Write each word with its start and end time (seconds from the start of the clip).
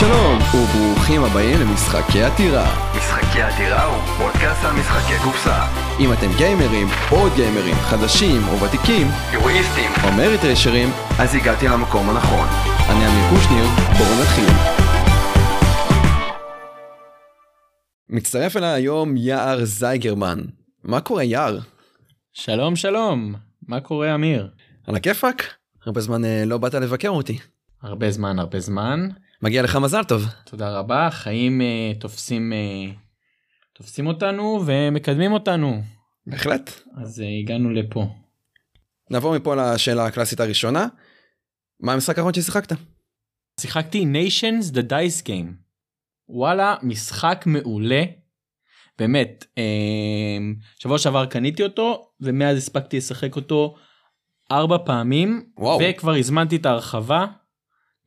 שלום, 0.00 0.38
וברוכים 0.54 1.24
הבאים 1.24 1.60
למשחקי 1.60 2.22
עתירה. 2.22 2.66
משחקי 2.96 3.42
עתירה 3.42 3.84
הוא 3.84 4.02
פודקאסט 4.18 4.64
על 4.64 4.72
משחקי 4.80 5.14
קופסה. 5.24 5.58
אם 6.00 6.12
אתם 6.12 6.30
גיימרים, 6.38 6.86
או 7.12 7.18
גיימרים, 7.36 7.74
חדשים 7.74 8.40
או 8.48 8.60
ותיקים, 8.60 9.06
יורואיסטים. 9.32 9.90
או 10.04 10.12
מריטרשרים, 10.16 10.88
אז 11.18 11.34
הגעתי 11.34 11.66
למקום 11.68 12.10
הנכון. 12.10 12.48
אני 12.90 13.06
אמיר 13.08 13.30
קושניר, 13.30 13.64
בואו 13.98 14.22
נתחיל. 14.22 14.50
מצטרף 18.08 18.56
אליי 18.56 18.70
היום 18.70 19.16
יער 19.16 19.64
זייגרמן. 19.64 20.40
מה 20.84 21.00
קורה 21.00 21.22
יער? 21.22 21.58
שלום 22.32 22.76
שלום, 22.76 23.34
מה 23.68 23.80
קורה 23.80 24.14
אמיר? 24.14 24.48
על 24.86 24.96
הכיפאק? 24.96 25.42
הרבה 25.86 26.00
זמן 26.00 26.24
אה, 26.24 26.44
לא 26.46 26.58
באת 26.58 26.74
לבקר 26.74 27.08
אותי. 27.08 27.38
הרבה 27.82 28.10
זמן 28.10 28.38
הרבה 28.38 28.60
זמן, 28.60 29.08
מגיע 29.42 29.62
לך 29.62 29.76
מזל 29.76 30.04
טוב. 30.04 30.22
תודה 30.44 30.78
רבה, 30.78 31.08
חיים 31.10 31.60
אה, 31.60 31.92
תופסים 31.98 32.52
אה, 32.52 32.92
תופסים 33.72 34.06
אותנו 34.06 34.62
ומקדמים 34.66 35.32
אותנו, 35.32 35.82
בהחלט. 36.26 36.70
אז 37.02 37.20
אה, 37.20 37.38
הגענו 37.40 37.70
לפה. 37.70 38.06
נעבור 39.10 39.36
מפה 39.36 39.54
לשאלה 39.54 40.06
הקלאסית 40.06 40.40
הראשונה. 40.40 40.86
מה 41.80 41.92
המשחק 41.92 42.18
האחרון 42.18 42.34
ששיחקת? 42.34 42.76
שיחקתי 43.60 44.04
Nations 44.12 44.74
The 44.74 44.90
Dice 44.90 45.26
Game. 45.26 45.52
וואלה, 46.28 46.76
משחק 46.82 47.44
מעולה. 47.46 48.02
באמת, 48.98 49.44
שבוע 50.78 50.98
שעבר 50.98 51.26
קניתי 51.26 51.62
אותו 51.62 52.10
ומאז 52.20 52.56
הספקתי 52.58 52.96
לשחק 52.96 53.36
אותו 53.36 53.74
ארבע 54.50 54.78
פעמים 54.84 55.44
וואו. 55.58 55.78
וכבר 55.82 56.14
הזמנתי 56.14 56.56
את 56.56 56.66
ההרחבה. 56.66 57.26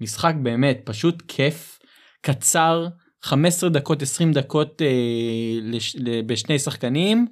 משחק 0.02 0.34
באמת 0.44 0.82
פשוט 0.86 1.24
כיף, 1.28 1.80
קצר, 2.22 2.88
15 3.22 3.70
דקות 3.70 4.02
20 4.02 4.31
דקות 4.31 4.81
אה, 4.81 4.88
לש, 5.62 5.95
בשני 6.26 6.59
שחקנים, 6.59 7.28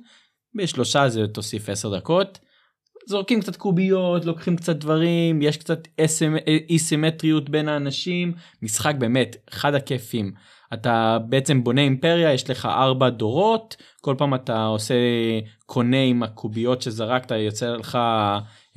בשלושה 0.56 1.10
זה 1.10 1.28
תוסיף 1.28 1.70
10 1.70 1.98
דקות. 1.98 2.40
זורקים 3.08 3.42
קצת 3.42 3.56
קוביות, 3.56 4.26
לוקחים 4.26 4.56
קצת 4.56 4.76
דברים, 4.76 5.42
יש 5.42 5.58
קצת 5.58 5.88
אסמ- 6.02 6.48
אי 6.70 6.80
סימטריות 6.80 7.50
בין 7.50 7.70
האנשים, 7.70 8.34
משחק 8.62 8.96
באמת 8.98 9.36
אחד 9.50 9.76
הכיפים. 9.76 10.32
אתה 10.74 11.18
בעצם 11.30 11.64
בונה 11.64 11.82
אימפריה, 11.82 12.34
יש 12.34 12.50
לך 12.50 12.66
ארבע 12.66 13.10
דורות, 13.10 13.76
כל 14.02 14.16
פעם 14.18 14.36
אתה 14.36 14.66
עושה 14.66 14.96
קונה 15.66 16.04
עם 16.04 16.24
הקוביות 16.24 16.82
שזרקת, 16.82 17.32
יוצא 17.32 17.70
לך 17.76 17.96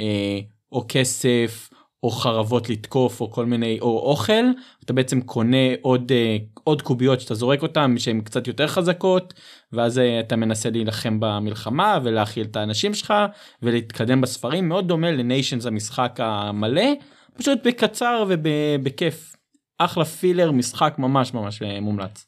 אה, 0.01 0.39
או 0.73 0.84
כסף 0.89 1.70
או 2.05 2.10
חרבות 2.10 2.69
לתקוף 2.69 3.20
או 3.20 3.30
כל 3.30 3.47
מיני 3.47 3.78
או 3.80 3.98
אוכל 3.98 4.44
אתה 4.84 4.92
בעצם 4.92 5.20
קונה 5.20 5.74
עוד 5.83 6.12
אה, 6.12 6.36
עוד 6.64 6.83
קוביות 6.83 7.20
שאתה 7.20 7.34
זורק 7.34 7.62
אותם 7.62 7.94
שהן 7.98 8.20
קצת 8.20 8.46
יותר 8.46 8.66
חזקות 8.66 9.34
ואז 9.72 9.98
אה, 9.98 10.20
אתה 10.20 10.36
מנסה 10.36 10.70
להילחם 10.70 11.16
במלחמה 11.20 11.98
ולהכיל 12.05 12.46
את 12.46 12.56
האנשים 12.56 12.94
שלך 12.94 13.14
ולהתקדם 13.62 14.20
בספרים 14.20 14.69
מאוד 14.69 14.88
דומה 14.88 15.11
לניישנס 15.11 15.66
המשחק 15.66 16.16
המלא 16.19 16.91
פשוט 17.38 17.58
בקצר 17.66 18.24
ובכיף 18.28 19.36
אחלה 19.78 20.05
פילר 20.05 20.52
משחק 20.52 20.94
ממש 20.98 21.34
ממש 21.34 21.62
אה, 21.62 21.80
מומלץ. 21.80 22.27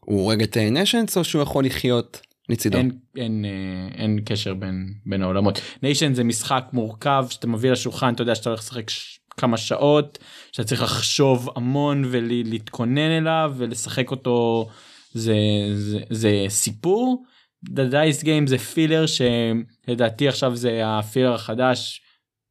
הוא 0.00 0.20
הורג 0.20 0.42
את 0.42 0.56
Nations 0.56 1.16
או 1.16 1.24
שהוא 1.24 1.42
יכול 1.42 1.64
לחיות 1.64 2.20
לצידו? 2.48 2.78
אין, 2.78 2.90
אין, 3.16 3.44
אה, 3.44 3.94
אין 3.94 4.20
קשר 4.24 4.54
בין, 4.54 4.94
בין 5.06 5.22
העולמות. 5.22 5.60
Nations 5.82 6.14
זה 6.14 6.24
משחק 6.24 6.64
מורכב 6.72 7.26
שאתה 7.30 7.46
מביא 7.46 7.70
לשולחן, 7.70 8.14
אתה 8.14 8.22
יודע 8.22 8.34
שאתה 8.34 8.50
הולך 8.50 8.60
לשחק 8.60 8.90
ש... 8.90 9.18
כמה 9.36 9.56
שעות, 9.56 10.18
שאתה 10.52 10.68
צריך 10.68 10.82
לחשוב 10.82 11.48
המון 11.56 12.04
ולהתכונן 12.10 13.18
אליו 13.18 13.54
ולשחק 13.56 14.10
אותו 14.10 14.68
זה, 15.12 15.36
זה, 15.74 15.98
זה 16.10 16.44
סיפור. 16.48 17.24
The 17.66 17.92
Dice 17.92 18.24
Game 18.24 18.46
זה 18.46 18.58
filler 18.58 19.04
שלדעתי 19.06 20.28
עכשיו 20.28 20.56
זה 20.56 20.80
ה 20.84 20.91
filler 20.91 21.34
החדש. 21.34 22.00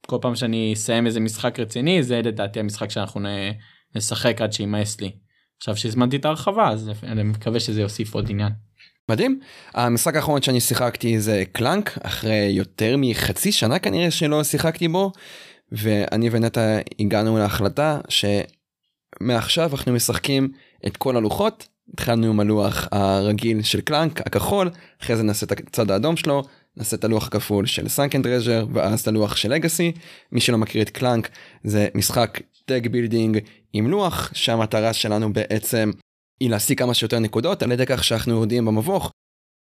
כל 0.08 0.18
פעם 0.22 0.36
שאני 0.36 0.74
אסיים 0.74 1.06
איזה 1.06 1.20
משחק 1.20 1.60
רציני 1.60 2.04
זה 2.04 2.22
לדעתי 2.24 2.60
המשחק 2.60 2.90
שאנחנו 2.90 3.20
נ... 3.20 3.26
נשחק 3.96 4.42
עד 4.42 4.54
שימאס 4.54 5.02
לי. 5.02 5.12
עכשיו 5.58 5.78
שהזמנתי 5.78 6.16
את 6.16 6.26
ההרחבה 6.26 6.70
אז 6.70 6.92
אני 7.04 7.24
מקווה 7.24 7.60
שזה 7.60 7.82
יוסיף 7.82 8.14
עוד 8.14 8.30
עניין. 8.30 8.52
מדהים. 9.10 9.40
המשחק 9.74 10.16
האחרון 10.16 10.42
שאני 10.42 10.60
שיחקתי 10.60 11.20
זה 11.20 11.44
Clank 11.52 11.98
אחרי 12.04 12.50
יותר 12.52 12.96
מחצי 12.98 13.52
שנה 13.52 13.80
כנראה 13.80 14.12
שלא 14.12 14.44
שיחקתי 14.44 14.88
בו 14.88 15.12
ואני 15.72 16.30
ונטע 16.32 16.78
הגענו 17.00 17.38
להחלטה 17.38 18.00
שמעכשיו 18.10 19.72
אנחנו 19.72 19.94
משחקים 19.94 20.52
את 20.88 20.98
כל 20.98 21.18
הלוחות 21.18 21.68
התחלנו 21.94 22.28
עם 22.28 22.40
הלוח 22.40 22.88
הרגיל 22.92 23.62
של 23.62 23.82
Clank 23.82 24.28
הכחול 24.28 24.70
אחרי 25.02 25.16
זה 25.16 25.24
נעשה 25.24 25.46
את 25.46 25.52
הצד 25.52 25.92
האדום 25.92 26.18
שלו 26.18 26.44
נעשה 26.78 26.96
את 26.96 27.04
הלוח 27.04 27.28
הכפול 27.28 27.66
של 27.66 27.88
Sunken 27.88 28.22
Treasures 28.22 28.66
ואז 28.74 29.02
את 29.02 29.08
הלוח 29.08 29.36
של 29.36 29.54
Legacy 29.54 29.92
מי 30.32 30.42
שלא 30.42 30.58
מכיר 30.58 30.82
את 30.82 30.90
Clank 30.90 31.30
זה 31.64 31.88
משחק 31.96 32.40
deck 32.66 32.88
building 32.88 33.40
עם 33.74 33.88
לוח 33.88 34.32
שהמטרה 34.34 34.94
שלנו 34.94 35.34
בעצם 35.34 35.92
היא 36.44 36.50
להשיג 36.50 36.80
כמה 36.80 36.94
שיותר 36.94 37.20
נקודות 37.20 37.64
על 37.64 37.72
ידי 37.72 37.86
כך 37.86 38.04
שאנחנו 38.04 38.32
יורדים 38.32 38.66
במבוך, 38.66 39.12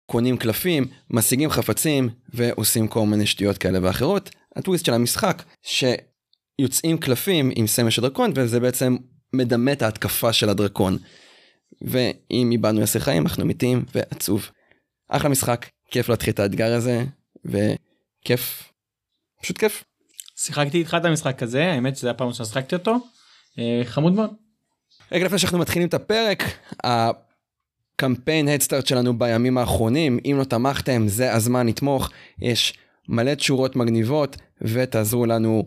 קונים 0.05 0.37
קלפים, 0.37 0.85
משיגים 1.09 1.49
חפצים 1.49 2.09
ועושים 2.33 2.87
כל 2.87 3.05
מיני 3.05 3.25
שטויות 3.25 3.57
כאלה 3.57 3.79
ואחרות. 3.81 4.29
הטוויסט 4.55 4.85
של 4.85 4.93
המשחק 4.93 5.43
שיוצאים 5.61 6.97
קלפים 6.97 7.51
עם 7.55 7.67
סמל 7.67 7.89
של 7.89 8.01
דרקון 8.01 8.31
וזה 8.35 8.59
בעצם 8.59 8.97
מדמה 9.33 9.71
את 9.71 9.81
ההתקפה 9.81 10.33
של 10.33 10.49
הדרקון. 10.49 10.97
ואם 11.81 12.49
איבדנו 12.51 12.81
עשר 12.81 12.99
חיים 12.99 13.23
אנחנו 13.23 13.45
מתים 13.45 13.85
ועצוב. 13.95 14.49
אחלה 15.09 15.29
משחק, 15.29 15.65
כיף 15.91 16.09
להתחיל 16.09 16.33
את 16.33 16.39
האתגר 16.39 16.73
הזה 16.73 17.05
וכיף, 17.45 18.73
פשוט 19.41 19.57
כיף. 19.57 19.83
שיחקתי 20.35 20.77
איתך 20.77 20.97
את 20.99 21.05
המשחק 21.05 21.43
הזה 21.43 21.71
האמת 21.71 21.97
שזה 21.97 22.11
הפעם 22.11 22.33
ששחקתי 22.33 22.75
אותו 22.75 22.95
אה, 23.59 23.81
חמוד 23.85 24.13
מאוד. 24.13 24.48
רגע 25.11 25.25
לפני 25.25 25.39
שאנחנו 25.39 25.57
מתחילים 25.59 25.87
את 25.87 25.93
הפרק, 25.93 26.43
הקמפיין 26.83 28.47
הדסטארט 28.47 28.87
שלנו 28.87 29.19
בימים 29.19 29.57
האחרונים, 29.57 30.19
אם 30.25 30.35
לא 30.39 30.43
תמכתם 30.43 31.07
זה 31.07 31.33
הזמן 31.33 31.67
לתמוך, 31.67 32.09
יש 32.41 32.73
מלא 33.09 33.33
תשורות 33.33 33.75
מגניבות 33.75 34.37
ותעזרו 34.61 35.25
לנו 35.25 35.63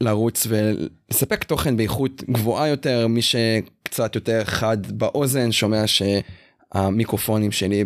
לרוץ 0.00 0.46
ולספק 0.48 1.44
תוכן 1.44 1.76
באיכות 1.76 2.24
גבוהה 2.30 2.68
יותר, 2.68 3.06
מי 3.08 3.22
שקצת 3.22 4.14
יותר 4.14 4.44
חד 4.44 4.98
באוזן 4.98 5.52
שומע 5.52 5.84
שהמיקרופונים 5.86 7.52
שלי 7.52 7.84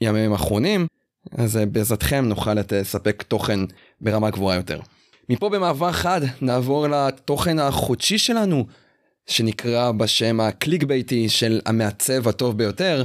בימים 0.00 0.32
האחרונים, 0.32 0.86
אז 1.32 1.56
בעזרתכם 1.72 2.24
נוכל 2.24 2.54
לספק 2.54 3.22
תוכן 3.22 3.60
ברמה 4.00 4.30
גבוהה 4.30 4.56
יותר. 4.56 4.80
מפה 5.28 5.48
במעבר 5.48 5.92
חד 5.92 6.20
נעבור 6.40 6.88
לתוכן 6.88 7.58
החודשי 7.58 8.18
שלנו. 8.18 8.66
שנקרא 9.30 9.92
בשם 9.92 10.40
הקליקבייטי 10.40 11.28
של 11.28 11.60
המעצב 11.66 12.28
הטוב 12.28 12.58
ביותר. 12.58 13.02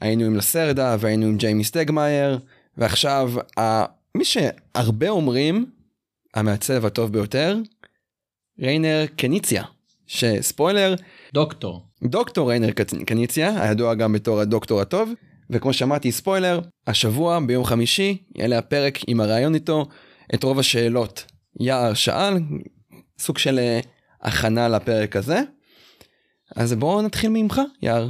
היינו 0.00 0.24
עם 0.24 0.36
לסרדה 0.36 0.96
והיינו 1.00 1.26
עם 1.26 1.36
ג'יימי 1.36 1.64
סטגמייר 1.64 2.38
ועכשיו 2.76 3.32
מי 4.14 4.24
שהרבה 4.24 5.08
אומרים 5.08 5.66
המעצב 6.34 6.86
הטוב 6.86 7.12
ביותר 7.12 7.58
ריינר 8.60 9.04
קניציה 9.16 9.64
שספוילר 10.06 10.94
דוקטור 11.34 11.82
דוקטור 12.02 12.50
ריינר 12.50 12.70
קניציה 13.06 13.62
הידוע 13.62 13.94
גם 13.94 14.12
בתור 14.12 14.40
הדוקטור 14.40 14.80
הטוב 14.80 15.12
וכמו 15.50 15.72
שאמרתי 15.72 16.12
ספוילר 16.12 16.60
השבוע 16.86 17.40
ביום 17.46 17.64
חמישי 17.64 18.16
יעלה 18.34 18.58
הפרק 18.58 18.98
עם 19.06 19.20
הרעיון 19.20 19.54
איתו 19.54 19.86
את 20.34 20.44
רוב 20.44 20.58
השאלות 20.58 21.24
יער 21.60 21.94
שאל 21.94 22.34
סוג 23.18 23.38
של 23.38 23.58
הכנה 24.26 24.68
לפרק 24.68 25.16
הזה. 25.16 25.40
אז 26.56 26.72
בואו 26.72 27.02
נתחיל 27.02 27.30
ממך 27.30 27.60
יער 27.82 28.08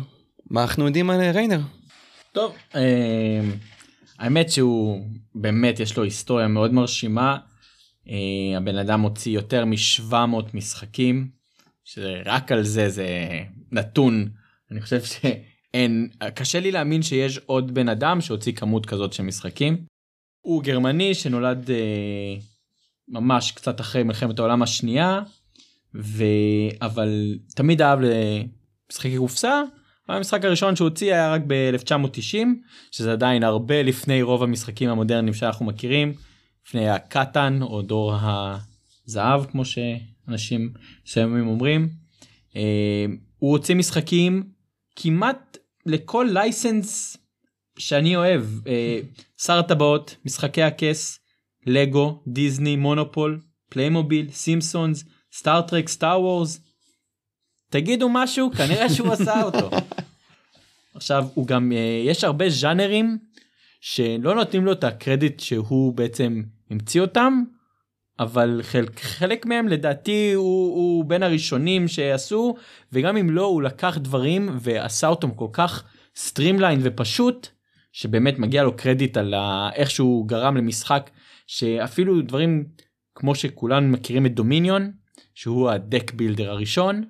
מה 0.50 0.62
אנחנו 0.62 0.86
יודעים 0.86 1.10
על 1.10 1.20
ריינר. 1.20 1.60
טוב 2.32 2.56
אה, 2.74 3.40
האמת 4.18 4.50
שהוא 4.50 5.06
באמת 5.34 5.80
יש 5.80 5.96
לו 5.96 6.02
היסטוריה 6.02 6.48
מאוד 6.48 6.72
מרשימה. 6.72 7.38
אה, 8.08 8.56
הבן 8.56 8.78
אדם 8.78 9.00
הוציא 9.00 9.32
יותר 9.32 9.64
מ-700 9.64 10.14
משחקים 10.54 11.28
שרק 11.84 12.52
על 12.52 12.62
זה 12.62 12.88
זה 12.88 13.08
נתון 13.72 14.28
אני 14.70 14.80
חושב 14.80 15.00
שאין 15.02 16.08
קשה 16.34 16.60
לי 16.60 16.70
להאמין 16.70 17.02
שיש 17.02 17.38
עוד 17.38 17.74
בן 17.74 17.88
אדם 17.88 18.20
שהוציא 18.20 18.52
כמות 18.52 18.86
כזאת 18.86 19.12
של 19.12 19.22
משחקים. 19.22 19.84
הוא 20.40 20.62
גרמני 20.62 21.14
שנולד 21.14 21.70
אה, 21.70 22.34
ממש 23.08 23.52
קצת 23.52 23.80
אחרי 23.80 24.02
מלחמת 24.02 24.38
העולם 24.38 24.62
השנייה 24.62 25.20
ו... 25.98 26.24
אבל 26.82 27.38
תמיד 27.54 27.82
אהב 27.82 27.98
לשחקי 28.90 29.16
קופסה. 29.16 29.62
המשחק 30.08 30.44
הראשון 30.44 30.76
שהוא 30.76 30.88
הוציא 30.88 31.14
היה 31.14 31.32
רק 31.32 31.40
ב-1990 31.46 32.46
שזה 32.90 33.12
עדיין 33.12 33.42
הרבה 33.42 33.82
לפני 33.82 34.22
רוב 34.22 34.42
המשחקים 34.42 34.90
המודרניים 34.90 35.34
שאנחנו 35.34 35.66
מכירים 35.66 36.14
לפני 36.66 36.88
הקטן 36.88 37.58
או 37.62 37.82
דור 37.82 38.14
הזהב 39.06 39.44
כמו 39.44 39.64
שאנשים 39.64 40.72
מסוימים 41.06 41.48
אומרים. 41.48 41.88
הוא 43.38 43.52
הוציא 43.52 43.74
משחקים 43.74 44.42
כמעט 44.96 45.58
לכל 45.86 46.28
license 46.32 47.16
שאני 47.78 48.16
אוהב 48.16 48.42
אה, 48.66 49.00
שר 49.36 49.58
הטבעות 49.58 50.16
משחקי 50.24 50.62
הכס 50.62 51.18
לגו 51.66 52.22
דיסני 52.26 52.76
מונופול 52.76 53.40
Playmobil 53.70 54.30
Simpsons 54.30 55.04
Star 55.38 55.63
Trek 55.63 55.88
Star 55.88 56.20
Wars. 56.20 56.60
תגידו 57.70 58.08
משהו 58.08 58.50
כנראה 58.56 58.90
שהוא 58.90 59.12
עשה 59.12 59.42
אותו. 59.42 59.70
עכשיו 60.94 61.26
הוא 61.34 61.46
גם 61.46 61.72
אה, 61.72 62.02
יש 62.04 62.24
הרבה 62.24 62.48
ז'אנרים 62.48 63.18
שלא 63.80 64.34
נותנים 64.34 64.64
לו 64.64 64.72
את 64.72 64.84
הקרדיט 64.84 65.40
שהוא 65.40 65.92
בעצם 65.92 66.42
המציא 66.70 67.00
אותם 67.00 67.42
אבל 68.18 68.60
חלק, 68.62 69.00
חלק 69.00 69.46
מהם 69.46 69.68
לדעתי 69.68 70.32
הוא, 70.32 70.74
הוא 70.76 71.04
בין 71.04 71.22
הראשונים 71.22 71.88
שעשו 71.88 72.54
וגם 72.92 73.16
אם 73.16 73.30
לא 73.30 73.44
הוא 73.44 73.62
לקח 73.62 73.98
דברים 73.98 74.48
ועשה 74.60 75.08
אותם 75.08 75.30
כל 75.30 75.48
כך 75.52 75.84
streamline 76.16 76.80
ופשוט 76.82 77.48
שבאמת 77.92 78.38
מגיע 78.38 78.62
לו 78.62 78.76
קרדיט 78.76 79.16
על 79.16 79.34
ה- 79.34 79.70
איך 79.74 79.90
שהוא 79.90 80.28
גרם 80.28 80.56
למשחק 80.56 81.10
שאפילו 81.46 82.22
דברים 82.22 82.64
כמו 83.14 83.34
שכולנו 83.34 83.88
מכירים 83.88 84.26
את 84.26 84.34
Dominion 84.34 84.92
שהוא 85.36 85.70
ה 85.70 85.78
deck 85.78 86.12
builder 86.12 86.50
הראשון 86.50 87.04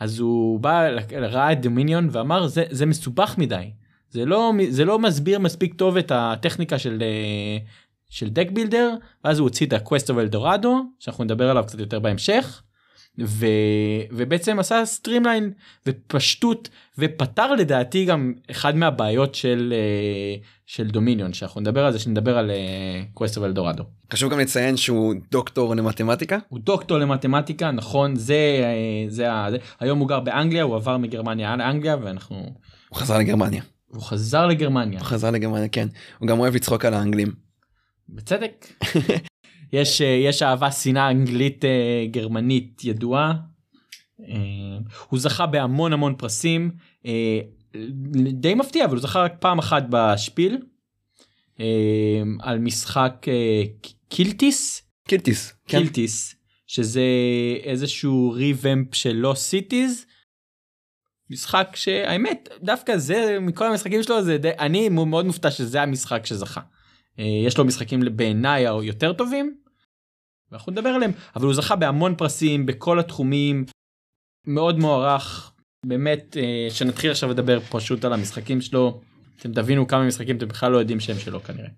אז 0.00 0.18
הוא 0.18 0.60
בא 0.60 0.88
ראה 1.12 1.52
את 1.52 1.60
Dominion 1.60 2.08
ואמר 2.12 2.46
זה 2.46 2.64
זה 2.70 2.86
מסובך 2.86 3.34
מדי 3.38 3.70
זה 4.10 4.24
לא 4.24 4.52
זה 4.68 4.84
לא 4.84 4.98
מסביר 4.98 5.38
מספיק 5.38 5.74
טוב 5.74 5.96
את 5.96 6.12
הטכניקה 6.14 6.78
של 6.78 7.02
אה, 7.02 7.58
של 8.08 8.28
deck 8.28 8.50
builder 8.50 8.94
ואז 9.24 9.38
הוא 9.38 9.46
הוציא 9.46 9.66
את 9.66 9.72
ה-Quest 9.72 10.06
of 10.06 10.34
Eldorado 10.34 10.68
שאנחנו 10.98 11.24
נדבר 11.24 11.50
עליו 11.50 11.64
קצת 11.66 11.78
יותר 11.78 11.98
בהמשך. 11.98 12.62
ו... 13.26 13.46
ובעצם 14.10 14.58
עשה 14.58 14.84
streamline 14.84 15.52
ופשטות 15.86 16.68
ופתר 16.98 17.52
לדעתי 17.52 18.04
גם 18.04 18.32
אחד 18.50 18.76
מהבעיות 18.76 19.34
של 19.34 19.74
אה, 19.76 20.36
של 20.66 20.88
Dominion 20.88 21.32
שאנחנו 21.32 21.60
נדבר 21.60 21.84
על 21.84 21.92
זה 21.92 21.98
שנדבר 21.98 22.38
על 22.38 22.50
אה, 22.50 23.02
Quest 23.16 23.34
of 23.34 23.56
Eldorado. 23.56 23.82
חשוב 24.12 24.32
גם 24.32 24.38
לציין 24.38 24.76
שהוא 24.76 25.14
דוקטור 25.30 25.76
למתמטיקה. 25.76 26.38
הוא 26.48 26.60
דוקטור 26.62 26.98
למתמטיקה 26.98 27.70
נכון 27.70 28.16
זה 28.16 28.34
אה, 28.34 29.10
זה, 29.10 29.26
זה 29.50 29.56
היום 29.80 29.98
הוא 29.98 30.08
גר 30.08 30.20
באנגליה 30.20 30.62
הוא 30.62 30.76
עבר 30.76 30.96
מגרמניה 30.96 31.56
לאנגליה 31.56 31.96
ואנחנו 32.02 32.36
הוא 32.88 32.98
חזר 32.98 33.18
לגרמניה. 33.18 33.62
הוא 33.86 34.02
חזר 34.02 34.46
לגרמניה 34.46 34.98
הוא 34.98 35.06
חזר 35.06 35.30
לגרמניה 35.30 35.68
כן. 35.68 35.88
הוא 36.18 36.28
גם 36.28 36.38
אוהב 36.38 36.54
לצחוק 36.54 36.84
על 36.84 36.94
האנגלים. 36.94 37.32
בצדק. 38.08 38.66
יש 39.72 40.00
אה, 40.02 40.06
יש 40.06 40.42
אהבה 40.42 40.72
שנאה 40.72 41.10
אנגלית 41.10 41.64
אה, 41.64 42.06
גרמנית 42.10 42.84
ידועה. 42.84 43.34
אה, 44.20 44.78
הוא 45.08 45.20
זכה 45.20 45.46
בהמון 45.46 45.92
המון 45.92 46.14
פרסים 46.18 46.70
די 48.32 48.54
מפתיע 48.54 48.84
אבל 48.84 48.94
הוא 48.94 49.02
זכה 49.02 49.22
רק 49.22 49.34
פעם 49.40 49.58
אחת 49.58 49.84
בשפיל 49.90 50.58
על 52.40 52.58
משחק 52.58 53.26
אה, 53.28 53.62
Keltis 54.08 54.82
Keltis. 55.08 55.52
כן. 55.66 55.78
Keltis 55.78 56.34
שזה 56.66 57.02
איזשהו 57.62 58.30
revamp 58.30 58.94
של 58.94 59.12
Lost 59.12 59.34
Cities. 59.34 60.06
משחק 61.30 61.68
שהאמת 61.74 62.48
דווקא 62.62 62.96
זה 62.96 63.38
מכל 63.40 63.66
המשחקים 63.66 64.02
שלו 64.02 64.22
זה 64.24 64.38
די 64.38 64.50
אני 64.58 64.88
מאוד 64.88 65.26
מופתע 65.26 65.50
שזה 65.50 65.82
המשחק 65.82 66.26
שזכה. 66.26 66.60
אה, 67.18 67.24
יש 67.46 67.58
לו 67.58 67.64
משחקים 67.64 68.00
בעיניי 68.16 68.62
יותר 68.82 69.12
טובים. 69.12 69.56
ואנחנו 70.50 70.72
נדבר 70.72 70.88
עליהם 70.88 71.12
אבל 71.36 71.44
הוא 71.44 71.54
זכה 71.54 71.76
בהמון 71.76 72.14
פרסים 72.14 72.66
בכל 72.66 73.00
התחומים 73.00 73.64
מאוד 74.46 74.78
מוערך 74.78 75.52
באמת 75.86 76.36
אה, 76.36 76.66
שנתחיל 76.70 77.10
עכשיו 77.10 77.30
לדבר 77.30 77.60
פשוט 77.60 78.04
על 78.04 78.12
המשחקים 78.12 78.60
שלו 78.60 79.00
אתם 79.36 79.52
תבינו 79.52 79.86
כמה 79.86 80.06
משחקים 80.06 80.36
אתם 80.36 80.48
בכלל 80.48 80.72
לא 80.72 80.78
יודעים 80.78 81.00
שהם 81.00 81.18
שלו 81.18 81.42
כנראה. 81.42 81.68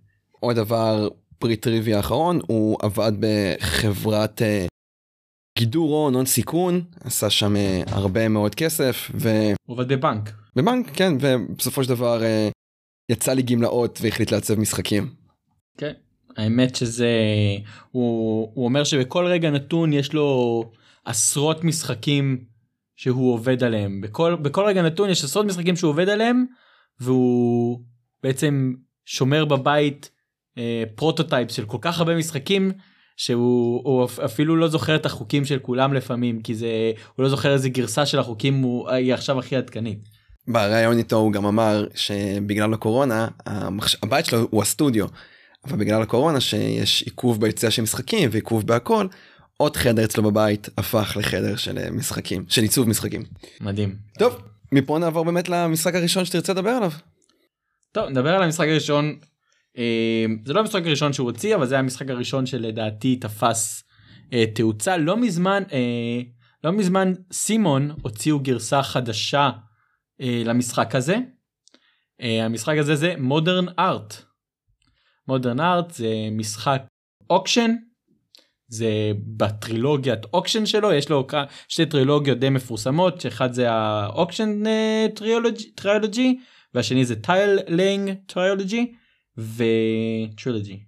עוד 0.41 0.57
דבר 0.57 1.09
פרי 1.39 1.57
טריוויה 1.57 1.97
האחרון 1.97 2.41
הוא 2.47 2.79
עבד 2.83 3.13
בחברת 3.21 4.43
אה, 4.43 4.67
גידור 5.59 5.97
הון 5.97 6.15
הון 6.15 6.27
סיכון 6.27 6.85
עשה 7.05 7.31
שם 7.31 7.55
הרבה 7.87 8.29
מאוד 8.29 8.55
כסף 8.55 9.11
הוא 9.15 9.75
עובד 9.75 9.89
בבנק. 9.89 10.33
ובבנק 10.57 10.91
כן 10.95 11.13
ובסופו 11.21 11.85
של 11.85 11.89
דבר 11.89 12.23
יצא 13.13 13.33
לי 13.33 13.43
גמלאות 13.43 13.99
והחליט 14.03 14.33
לעצב 14.33 14.59
משחקים. 14.59 15.20
כן. 15.81 15.93
האמת 16.37 16.77
שזה 16.77 17.11
הוא, 17.91 18.51
הוא 18.55 18.65
אומר 18.65 18.85
שבכל 18.85 19.27
רגע 19.27 19.51
נתון 19.51 19.93
יש 19.93 20.13
לו 20.13 20.65
עשרות 21.05 21.65
משחקים 21.65 22.45
שהוא 22.97 23.33
עובד 23.35 23.65
עליהם 23.65 24.01
בכל 24.01 24.37
בכל 24.43 24.65
רגע 24.65 24.83
נתון 24.83 25.11
יש 25.11 25.25
עשרות 25.25 25.47
משחקים 25.47 25.77
שהוא 25.77 25.89
עובד 25.89 26.09
עליהם 26.09 26.45
והוא 27.01 27.81
בעצם 28.23 28.75
שומר 29.05 29.45
בבית 29.45 30.11
אה, 30.59 30.85
prototype 30.95 31.51
של 31.51 31.65
כל 31.65 31.79
כך 31.81 31.99
הרבה 31.99 32.17
משחקים 32.17 32.73
שהוא 33.17 33.81
הוא 33.85 34.05
אפ- 34.05 34.19
אפילו 34.21 34.57
לא 34.57 34.69
זוכר 34.69 34.97
את 34.97 35.07
החוקים 35.07 35.45
של 35.45 35.59
כולם 35.59 35.95
לפעמים 35.95 36.41
כי 36.43 36.55
זה 36.55 36.93
הוא 37.17 37.23
לא 37.23 37.29
זוכר 37.29 37.53
איזה 37.53 37.69
גרסה 37.69 38.07
של 38.07 38.19
החוקים 38.19 38.63
הוא 38.63 38.91
היא 38.91 39.15
עכשיו 39.15 39.39
הכי 39.39 39.57
עדכנית. 39.57 39.99
בריאיון 40.49 40.99
איתו 40.99 41.17
הוא 41.17 41.33
גם 41.33 41.47
אמר 41.47 41.87
שבגלל 41.95 42.75
הקורונה 42.75 43.29
המחש... 43.47 43.97
הבית 44.03 44.27
שלו 44.27 44.47
הוא 44.51 44.63
הסטודיו 44.63 45.07
אבל 45.65 45.79
בגלל 45.79 46.03
הקורונה 46.03 46.41
שיש 46.41 47.03
עיכוב 47.03 47.41
ביציאה 47.41 47.71
של 47.71 47.83
משחקים 47.83 48.29
ועיכוב 48.33 48.67
בהכל 48.67 49.07
עוד 49.57 49.77
חדר 49.77 50.05
אצלו 50.05 50.23
בבית 50.23 50.69
הפך 50.79 51.17
לחדר 51.19 51.57
של 51.57 51.79
אה, 51.79 51.91
משחקים 51.91 52.45
של 52.49 52.63
עיצוב 52.63 52.89
משחקים. 52.89 53.23
מדהים. 53.61 53.97
טוב 54.19 54.43
מפה 54.73 54.99
נעבור 54.99 55.25
באמת 55.25 55.49
למשחק 55.49 55.95
הראשון 55.95 56.25
שתרצה 56.25 56.53
לדבר 56.53 56.71
עליו. 56.71 56.93
טוב 57.93 58.09
נדבר 58.09 58.35
על 58.35 58.43
המשחק 58.43 58.67
הראשון 58.69 59.19
אה, 59.79 60.27
זה 60.45 60.53
לא 60.53 60.61
המשחק 60.61 60.87
הראשון 60.87 61.13
שהוא 61.13 61.31
הוציא 61.31 61.55
אבל 61.55 61.67
זה 61.67 61.79
המשחק 61.79 62.11
הראשון 62.11 62.47
שלדעתי 62.47 63.17
תפס 63.17 63.85
אה, 64.33 64.45
תאוצה 64.55 64.97
לא 64.97 65.17
מזמן 65.17 65.63
אה, 65.73 66.21
לא 66.65 66.73
מזמן 66.73 67.13
CMON 67.33 67.91
הוציאו 68.03 68.41
גרסה 68.41 68.83
חדשה 68.83 69.51
למשחק 70.45 70.95
הזה. 70.95 71.17
המשחק 72.21 72.75
הזה 72.79 72.97
זה 72.97 73.15
Modern 73.19 73.65
Art. 73.79 74.23
Modern 75.31 75.61
Art 75.61 75.91
זה 75.91 76.09
משחק 76.33 76.83
auction. 77.31 77.75
זה 78.69 79.13
בטרילוגיית 79.37 80.25
auction 80.33 80.67
שלו 80.67 80.93
יש 80.93 81.09
לו 81.09 81.27
שתי 81.69 81.87
טרילוגיות 81.87 82.39
די 82.39 82.49
מפורסמות 82.49 83.21
שאחד 83.21 83.53
זה 83.53 83.71
ה 83.71 83.82
auction 83.82 84.63
trilogy 85.75 86.39
והשני 86.75 87.05
זה 87.05 87.23
tile 87.23 87.59
laying 87.69 88.13
trilogy 88.27 88.93
וטרילוגי. 89.37 90.81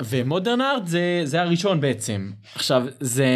ו 0.00 0.09
Modern 0.09 0.60
Art 0.60 0.86
זה 0.86 1.20
זה 1.24 1.42
הראשון 1.42 1.80
בעצם 1.80 2.30
עכשיו 2.54 2.86
זה 3.00 3.26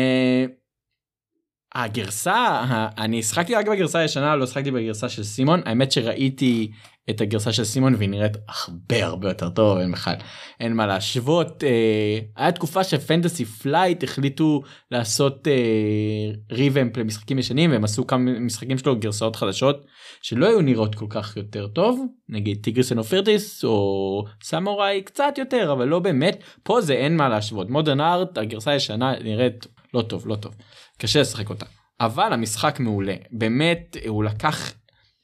הגרסה 1.74 2.64
אני 2.98 3.22
שחקתי 3.22 3.54
רק 3.54 3.68
בגרסה 3.68 3.98
הישנה 3.98 4.36
לא 4.36 4.46
שחקתי 4.46 4.70
בגרסה 4.70 5.08
של 5.08 5.24
CMON. 5.24 5.60
האמת 5.64 5.92
שראיתי 5.92 6.70
את 7.10 7.20
הגרסה 7.20 7.52
של 7.52 7.64
CMON 7.64 7.94
והיא 7.94 8.08
נראית 8.08 8.36
הרבה 8.48 9.04
הרבה 9.04 9.28
יותר 9.28 9.48
טוב 9.48 9.78
אין 9.78 9.92
בכלל 9.92 10.14
אין 10.60 10.72
מה 10.72 10.86
להשוות. 10.86 11.64
אה, 11.64 12.18
היה 12.36 12.52
תקופה 12.52 12.84
ש 12.84 12.98
Fantasy 12.98 13.44
Flight 13.44 14.04
החליטו 14.04 14.62
לעשות 14.90 15.48
אה, 15.48 16.32
revamp 16.52 16.96
למשחקים 16.96 17.38
ישנים 17.38 17.70
והם 17.70 17.84
עשו 17.84 18.06
כמה 18.06 18.30
משחקים 18.40 18.78
שלו 18.78 18.96
גרסאות 18.96 19.36
חדשות 19.36 19.84
שלא 20.22 20.46
היו 20.46 20.60
נראות 20.60 20.94
כל 20.94 21.06
כך 21.08 21.36
יותר 21.36 21.66
טוב. 21.66 22.00
נגיד 22.28 22.58
Tigris 22.62 22.92
and 22.92 23.10
Euphrates 23.10 23.64
או 23.64 24.24
סמוראי 24.42 25.02
קצת 25.02 25.34
יותר 25.38 25.72
אבל 25.72 25.88
לא 25.88 25.98
באמת. 25.98 26.42
פה 26.62 26.80
זה 26.80 26.94
אין 26.94 27.16
מה 27.16 27.28
להשוות. 27.28 27.70
Modern 27.70 28.00
Art 28.00 28.38
הגרסה 28.38 28.70
הישנה 28.70 29.12
נראית 29.24 29.66
לא 29.94 30.02
טוב 30.02 30.28
לא 30.28 30.36
טוב 30.36 30.54
קשה 30.98 31.20
לשחק 31.20 31.50
אותה. 31.50 31.66
אבל 32.00 32.32
המשחק 32.32 32.80
מעולה. 32.80 33.14
באמת 33.30 33.96
הוא 34.08 34.24
לקח 34.24 34.72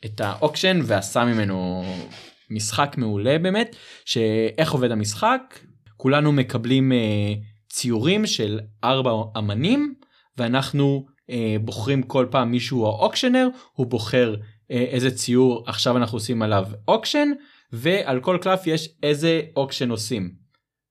את 0.04 0.20
ה 0.20 0.28
auction 0.28 0.80
ועשה 0.84 1.24
ממנו 1.24 1.84
משחק 2.50 2.94
מעולה 2.98 3.38
באמת 3.38 3.76
שאיך 4.04 4.72
עובד 4.72 4.90
המשחק? 4.90 5.60
כולנו 5.96 6.32
מקבלים 6.32 6.92
אה, 6.92 7.34
ציורים 7.68 8.26
של 8.26 8.60
ארבע 8.84 9.10
אמנים 9.38 9.94
ואנחנו 10.36 11.06
אה, 11.30 11.56
בוחרים 11.60 12.02
כל 12.02 12.26
פעם 12.30 12.50
מישהו 12.50 12.86
ה 12.86 12.92
auctioneer 12.92 13.48
הוא 13.72 13.86
בוחר 13.86 14.34
אה, 14.70 14.76
איזה 14.76 15.10
ציור 15.10 15.64
עכשיו 15.66 15.96
אנחנו 15.96 16.16
עושים 16.16 16.42
עליו 16.42 16.66
auction 16.88 17.28
ועל 17.72 18.20
כל 18.20 18.38
קלף 18.40 18.66
יש 18.66 18.88
איזה 19.02 19.42
auction 19.56 19.90
עושים. 19.90 20.30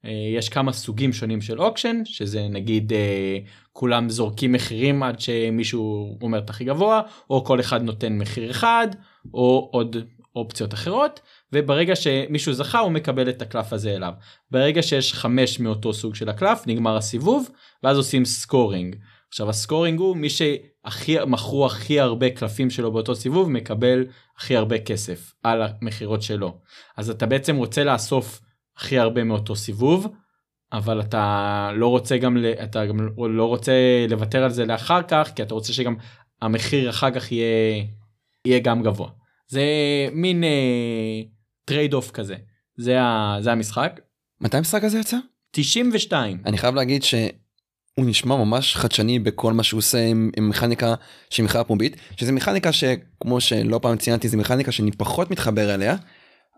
אה, 0.05 0.11
יש 0.37 0.49
כמה 0.49 0.73
סוגים 0.73 1.13
שונים 1.13 1.41
של 1.41 1.61
auction 1.61 2.01
שזה 2.05 2.47
נגיד 2.47 2.93
אה, 2.93 3.37
כולם 3.79 4.09
זורקים 4.09 4.51
מחירים 4.51 5.03
עד 5.03 5.19
שמישהו 5.19 6.17
אומר 6.21 6.37
את 6.37 6.49
הכי 6.49 6.65
גבוה 6.65 7.01
או 7.29 7.45
כל 7.45 7.59
אחד 7.59 7.81
נותן 7.83 8.17
מחיר 8.17 8.51
אחד 8.51 8.87
או 9.33 9.69
עוד 9.71 9.97
אופציות 10.35 10.73
אחרות 10.73 11.19
וברגע 11.53 11.95
שמישהו 11.95 12.53
זכה 12.53 12.79
הוא 12.79 12.91
מקבל 12.91 13.29
את 13.29 13.41
הקלף 13.41 13.73
הזה 13.73 13.95
אליו. 13.95 14.13
ברגע 14.51 14.83
שיש 14.83 15.13
חמש 15.13 15.59
מאותו 15.59 15.93
סוג 15.93 16.15
של 16.15 16.29
הקלף 16.29 16.63
נגמר 16.67 16.97
הסיבוב 16.97 17.49
ואז 17.83 17.97
עושים 17.97 18.25
scoring. 18.25 18.95
עכשיו 19.29 19.49
ה 19.49 19.56
scoring 19.56 19.99
הוא 19.99 20.17
מי 20.17 20.29
שהכי 20.29 21.17
מכרו 21.27 21.65
הכי 21.65 21.99
הרבה 21.99 22.29
קלפים 22.29 22.69
שלו 22.69 22.91
באותו 22.91 23.15
סיבוב 23.15 23.49
מקבל 23.49 24.05
הכי 24.37 24.55
הרבה 24.55 24.79
כסף 24.79 25.33
על 25.43 25.61
המכירות 25.61 26.21
שלו 26.21 26.57
אז 26.97 27.09
אתה 27.09 27.25
בעצם 27.25 27.55
רוצה 27.55 27.83
לאסוף 27.83 28.41
הכי 28.77 28.99
הרבה 28.99 29.23
מאותו 29.23 29.55
סיבוב 29.55 30.07
אבל 30.73 31.01
אתה 31.01 31.71
לא 31.75 31.87
רוצה 31.87 32.17
גם 32.17 32.37
ל- 32.37 32.45
אתה 32.63 32.85
גם 32.85 32.97
לא 33.19 33.45
רוצה 33.45 33.71
לוותר 34.09 34.43
על 34.43 34.49
זה 34.49 34.65
לאחר 34.65 35.01
כך 35.07 35.31
כי 35.35 35.43
אתה 35.43 35.53
רוצה 35.53 35.73
שגם 35.73 35.95
המחיר 36.41 36.89
אחר 36.89 37.11
כך 37.11 37.31
יהיה 37.31 37.83
יהיה 38.45 38.59
גם 38.59 38.83
גבוה. 38.83 39.09
זה 39.47 39.63
מין 40.11 40.43
trade 41.65 41.93
off 41.93 42.11
כזה. 42.11 42.35
זה, 42.77 43.01
ה, 43.01 43.37
זה 43.41 43.51
המשחק. 43.51 43.99
מתי 44.41 44.57
המשחק 44.57 44.83
הזה 44.83 44.99
יצא? 44.99 45.17
92 45.51 46.41
אני 46.45 46.57
חייב 46.57 46.75
להגיד 46.75 47.03
שהוא 47.03 47.19
נשמע 47.97 48.35
ממש 48.35 48.75
חדשני 48.75 49.19
בכל 49.19 49.53
מה 49.53 49.63
שהוא 49.63 49.77
עושה 49.77 50.05
עם, 50.05 50.31
עם 50.37 50.49
מכניקה 50.49 50.93
של 51.29 51.43
מכירה 51.43 51.63
פומבית 51.63 51.95
שזה 52.17 52.31
מכניקה 52.31 52.71
שכמו 52.73 53.41
שלא 53.41 53.79
פעם 53.81 53.97
ציינתי 53.97 54.27
זה 54.29 54.37
מכניקה 54.37 54.71
שאני 54.71 54.91
פחות 54.91 55.31
מתחבר 55.31 55.75
אליה 55.75 55.95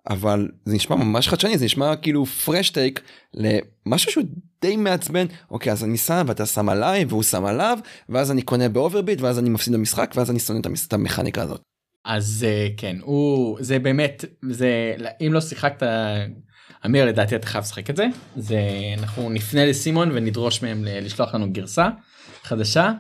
אבל 0.09 0.47
זה 0.65 0.75
נשמע 0.75 0.95
ממש 0.95 1.27
חדשני 1.27 1.57
זה 1.57 1.65
נשמע 1.65 1.95
כאילו 1.95 2.25
fresh 2.25 2.69
take 2.69 3.01
למשהו 3.33 4.11
שהוא 4.11 4.23
די 4.61 4.75
מעצבן 4.75 5.25
אוקיי 5.51 5.71
אז 5.71 5.83
אני 5.83 5.97
שם 5.97 6.23
ואתה 6.27 6.45
שם 6.45 6.69
עליי 6.69 7.05
והוא 7.05 7.23
שם 7.23 7.45
עליו 7.45 7.79
ואז 8.09 8.31
אני 8.31 8.41
קונה 8.41 8.69
ב 8.69 8.76
overbid 8.76 9.21
ואז 9.21 9.39
אני 9.39 9.49
מפסיד 9.49 9.73
במשחק 9.73 10.13
ואז 10.15 10.31
אני 10.31 10.39
שונא 10.39 10.59
את 10.87 10.93
המכניקה 10.93 11.41
הזאת. 11.41 11.61
אז 12.05 12.45
אה, 12.47 12.67
כן 12.77 12.95
הוא 13.01 13.57
זה 13.61 13.79
באמת 13.79 14.25
זה 14.49 14.95
אם 15.21 15.33
לא 15.33 15.41
שיחקת 15.41 15.83
אמיר 16.85 17.05
לדעתי 17.05 17.35
אתה 17.35 17.47
חייב 17.47 17.63
לשחק 17.63 17.89
את 17.89 17.95
זה 17.97 18.05
זה 18.35 18.59
אנחנו 18.97 19.29
נפנה 19.29 19.65
ל 19.65 19.75
CMON 19.75 20.11
ונדרוש 20.13 20.63
מהם 20.63 20.83
לשלוח 20.85 21.35
לנו 21.35 21.51
גרסה 21.51 21.89
חדשה 22.43 22.91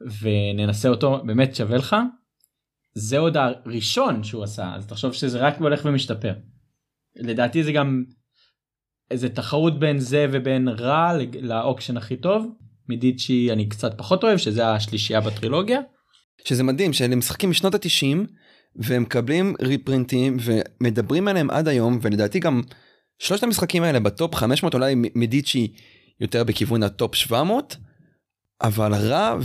וננסה 0.00 0.88
אותו 0.88 1.22
באמת 1.24 1.56
שווה 1.56 1.76
לך. 1.76 1.96
זה 2.98 3.18
עוד 3.18 3.36
הראשון 3.36 4.24
שהוא 4.24 4.44
עשה 4.44 4.74
אז 4.74 4.86
תחשוב 4.86 5.12
שזה 5.12 5.38
רק 5.38 5.58
הולך 5.58 5.80
ומשתפר. 5.84 6.32
לדעתי 7.16 7.64
זה 7.64 7.72
גם 7.72 8.04
איזה 9.10 9.28
תחרות 9.28 9.78
בין 9.78 9.98
זה 9.98 10.26
ובין 10.32 10.68
Ra 10.68 11.12
ל 11.42 11.49
auction 11.49 11.96
הכי 11.96 12.16
טוב 12.16 12.46
מדיצ'י 12.88 13.52
אני 13.52 13.68
קצת 13.68 13.98
פחות 13.98 14.24
אוהב 14.24 14.38
שזה 14.38 14.68
השלישייה 14.68 15.20
בטרילוגיה. 15.20 15.80
שזה 16.44 16.62
מדהים 16.62 16.92
שאלה 16.92 17.16
משחקים 17.16 17.50
משנות 17.50 17.74
התשעים 17.74 18.26
והם 18.76 19.02
מקבלים 19.02 19.54
reprintים 19.62 20.36
ומדברים 20.40 21.28
עליהם 21.28 21.50
עד 21.50 21.68
היום 21.68 21.98
ולדעתי 22.02 22.38
גם 22.38 22.62
שלושת 23.18 23.42
המשחקים 23.42 23.82
האלה 23.82 24.00
בטופ 24.00 24.34
500 24.34 24.74
אולי 24.74 24.94
מדיצ'י 24.94 25.72
יותר 26.20 26.44
בכיוון 26.44 26.82
הטופ 26.82 27.14
700 27.14 27.76
אבל 28.62 28.94
Ra 28.94 29.36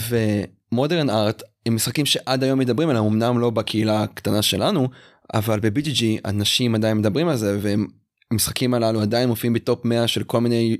ו 0.74 0.79
Modern 0.79 1.10
Art 1.10 1.44
הם 1.66 1.76
משחקים 1.76 2.06
שעד 2.06 2.44
היום 2.44 2.60
מדברים 2.60 2.90
עליהם 2.90 3.06
אמנם 3.06 3.40
לא 3.40 3.50
בקהילה 3.50 4.04
הקטנה 4.04 4.42
שלנו 4.42 4.90
אבל 5.34 5.60
ב-BGG 5.60 6.04
אנשים 6.26 6.76
עדיין 6.76 6.98
מדברים 6.98 7.28
על 7.28 7.36
זה 7.36 7.60
והמשחקים 7.62 8.74
הללו 8.74 9.02
עדיין 9.02 9.30
מופיעים 9.30 9.54
בטופ 9.54 9.86
100 9.86 10.08
של 10.08 10.24
כל 10.24 10.42
מיני 10.42 10.78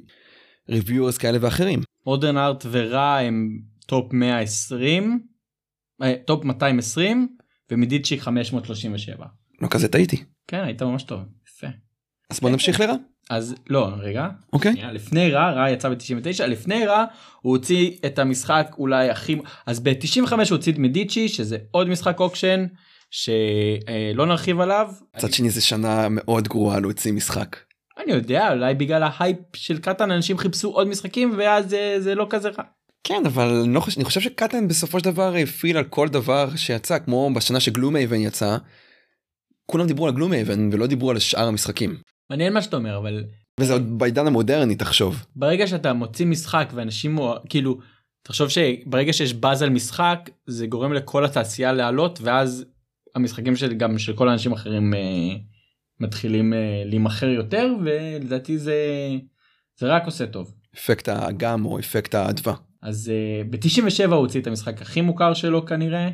reviewers 0.70 1.18
כאלה 1.18 1.38
ואחרים. 1.42 1.82
Modern 2.06 2.38
Art 2.38 2.66
ו 2.72 2.87
Ra 2.87 3.18
הם 3.18 3.60
טופ 3.86 4.14
120 4.14 5.20
אה, 6.02 6.14
טופ 6.26 6.46
220 6.46 7.28
ומדיצ'י 7.72 8.20
537 8.20 9.26
לא 9.62 9.68
כזה 9.68 9.88
טעיתי. 9.88 10.24
כן 10.48 10.64
היית 10.64 10.82
ממש 10.82 11.04
טוב 11.04 11.20
יפה 11.48 11.68
אז 12.30 12.40
בוא 12.40 12.50
נמשיך 12.50 12.80
ל 12.80 12.84
Ra. 12.84 12.96
אז 13.30 13.56
לא 13.70 13.90
רגע 14.00 14.28
אוקיי. 14.54 14.74
שנייה, 14.74 14.92
לפני 14.92 15.32
Ra 15.32 15.52
Ra 15.52 15.70
יצא 15.70 15.90
ב-99 15.90 16.44
לפני 16.48 16.86
Ra 16.86 17.06
הוא 17.42 17.52
הוציא 17.52 17.92
את 18.06 18.20
המשחק 18.20 18.76
אולי 18.78 19.10
הכי 19.10 19.38
אז 19.66 19.80
ב-95 19.80 20.32
הוא 20.32 20.40
הוציא 20.50 20.72
את 20.72 20.78
מדיצ'י 20.78 21.30
שזה 21.30 21.58
עוד 21.72 21.90
משחק 21.90 22.20
auction 22.20 22.66
שלא 23.12 24.26
נרחיב 24.26 24.60
עליו 24.60 24.88
מצד 25.18 25.34
שני 25.34 25.50
זה 25.50 25.62
שנה 25.62 26.08
מאוד 26.10 26.48
גרועה 26.48 26.80
להוציא 26.80 27.14
משחק. 27.14 27.58
אני 27.98 28.14
יודע 28.14 28.52
אולי 28.52 28.74
בגלל 28.74 29.04
ההייפ 29.04 29.38
של 29.56 29.78
Catan 29.78 30.12
אנשים 30.12 30.38
חיפשו 30.38 30.70
עוד 30.70 30.88
משחקים 30.88 31.34
ואז 31.38 31.70
זה, 31.70 31.96
זה 32.00 32.16
לא 32.16 32.28
כזה 32.30 32.50
רע. 32.50 32.64
כן 33.04 33.24
אבל 33.26 33.48
אני, 33.64 33.74
לא 33.74 33.80
חושב, 33.80 34.00
אני 34.00 34.06
חושב 34.06 34.22
ש 34.22 34.35
Catan 34.35 34.68
בסופו 34.68 35.00
של 35.00 35.06
דבר 35.06 35.36
הפעיל 35.36 35.78
על 35.78 35.84
כל 35.84 36.08
דבר 36.08 36.56
שיצא 36.56 37.00
כמו 37.00 37.30
בשנה 37.36 37.60
ש 37.60 37.96
Gloomhaven 37.96 38.20
יצא. 38.20 38.58
כולם 39.66 39.88
דיברו 39.88 40.08
על 40.08 40.14
Gloomhaven 40.14 40.70
ולא 40.74 40.88
דיברו 40.88 41.12
על 41.12 41.20
שאר 41.20 41.48
המשחקים. 41.48 41.98
מעניין 42.30 42.54
מה 42.54 42.62
שאתה 42.62 42.78
אומר 42.78 42.98
אבל 42.98 43.24
וזה 43.60 43.74
עוד 43.74 44.00
בעידן 44.00 44.28
המודרני 44.28 44.76
תחשוב. 44.76 45.26
ברגע 45.36 45.68
שאתה 45.68 45.94
מוציא 45.94 46.26
משחק 46.26 46.70
ואנשים 46.74 47.20
כאילו 47.50 47.80
תחשוב 48.24 48.50
שברגע 48.50 49.14
שיש 49.14 49.34
באז 49.34 49.62
על 49.62 49.70
משחק 49.70 50.30
זה 50.48 50.68
גורם 50.68 50.94
לכל 50.94 51.26
התעשייה 51.26 51.74
לעלות 51.74 52.20
ואז 52.22 52.66
המשחקים 53.16 53.56
של 53.56 53.74
גם 53.74 53.98
של 53.98 54.14
כל 54.14 54.30
האנשים 54.30 54.52
אחרים 54.52 54.94
אה, 54.94 55.00
מתחילים 56.00 56.54
אה, 56.54 56.84
להימכר 56.86 57.28
יותר 57.28 57.68
ולדעתי 57.86 58.58
זה 58.58 58.76
זה 59.80 59.88
רק 59.88 60.06
עושה 60.06 60.28
טוב. 60.28 60.54
אפקט 60.76 61.10
האגם 61.10 61.66
או 61.66 61.80
אפקט 61.80 62.16
האדווה. 62.16 62.54
אז 62.82 63.12
uh, 63.12 63.48
ב-97 63.50 64.06
הוא 64.06 64.16
הוציא 64.16 64.42
את 64.42 64.48
המשחק 64.48 64.82
הכי 64.82 65.02
מוכר 65.02 65.34
שלו 65.34 65.66
כנראה 65.66 66.10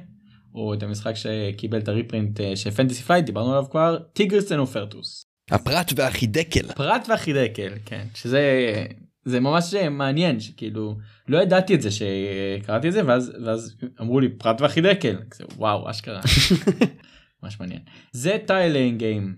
או 0.55 0.73
את 0.73 0.83
המשחק 0.83 1.13
שקיבל 1.15 1.77
את 1.77 1.87
ה 1.87 1.94
reprint 1.94 2.39
uh, 2.39 2.43
של 2.55 2.71
Fantasy 2.71 3.03
Flight 3.03 3.25
דיברנו 3.25 3.51
עליו 3.51 3.65
כבר 3.71 3.99
Tigris 4.13 4.51
and 4.51 4.69
Euphrates. 4.69 5.28
הפרת 5.51 5.93
והחידקל. 5.95 6.73
פרת 6.73 7.05
והחידקל 7.09 7.73
כן. 7.85 8.05
שזה 8.13 8.85
זה 9.25 9.39
ממש 9.39 9.73
מעניין 9.73 10.39
שכאילו 10.39 10.97
לא 11.27 11.37
ידעתי 11.37 11.75
את 11.75 11.81
זה 11.81 11.89
שקראתי 11.91 12.87
את 12.87 12.93
זה 12.93 13.05
ואז 13.05 13.31
ואז 13.45 13.75
אמרו 14.01 14.19
לי 14.19 14.29
פרת 14.29 14.61
והחידקל 14.61 15.15
כזה, 15.29 15.43
וואו 15.55 15.89
אשכרה. 15.89 16.21
ממש 17.43 17.59
מעניין. 17.59 17.79
זה 18.11 18.37
tiling 18.45 18.99
game 18.99 19.35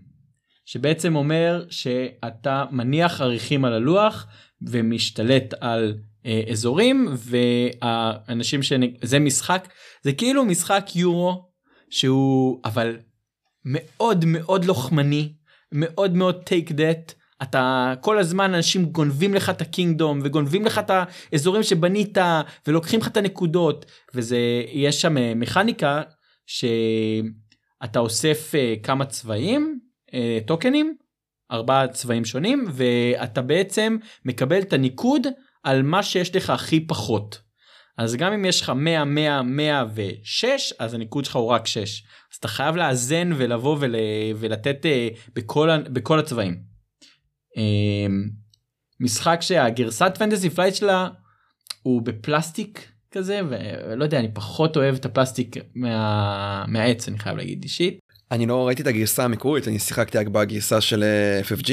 שבעצם 0.66 1.16
אומר 1.16 1.66
שאתה 1.70 2.66
מניח 2.72 3.22
אריחים 3.22 3.66
על 3.66 3.74
הלוח 3.74 4.28
ומשתלט 4.62 5.54
על 5.60 5.98
אה, 6.26 6.42
אזורים 6.52 7.08
והאנשים 7.18 8.64
שזה 8.64 9.20
משחק 9.20 9.68
זה 10.04 10.14
כאילו 10.14 10.46
משחק 10.46 10.86
יורו 10.96 11.50
שהוא 11.90 12.62
אבל 12.66 12.98
מאוד 13.66 14.26
מאוד 14.26 14.66
לוחמני 14.66 15.34
מאוד 15.72 16.16
מאוד 16.16 16.44
טייק 16.44 16.72
דט 16.72 17.14
אתה 17.42 17.94
כל 18.02 18.20
הזמן 18.20 18.54
אנשים 18.54 18.86
גונבים 18.86 19.34
לך 19.34 19.50
את 19.50 19.62
הקינגדום 19.62 20.20
וגונבים 20.24 20.66
לך 20.66 20.80
את 20.80 20.92
האזורים 21.34 21.64
שבנית 21.64 22.18
ולוקחים 22.68 23.00
לך 23.00 23.08
את 23.08 23.18
הנקודות 23.18 23.86
וזה 24.14 24.38
יש 24.72 25.02
שם 25.02 25.18
אה, 25.18 25.34
מכניקה 25.36 26.02
שאתה 26.46 28.00
אוסף 28.00 28.56
אה, 28.56 28.74
כמה 28.84 29.06
צבעים 29.06 29.80
אה, 30.14 30.40
טוקנים 30.48 30.96
ארבעה 31.52 31.88
צבעים 31.88 32.26
שונים 32.26 32.66
ואתה 32.72 33.42
בעצם 33.42 33.98
מקבל 34.26 34.60
את 34.60 34.74
הניקוד 34.74 35.28
על 35.64 35.82
מה 35.82 36.04
שיש 36.04 36.36
לך 36.36 36.50
הכי 36.50 36.88
פחות. 36.88 37.51
אז 38.02 38.16
גם 38.16 38.34
אם 38.34 38.46
יש 38.46 38.62
לך 38.62 38.70
100 38.70 39.06
100 39.06 39.44
106 39.44 40.74
אז 40.80 40.94
הניקוד 40.94 41.26
שלך 41.26 41.36
הוא 41.36 41.48
רק 41.48 41.68
6 41.68 42.04
אז 42.32 42.38
אתה 42.40 42.48
חייב 42.48 42.76
לאזן 42.76 43.32
ולבוא 43.38 43.78
ול, 43.80 43.96
ולתת 44.36 44.86
uh, 44.86 45.20
בכל, 45.36 45.70
בכל 45.84 46.20
הצבעים. 46.20 46.60
Um, 47.58 47.62
משחק 49.00 49.38
שהגרסת 49.42 50.12
Fantasy 50.18 50.50
Flight 50.50 50.76
שלה 50.76 51.10
הוא 51.84 52.02
בפלסטיק 52.02 52.88
כזה 53.12 53.42
ולא 53.50 54.04
יודע 54.04 54.20
אני 54.20 54.34
פחות 54.34 54.78
אוהב 54.78 54.96
את 54.96 55.06
הפלסטיק 55.06 55.56
מה, 55.76 56.66
מהעץ 56.68 57.08
אני 57.08 57.20
חייב 57.20 57.38
להגיד 57.38 57.64
אישית. 57.64 58.00
אני 58.32 58.46
לא 58.46 58.68
ראיתי 58.68 58.82
את 58.82 58.88
הגרסה 58.88 59.24
המקורית 59.24 59.68
אני 59.68 59.80
שיחקתי 59.80 60.18
רק 60.18 60.28
בגרסה 60.28 60.82
של 60.82 61.04
אה, 61.04 61.42
FFG 61.42 61.72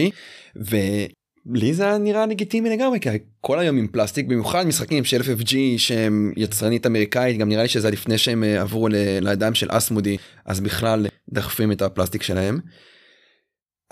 ולי 1.47 1.75
זה 1.75 1.99
נראה 1.99 2.27
לגיטימי 2.27 2.71
לגמרי 2.71 3.01
כי 3.01 3.09
כל 3.41 3.59
היום 3.59 3.77
עם 3.77 3.87
פלסטיק 3.87 4.27
במיוחד 4.27 4.67
משחקים 4.67 5.05
של 5.05 5.21
FFG 5.21 5.55
שהם 5.77 6.33
יצרנית 6.37 6.87
אמריקאית 6.87 7.39
גם 7.39 7.49
נראה 7.49 7.63
לי 7.63 7.69
שזה 7.69 7.91
לפני 7.91 8.19
שהם 8.19 8.45
אה, 8.45 8.61
עברו 8.61 8.89
לידיים 9.21 9.55
של 9.55 9.69
אסמודי 9.71 10.17
אז 10.45 10.61
בכלל 10.61 11.07
דחפים 11.29 11.73
את 11.73 11.83
הפלסטיק 11.83 12.23
שלהם. 12.23 12.61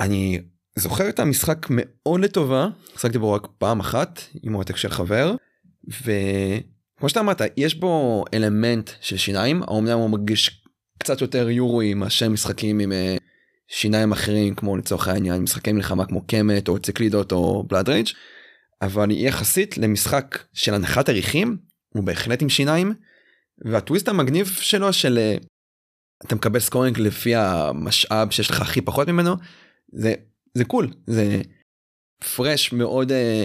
אני 0.01 0.41
זוכר 0.77 1.09
את 1.09 1.19
המשחק 1.19 1.67
מאוד 1.71 2.21
לטובה 2.21 2.69
עסקתי 2.95 3.19
בו 3.19 3.33
רק 3.33 3.47
פעם 3.59 3.81
אחת 3.81 4.21
עם 4.43 4.53
עותק 4.53 4.77
של 4.77 4.89
חבר 4.89 5.35
וכמו 5.89 7.09
שאתה 7.09 7.21
אמרת 7.21 7.41
יש 7.57 7.75
בו 7.75 8.25
אלמנט 8.35 8.91
של 9.01 9.17
שיניים 9.17 9.63
האומנם 9.63 9.99
הוא 9.99 10.11
מרגיש 10.11 10.65
קצת 10.99 11.21
יותר 11.21 11.51
יורוי 11.51 11.95
מאשר 11.95 12.29
משחקים 12.29 12.79
עם 12.79 12.93
אה, 12.93 13.17
שיניים 13.69 14.13
אחרים 14.13 14.55
כמו 14.55 14.77
לצורך 14.77 15.09
העניין 15.09 15.43
משחקי 15.43 15.73
מלחמה 15.73 16.07
כמו 16.07 16.27
קמט 16.27 16.69
או 16.69 16.79
ציקלידות 16.79 17.33
או 17.33 17.63
בלאד 17.63 17.89
רייג' 17.89 18.07
אבל 18.83 19.11
יחסית 19.11 19.79
למשחק 19.79 20.39
של 20.53 20.75
הנחת 20.75 21.09
עריכים 21.09 21.57
הוא 21.95 22.05
בהחלט 22.05 22.43
עם 22.43 22.49
שיניים 22.49 22.95
והטוויסט 23.65 24.09
המגניב 24.09 24.47
שלו 24.47 24.93
של 24.93 25.19
אה, 25.19 25.37
אתה 26.27 26.35
מקבל 26.35 26.61
scoring 26.61 26.99
לפי 26.99 27.35
המשאב 27.35 28.31
שיש 28.31 28.51
לך 28.51 28.61
הכי 28.61 28.81
פחות 28.81 29.09
ממנו 29.09 29.35
זה 29.93 30.15
זה 30.55 30.65
cool 30.65 30.93
זה 31.07 31.43
fresh 32.37 32.73
מאוד 32.73 33.13
אה, 33.13 33.45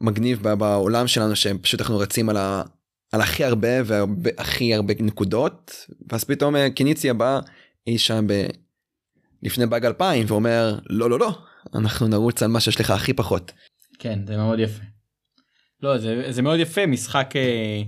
מגניב 0.00 0.42
בעולם 0.42 1.06
שלנו 1.06 1.36
שפשוט 1.36 1.80
אנחנו 1.80 1.98
רצים 1.98 2.28
על, 2.28 2.36
ה, 2.36 2.62
על 3.12 3.20
הכי 3.20 3.44
הרבה 3.44 3.68
והכי 3.86 4.74
הרבה 4.74 4.94
נקודות 5.00 5.86
ואז 6.10 6.24
פתאום 6.24 6.56
אה, 6.56 6.70
קניציה 6.70 7.10
בא 7.10 7.40
אי 7.86 7.98
שם 7.98 8.26
ב... 8.26 8.46
לפני 9.44 9.66
באג 9.66 9.84
2000 9.84 10.24
ואומר 10.28 10.78
לא 10.90 11.10
לא 11.10 11.18
לא 11.18 11.38
אנחנו 11.74 12.08
נרוץ 12.08 12.42
על 12.42 12.48
מה 12.48 12.60
שיש 12.60 12.80
לך 12.80 12.90
הכי 12.90 13.12
פחות. 13.12 13.52
כן 13.98 14.18
זה 14.26 14.36
מאוד 14.36 14.58
יפה. 14.58 14.82
לא 15.82 15.98
זה, 15.98 16.32
זה 16.32 16.42
מאוד 16.42 16.60
יפה 16.60 16.86
משחק 16.86 17.36
אה, 17.36 17.82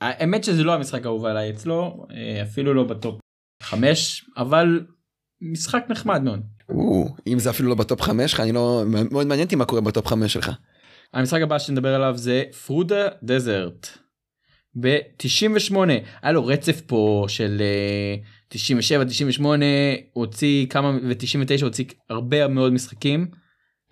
האמת 0.00 0.44
שזה 0.44 0.64
לא 0.64 0.74
המשחק 0.74 1.04
האהוב 1.04 1.24
עליי 1.24 1.50
אצלו 1.50 2.06
אה, 2.14 2.42
אפילו 2.42 2.74
לא 2.74 2.84
ב 2.84 2.93
top 2.93 3.20
5 3.62 4.24
אבל 4.36 4.86
משחק 5.40 5.84
נחמד 5.88 6.22
מאוד. 6.22 6.40
או, 6.68 7.08
אם 7.26 7.38
זה 7.38 7.50
אפילו 7.50 7.68
לא 7.68 7.74
ב 7.74 7.81
top 7.81 8.00
5 8.00 8.30
שלך 8.30 8.40
אני 8.40 8.52
לא 8.52 8.82
מאוד 8.86 9.26
מעניין 9.26 9.44
אותי 9.44 9.56
מה 9.56 9.64
קורה 9.64 9.80
ב 9.80 9.87
top 9.87 10.06
5 10.06 10.32
שלך. 10.32 10.50
המשחק 11.14 11.40
הבא 11.42 11.58
שנדבר 11.58 11.94
עליו 11.94 12.16
זה 12.16 12.44
Through 12.66 12.95
the 12.95 13.08
Desert. 13.22 13.88
ב-98 14.80 15.76
היה 16.22 16.32
לו 16.32 16.46
רצף 16.46 16.80
פה 16.80 17.24
של 17.28 17.62
uh, 17.62 18.24
97 18.52 19.04
98 19.04 19.66
הוציא 20.12 20.66
כמה 20.66 20.90
ו-99 20.90 21.64
הוציא 21.64 21.84
הרבה 22.10 22.48
מאוד 22.48 22.72
משחקים. 22.72 23.26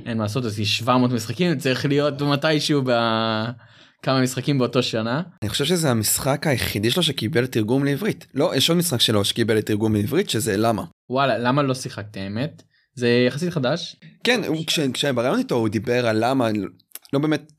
אין 0.06 0.16
מה 0.18 0.22
לעשות 0.22 0.44
הוציא 0.44 0.64
700 0.64 1.10
משחקים 1.12 1.58
צריך 1.58 1.86
להיות 1.86 2.22
מתישהו 2.22 2.82
בכמה 2.82 4.20
משחקים 4.22 4.58
באותו 4.58 4.82
שנה. 4.82 5.22
אני 5.42 5.50
חושב 5.50 5.64
שזה 5.64 5.90
המשחק 5.90 6.46
היחידי 6.46 6.90
שלו 6.90 7.02
שקיבל 7.02 7.46
תרגום 7.46 7.84
לעברית. 7.84 8.26
לא, 8.34 8.52
יש 8.56 8.68
עוד 8.70 8.78
משחק 8.78 9.00
שלו 9.00 9.24
שקיבל 9.24 9.60
תרגום 9.60 9.94
לעברית 9.94 10.30
שזה 10.30 10.56
לאמה. 10.56 10.84
וואלה 11.10 11.38
לאמה 11.38 11.62
לא 11.62 11.74
שיחקתי 11.74 12.20
האמת? 12.20 12.62
זה 12.94 13.24
יחסית 13.26 13.50
חדש. 13.52 13.96
כן, 14.24 14.40
כש- 14.66 14.80
כשבראיון 14.80 15.38
איתו 15.38 15.54
הוא 15.54 15.68
דיבר 15.68 16.06
על 16.06 16.16
לאמה, 16.25 16.49
לא 17.12 17.18
באמת, 17.18 17.52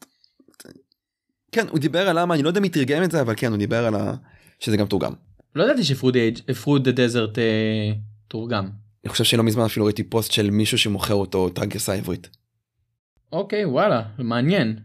כן, 1.52 1.68
הוא 1.70 1.80
דיבר 1.80 2.10
על 2.10 2.20
לאמה, 2.20 2.34
אני 2.34 2.44
לא 2.44 2.48
יודע 2.48 2.60
מי 2.60 2.70
תרגם 2.70 3.04
את 3.04 3.12
זה, 3.12 3.22
אבל 3.22 3.34
כן, 3.38 3.50
הוא 3.52 3.58
דיבר 3.58 3.86
על 3.86 3.96
ה... 3.96 4.14
שזה 4.60 4.78
גם 4.78 4.86
תורגם. 4.86 5.14
לא 5.56 5.64
ידעתי 5.64 5.84
ש 5.84 6.02
Through 6.02 6.63
the 6.63 6.90
Desert 6.90 7.40
אה, 7.40 7.92
תורגם. 8.28 8.70
אני 9.04 9.10
חושב 9.10 9.24
שלא 9.24 9.44
מזמן 9.44 9.64
אפילו 9.64 9.86
ראיתי 9.86 10.04
פוסט 10.04 10.32
של 10.32 10.50
מישהו 10.50 10.78
שמוכר 10.78 11.14
אותו 11.14 11.48
את 11.48 11.58
הגרסה 11.58 11.94
העברית. 11.94 12.30
אוקיי 13.32 13.66
וואלה 13.66 14.02
מעניין. 14.18 14.80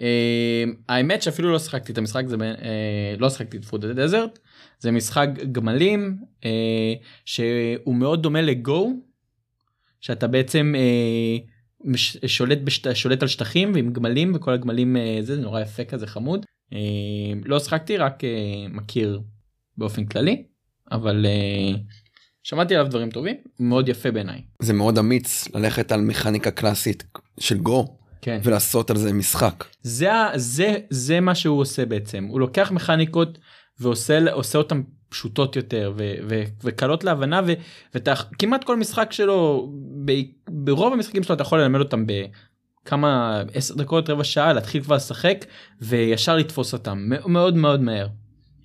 אה, 0.00 0.64
האמת 0.88 1.22
שאפילו 1.22 1.52
לא 1.52 1.58
שיחקתי 1.58 1.92
את 1.92 1.98
המשחק 1.98 2.24
זה 2.26 2.36
אה, 2.42 3.14
לא 3.18 3.30
שיחקתי 3.30 3.56
את 3.56 3.64
Through 3.64 3.86
the 3.86 3.92
Desert 3.92 4.38
זה 4.78 4.90
משחק 4.90 5.28
גמלים 5.52 6.18
שהוא 7.24 7.94
מאוד 7.94 8.22
דומה 8.22 8.42
לגו 8.42 8.92
שאתה 10.00 10.26
בעצם 10.26 10.74
שולט 12.26 12.58
בשט, 12.58 12.94
שולט 12.94 13.22
על 13.22 13.28
שטחים 13.28 13.72
ועם 13.74 13.92
גמלים 13.92 14.32
וכל 14.34 14.52
הגמלים 14.52 14.96
זה, 15.20 15.36
זה 15.36 15.42
נורא 15.42 15.60
יפה 15.60 15.84
כזה 15.84 16.06
חמוד 16.06 16.46
לא 17.44 17.58
שיחקתי 17.58 17.96
רק 17.96 18.22
מכיר 18.68 19.20
באופן 19.78 20.04
כללי 20.04 20.44
אבל 20.92 21.26
אה, 21.26 21.78
שמעתי 22.42 22.74
עליו 22.74 22.90
דברים 22.90 23.10
טובים 23.10 23.36
מאוד 23.60 23.88
יפה 23.88 24.10
בעיניי. 24.10 24.42
זה 24.62 24.72
מאוד 24.72 24.98
אמיץ 24.98 25.48
ללכת 25.54 25.92
על 25.92 26.00
מכניקה 26.00 26.50
קלאסית 26.50 27.04
של 27.40 27.58
גו 27.58 27.96
כן. 28.22 28.40
ולעשות 28.44 28.90
על 28.90 28.96
זה 28.96 29.12
משחק. 29.12 29.64
זה 29.82 30.10
זה 30.34 30.76
זה 30.90 31.20
מה 31.20 31.34
שהוא 31.34 31.60
עושה 31.60 31.86
בעצם 31.86 32.24
הוא 32.24 32.40
לוקח 32.40 32.70
מכניקות 32.70 33.38
ועושה 33.80 34.32
עושה 34.32 34.58
אותן 34.58 34.82
פשוטות 35.08 35.56
יותר 35.56 35.92
ו, 35.96 36.14
ו, 36.28 36.42
וקלות 36.64 37.04
להבנה 37.04 37.40
ו, 37.46 37.52
ואתה 37.94 38.14
כמעט 38.38 38.64
כל 38.64 38.76
משחק 38.76 39.12
שלו 39.12 39.70
ב, 40.04 40.12
ברוב 40.48 40.92
המשחקים 40.92 41.22
שלו 41.22 41.34
אתה 41.34 41.42
יכול 41.42 41.60
ללמד 41.60 41.80
אותם 41.80 42.04
בכמה 42.06 43.42
עשר 43.54 43.74
דקות 43.74 44.10
רבע 44.10 44.24
שעה 44.24 44.52
להתחיל 44.52 44.82
כבר 44.82 44.96
לשחק 44.96 45.44
וישר 45.80 46.36
לתפוס 46.36 46.72
אותם 46.72 46.98
מאוד 47.08 47.56
מאוד 47.56 47.80
מהר. 47.80 48.06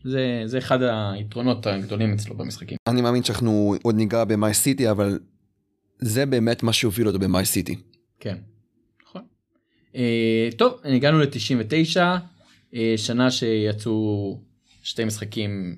זה 0.03 0.41
זה 0.46 0.58
אחד 0.58 0.79
היתרונות 0.84 1.67
הגדולים 1.67 2.13
אצלו 2.13 2.36
במשחקים. 2.36 2.78
אני 2.88 3.02
מאמין 3.02 3.23
שאנחנו 3.23 3.76
עוד 3.84 3.95
ניגע 3.95 4.23
במאי 4.23 4.54
סיטי, 4.54 4.91
אבל 4.91 5.19
זה 5.99 6.26
באמת 6.26 6.63
מה 6.63 6.73
שהוביל 6.73 7.08
אותו 7.08 7.19
במאי 7.19 7.45
סיטי. 7.45 7.76
כן. 8.19 8.38
נכון. 9.04 9.21
אה, 9.95 10.49
טוב 10.58 10.82
הגענו 10.84 11.19
ל-99 11.19 11.97
אה, 12.76 12.93
שנה 12.97 13.32
שיצאו 13.32 14.39
שתי 14.84 15.06
משחקים 15.06 15.76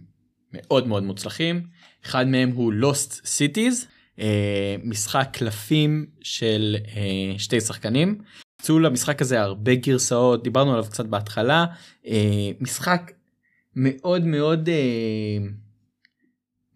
מאוד 0.53 0.87
מאוד 0.87 1.03
מוצלחים 1.03 1.61
אחד 2.05 2.27
מהם 2.27 2.49
הוא 2.49 2.73
Lost 2.73 3.21
Cities 3.21 3.85
אה, 4.19 4.75
משחק 4.83 5.29
קלפים 5.33 6.05
של 6.21 6.75
אה, 6.95 7.39
שתי 7.39 7.61
שחקנים. 7.61 8.17
יצאו 8.61 8.79
למשחק 8.79 9.21
הזה 9.21 9.41
הרבה 9.41 9.75
גרסאות 9.75 10.43
דיברנו 10.43 10.71
עליו 10.71 10.85
קצת 10.89 11.05
בהתחלה 11.05 11.65
אה, 12.07 12.51
משחק 12.59 13.11
מאוד 13.75 14.25
מאוד 14.25 14.69
אה, 14.69 15.45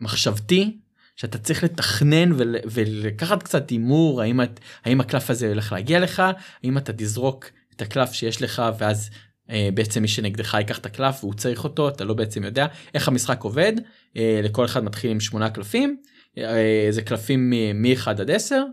מחשבתי 0.01 0.77
שאתה 1.15 1.37
צריך 1.37 1.63
לתכנן 1.63 2.31
ול, 2.35 2.55
ולקחת 2.71 3.43
קצת 3.43 3.69
הימור 3.69 4.21
האם, 4.21 4.41
את- 4.41 4.59
האם 4.85 5.01
הקלף 5.01 5.29
הזה 5.29 5.47
הולך 5.49 5.71
להגיע 5.71 5.99
לך 5.99 6.23
האם 6.63 6.77
אתה 6.77 6.93
תזרוק 6.93 7.45
את 7.75 7.81
הקלף 7.81 8.11
שיש 8.11 8.41
לך 8.41 8.61
ואז 8.79 9.09
אה, 9.49 9.69
בעצם 9.73 10.01
מי 10.01 10.07
שנגדך 10.07 10.53
ייקח 10.53 10.77
את 10.77 10.85
הקלף 10.85 11.23
והוא 11.23 11.33
צריך 11.33 11.63
אותו 11.63 11.89
אתה 11.89 12.03
לא 12.03 12.13
בעצם 12.13 12.43
יודע 12.43 12.67
איך 12.93 13.07
המשחק 13.07 13.41
עובד 13.43 13.73
אה, 14.17 14.39
לכל 14.43 14.65
אחד 14.65 14.83
מתחיל 14.83 15.11
עם 15.11 15.19
שמונה 15.19 15.49
קלפים 15.49 15.97
אה, 16.37 16.87
זה 16.89 17.01
קלפים 17.01 17.49
מ-1 17.75 18.09
עד 18.09 18.31
10 18.31 18.63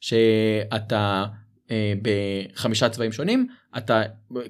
שאתה 0.00 1.24
אה, 1.70 1.92
בחמישה 2.02 2.88
צבעים 2.88 3.12
שונים 3.12 3.46
אתה 3.78 4.02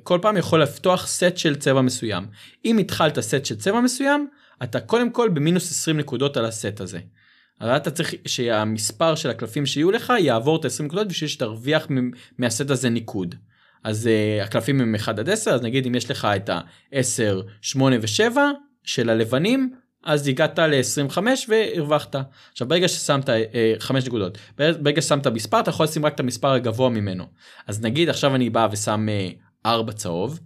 כל 0.03 0.19
פעם 0.23 0.37
יכול 0.37 0.63
לפתוח 0.63 1.07
סט 1.07 1.37
של 1.37 1.57
צבע 1.57 1.81
מסוים 1.81 2.27
אם 2.65 2.79
התחלת 2.79 3.21
סט 3.21 3.45
של 3.45 3.57
צבע 3.57 3.81
מסוים 3.81 4.29
אתה 4.63 4.81
קודם 4.81 5.11
כל 5.11 5.29
במינוס 5.29 5.71
20 5.71 5.97
נקודות 5.97 6.37
על 6.37 6.45
הסט 6.45 6.81
הזה. 6.81 6.99
אבל 7.61 7.77
אתה 7.77 7.91
צריך 7.91 8.15
שהמספר 8.27 9.15
של 9.15 9.31
הקלפים 9.31 9.67
שיהיו 9.67 9.91
לך 9.91 10.13
יעבור 10.19 10.57
את 10.57 10.65
ה-20 10.65 10.83
נקודות 10.83 11.09
בשביל 11.09 11.29
שתרוויח 11.29 11.89
מהסט 12.39 12.71
הזה 12.71 12.89
ניקוד. 12.89 13.35
אז 13.85 14.09
uh, 14.09 14.45
הקלפים 14.45 14.81
הם 14.81 14.95
1 14.95 15.19
עד 15.19 15.31
10 15.31 15.51
אז 15.51 15.63
נגיד 15.63 15.87
אם 15.87 15.95
יש 15.95 16.11
לך 16.11 16.25
את 16.37 16.49
ה-10, 16.49 17.43
8 17.61 17.97
ו-7 17.97 18.37
של 18.85 19.11
הלבנים 19.11 19.75
אז 20.05 20.29
הגעת 20.29 20.59
ל-25 20.59 21.19
והרווחת. 21.49 22.17
עכשיו 22.53 22.69
ברגע 22.69 22.89
ששמת 22.89 23.29
uh, 23.29 23.33
5 23.79 24.07
נקודות 24.07 24.39
ברגע 24.57 25.03
ששמת 25.03 25.27
מספר 25.27 25.61
אתה 25.61 25.71
יכול 25.71 25.85
לשים 25.85 26.07
רק 26.07 26.15
את 26.15 26.21
המספר 26.21 26.49
הגבוה 26.49 26.89
ממנו. 26.89 27.25
אז 27.67 27.81
נגיד 27.81 28.09
עכשיו 28.09 28.35
אני 28.35 28.51
בא 28.51 28.69
ושם 28.73 29.09
uh, 29.09 29.67
4 29.67 29.93
צהוב 29.93 30.41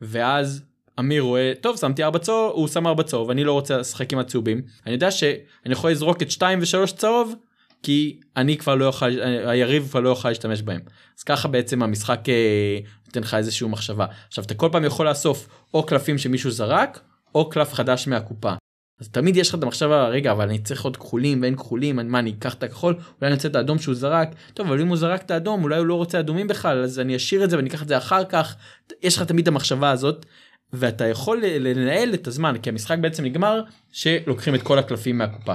ואז 0.00 0.62
אמיר 0.98 1.22
רואה 1.22 1.52
טוב 1.60 1.76
שמתי 1.76 2.04
4 2.04 2.18
צהוב 2.18 2.52
הוא 2.54 2.68
שם 2.68 2.86
4 2.86 3.02
צהוב 3.02 3.30
אני 3.30 3.44
לא 3.44 3.52
רוצה 3.52 3.76
לשחק 3.76 4.12
עם 4.12 4.18
הצהובים 4.18 4.62
אני 4.86 4.94
יודע 4.94 5.10
שאני 5.10 5.38
יכול 5.72 5.90
לזרוק 5.90 6.22
את 6.22 6.30
2 6.30 6.60
ו3 6.62 6.86
צהוב 6.96 7.34
כי 7.82 8.20
אני 8.36 8.56
כבר 8.56 8.74
לא 8.74 8.84
יכול 8.84 9.20
היריב 9.46 9.88
כבר 9.90 10.00
לא 10.00 10.08
יוכל 10.08 10.28
להשתמש 10.28 10.62
בהם 10.62 10.80
אז 11.18 11.22
ככה 11.22 11.48
בעצם 11.48 11.82
המשחק 11.82 12.28
אה, 12.28 12.78
נותן 13.06 13.20
לך 13.20 13.34
איזושהי 13.34 13.68
מחשבה 13.68 14.06
עכשיו 14.28 14.44
אתה 14.44 14.54
כל 14.54 14.68
פעם 14.72 14.84
יכול 14.84 15.08
לאסוף 15.08 15.48
או 15.74 15.86
קלפים 15.86 16.18
שמישהו 16.18 16.50
זרק 16.50 17.00
או 17.34 17.50
קלף 17.50 17.74
חדש 17.74 18.08
מהקופה. 18.08 18.54
אז 19.00 19.08
תמיד 19.08 19.36
יש 19.36 19.48
לך 19.48 19.54
את 19.54 19.62
המחשבה 19.62 20.08
רגע 20.08 20.32
אבל 20.32 20.48
אני 20.48 20.58
צריך 20.58 20.84
עוד 20.84 20.96
כחולים 20.96 21.42
ואין 21.42 21.56
כחולים 21.56 21.96
מה 21.96 22.18
אני 22.18 22.34
אקח 22.38 22.54
את 22.54 22.62
הכחול? 22.62 22.94
אולי 22.94 23.26
אני 23.26 23.34
רוצה 23.34 23.48
את 23.48 23.56
האדום 23.56 23.78
שהוא 23.78 23.94
זרק? 23.94 24.28
טוב 24.54 24.66
אבל 24.66 24.80
אם 24.80 24.88
הוא 24.88 24.96
זרק 24.96 25.22
את 25.22 25.30
האדום 25.30 25.62
אולי 25.62 25.78
הוא 25.78 25.86
לא 25.86 25.94
רוצה 25.94 26.20
אדומים 26.20 26.48
בכלל 26.48 26.82
אז 26.82 27.00
אני 27.00 27.16
אשאיר 27.16 27.44
את 27.44 27.50
זה 27.50 27.56
ואני 27.56 27.68
אקח 27.68 27.82
את 27.82 27.88
זה 27.88 27.98
אחר 27.98 28.24
כך. 28.24 28.56
יש 29.02 29.16
לך 29.16 29.22
תמיד 29.22 29.48
המחשבה 29.48 29.90
הזאת 29.90 30.26
ואתה 30.72 31.06
יכול 31.06 31.42
לנהל 31.44 32.14
את 32.14 32.26
הזמן 32.26 32.54
כי 32.62 32.70
המשחק 32.70 32.98
בעצם 32.98 33.24
נגמר 33.24 33.62
שלוקחים 33.92 34.54
את 34.54 34.62
כל 34.62 34.78
הקלפים 34.78 35.18
מהקופה. 35.18 35.54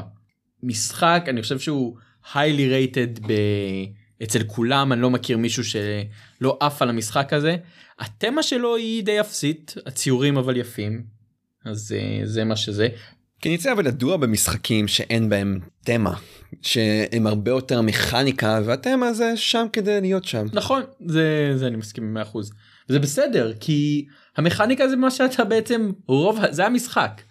משחק 0.64 1.26
אני 1.28 1.42
חושב 1.42 1.60
שהוא 1.60 1.98
highly 2.34 2.96
rated 2.96 3.28
ב... 3.28 3.34
אצל 4.24 4.44
כולם 4.44 4.94
אני 4.94 5.02
לא 5.02 5.10
מכיר 5.10 5.38
מישהו 5.38 5.64
שלא 5.64 6.58
עף 6.60 6.82
על 6.82 6.90
המשחק 6.90 7.34
הזה. 7.34 7.56
התמה 8.00 8.44
שלו 8.44 8.76
היא 8.76 9.04
די 9.04 9.20
אפסית 9.20 9.76
הציורים 9.86 10.38
אבל 10.38 10.58
יפים 10.58 11.04
אז 11.66 11.96
אה, 11.98 12.22
זה 12.24 12.44
מה 12.44 12.56
שזה 12.56 12.88
אבל 13.72 13.88
ידוע 13.88 14.18
במשחקים 14.18 14.88
שאין 14.88 15.30
בהם 15.30 15.60
תמה, 15.86 16.14
שהם 16.62 17.28
הרבה 17.28 17.52
יותר 17.52 17.82
מכניקה 17.82 18.60
והתמה 18.66 19.14
זה 19.14 19.38
שם 19.38 19.66
כדי 19.74 20.02
להיות 20.02 20.24
שם. 20.24 20.46
נכון 20.54 20.84
זה 21.06 21.54
זה 21.56 21.68
אני 21.68 21.76
מסכים 21.76 22.18
עם 22.18 22.24
100% 22.24 22.38
זה 22.88 23.00
בסדר 23.00 23.54
כי 23.60 24.06
המכניקה 24.38 24.90
זה 24.90 24.96
מה 24.96 25.12
שאתה 25.12 25.44
בעצם 25.44 25.92
רוב 26.08 26.40
זה 26.52 26.66
המשחק 26.66 27.22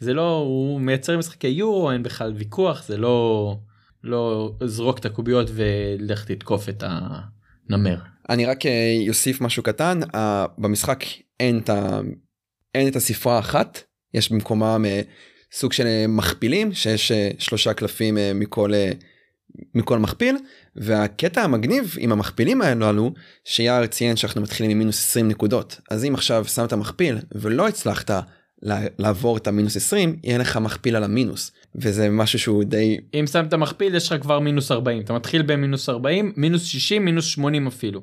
זה 0.00 0.14
לא 0.14 0.36
הוא 0.36 0.80
מייצר 0.80 1.18
משחקי 1.18 1.48
יורו 1.48 1.90
אין 1.90 2.02
בכלל 2.02 2.32
ויכוח 2.36 2.84
זה 2.86 2.96
לא 2.96 3.56
לא 4.04 4.52
זרוק 4.64 4.98
את 4.98 5.04
הקוביות 5.04 5.50
ולך 5.54 6.24
תתקוף 6.24 6.68
את 6.68 6.84
הנמר. 6.86 7.96
אני 8.30 8.46
רק 8.46 8.66
אה, 8.66 8.96
יוסיף 9.06 9.40
משהו 9.40 9.62
קטן, 9.62 10.00
אה, 10.14 10.46
במשחק 10.58 11.04
אין 11.40 11.58
את, 11.58 11.68
ה... 11.68 12.00
אין 12.74 12.88
את 12.88 12.96
הספרה 12.96 13.36
האחת, 13.36 13.82
יש 14.14 14.32
במקומם 14.32 14.84
אה, 14.86 15.00
סוג 15.54 15.72
של 15.72 15.86
אה, 15.86 16.06
מכפילים, 16.08 16.72
שיש 16.72 17.12
אה, 17.12 17.30
שלושה 17.38 17.74
קלפים 17.74 18.18
אה, 18.18 18.32
מכל, 18.34 18.72
מכל 19.74 19.98
מכפיל, 19.98 20.36
והקטע 20.76 21.42
המגניב 21.42 21.94
עם 21.98 22.12
המכפילים 22.12 22.62
האלו, 22.62 23.12
שיער 23.44 23.86
ציין 23.86 24.16
שאנחנו 24.16 24.40
מתחילים 24.40 24.70
עם 24.70 24.78
מינוס 24.78 24.98
20 24.98 25.28
נקודות, 25.28 25.80
אז 25.90 26.04
אם 26.04 26.14
עכשיו 26.14 26.44
שמת 26.44 26.72
מכפיל 26.72 27.18
ולא 27.32 27.68
הצלחת 27.68 28.10
לעבור 28.98 29.36
את 29.36 29.46
המינוס 29.46 29.76
20 29.76 30.16
יהיה 30.24 30.38
לך 30.38 30.56
מכפיל 30.56 30.96
על 30.96 31.04
המינוס. 31.04 31.52
וזה 31.74 32.10
משהו 32.10 32.38
שהוא 32.38 32.64
די 32.64 32.98
אם 33.14 33.26
שמת 33.26 33.54
מכפיל 33.54 33.94
יש 33.94 34.12
לך 34.12 34.22
כבר 34.22 34.40
מינוס 34.40 34.72
40 34.72 35.00
אתה 35.00 35.12
מתחיל 35.12 35.42
במינוס 35.42 35.88
40 35.88 36.32
מינוס 36.36 36.64
60 36.64 37.04
מינוס 37.04 37.24
80 37.24 37.66
אפילו. 37.66 38.02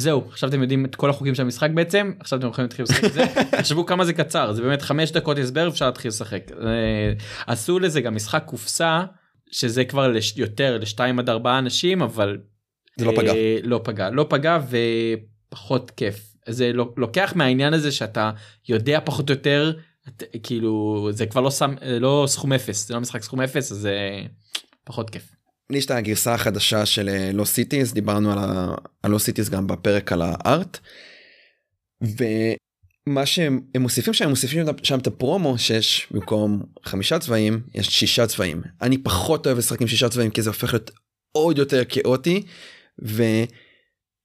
זהו 0.00 0.24
עכשיו 0.28 0.48
אתם 0.48 0.62
יודעים 0.62 0.84
את 0.84 0.94
כל 0.94 1.10
החוקים 1.10 1.34
של 1.34 1.42
המשחק 1.42 1.70
בעצם 1.74 2.12
עכשיו 2.20 2.38
אתם 2.38 2.48
יכולים 2.48 2.64
להתחיל 2.64 2.84
לשחק 2.84 3.04
את 3.04 3.12
זה 3.12 3.24
תחשבו 3.58 3.86
כמה 3.86 4.04
זה 4.04 4.12
קצר 4.12 4.52
זה 4.52 4.62
באמת 4.62 4.82
5 4.82 5.10
דקות 5.12 5.38
הסבר 5.38 5.68
אפשר 5.68 5.86
להתחיל 5.86 6.08
לשחק. 6.08 6.42
אה, 6.62 7.12
עשו 7.46 7.78
לזה 7.78 8.00
גם 8.00 8.14
משחק 8.14 8.42
קופסה 8.46 9.02
שזה 9.50 9.84
כבר 9.84 10.08
לש- 10.08 10.36
יותר 10.36 10.78
לשתיים 10.78 11.18
עד 11.18 11.28
ארבעה 11.28 11.58
אנשים 11.58 12.02
אבל 12.02 12.38
זה 12.96 13.04
לא 13.04 13.12
פגע. 13.16 13.32
אה, 13.34 13.58
לא 13.62 13.80
פגע 13.84 14.10
לא 14.10 14.26
פגע 14.28 14.58
ופחות 15.50 15.90
כיף 15.90 16.34
זה 16.48 16.70
לוקח 16.96 17.32
מהעניין 17.36 17.74
הזה 17.74 17.92
שאתה 17.92 18.30
יודע 18.68 19.00
פחות 19.04 19.30
או 19.30 19.34
יותר 19.34 19.72
כאילו 20.42 21.08
זה 21.10 21.26
כבר 21.26 21.40
לא 21.40 21.50
שם 21.50 21.74
לא 22.00 22.24
סכום 22.28 22.52
אפס 22.52 22.88
זה 22.88 22.94
לא 22.94 23.00
משחק 23.00 23.22
סכום 23.22 23.40
אפס 23.40 23.72
אז 23.72 23.78
זה 23.78 23.98
פחות 24.84 25.10
כיף. 25.10 25.37
לי 25.70 25.78
יש 25.78 25.86
את 25.86 25.90
הגרסה 25.90 26.34
החדשה 26.34 26.86
של 26.86 27.30
Lost 27.32 27.44
Cities 27.44 27.92
דיברנו 27.94 28.32
על 28.32 28.38
ה- 28.38 28.74
על 29.02 29.10
Lost 29.10 29.18
Cities 29.18 29.50
גם 29.50 29.66
בפרק 29.66 30.12
על 30.12 30.22
ה 30.22 30.33
art. 30.33 30.78
ומה 32.02 33.26
שהם 33.26 33.60
הם 33.74 33.82
מוסיפים 33.82 34.12
שם 34.14 34.24
הם 34.24 34.30
מוסיפים 34.30 34.66
שם 34.82 34.98
את 34.98 35.06
הפרומו 35.06 35.58
שיש 35.58 36.06
במקום 36.10 36.62
חמישה 36.84 37.18
צבעים 37.18 37.60
יש 37.74 37.86
שישה 37.86 38.26
צבעים 38.26 38.62
אני 38.82 38.98
פחות 38.98 39.46
אוהב 39.46 39.58
לשחק 39.58 39.80
עם 39.82 39.88
שישה 39.88 40.08
צבעים 40.08 40.30
כי 40.30 40.42
זה 40.42 40.50
הופך 40.50 40.72
להיות 40.72 40.90
עוד 41.32 41.58
יותר 41.58 41.82
כאוטי 41.88 42.42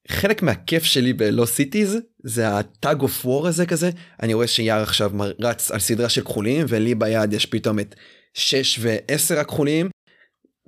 וחלק 0.10 0.42
מהכיף 0.42 0.84
שלי 0.84 1.14
ב 1.14 1.20
Lost 1.20 1.46
Cities 1.46 1.98
זה 2.24 2.58
ה 2.58 2.69
tug 2.69 3.02
of 3.02 3.26
war 3.26 3.48
הזה 3.48 3.66
כזה 3.66 3.90
אני 4.24 4.34
רואה 4.34 4.48
שיאיר 4.48 4.82
עכשיו 4.82 5.12
רץ 5.42 5.72
על 5.72 5.80
סדרה 5.80 6.10
של 6.10 6.22
כחולים 6.22 6.66
ולי 6.70 6.96
ביד 6.96 7.34
יש 7.34 7.46
פתאום 7.46 7.80
את 7.80 7.96
6 8.34 8.80
ו-10 8.82 9.40
הכחולים 9.40 9.90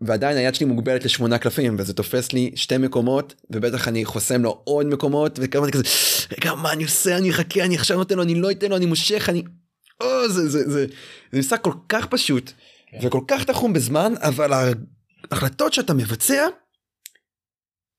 ועדיין 0.01 0.37
היד 0.37 0.55
שלי 0.55 0.65
מוגבלת 0.65 1.05
לשמונה 1.05 1.37
קלפים 1.37 1.75
וזה 1.79 1.93
תופס 1.93 2.33
לי 2.33 2.51
שתי 2.55 2.77
מקומות 2.77 3.35
ובטח 3.49 3.87
אני 3.87 4.05
חוסם 4.05 4.43
לו 4.43 4.61
עוד 4.63 4.85
מקומות 4.85 5.39
וכמה 5.41 5.71
כזה 5.71 5.83
רגע 6.37 6.53
מה 6.53 6.73
אני 6.73 6.83
עושה 6.83 7.17
אני 7.17 7.29
אחכה 7.29 7.65
אני 7.65 7.75
עכשיו 7.75 7.97
נותן 7.97 8.15
לו 8.15 8.23
אני 8.23 8.35
לא 8.35 8.51
אתן 8.51 8.69
לו 8.69 8.77
אני 8.77 8.85
מושך 8.85 9.29
אני. 9.29 9.43
או, 10.01 10.29
זה, 10.29 10.49
זה, 10.49 10.69
זה, 10.69 10.85
זה 11.31 11.39
משחק 11.39 11.61
כל 11.61 11.73
כך 11.89 12.05
פשוט 12.05 12.51
וכל 13.03 13.21
כך 13.27 13.43
תחום 13.43 13.73
בזמן 13.73 14.13
אבל 14.17 14.73
ההחלטות 15.31 15.73
שאתה 15.73 15.93
מבצע 15.93 16.47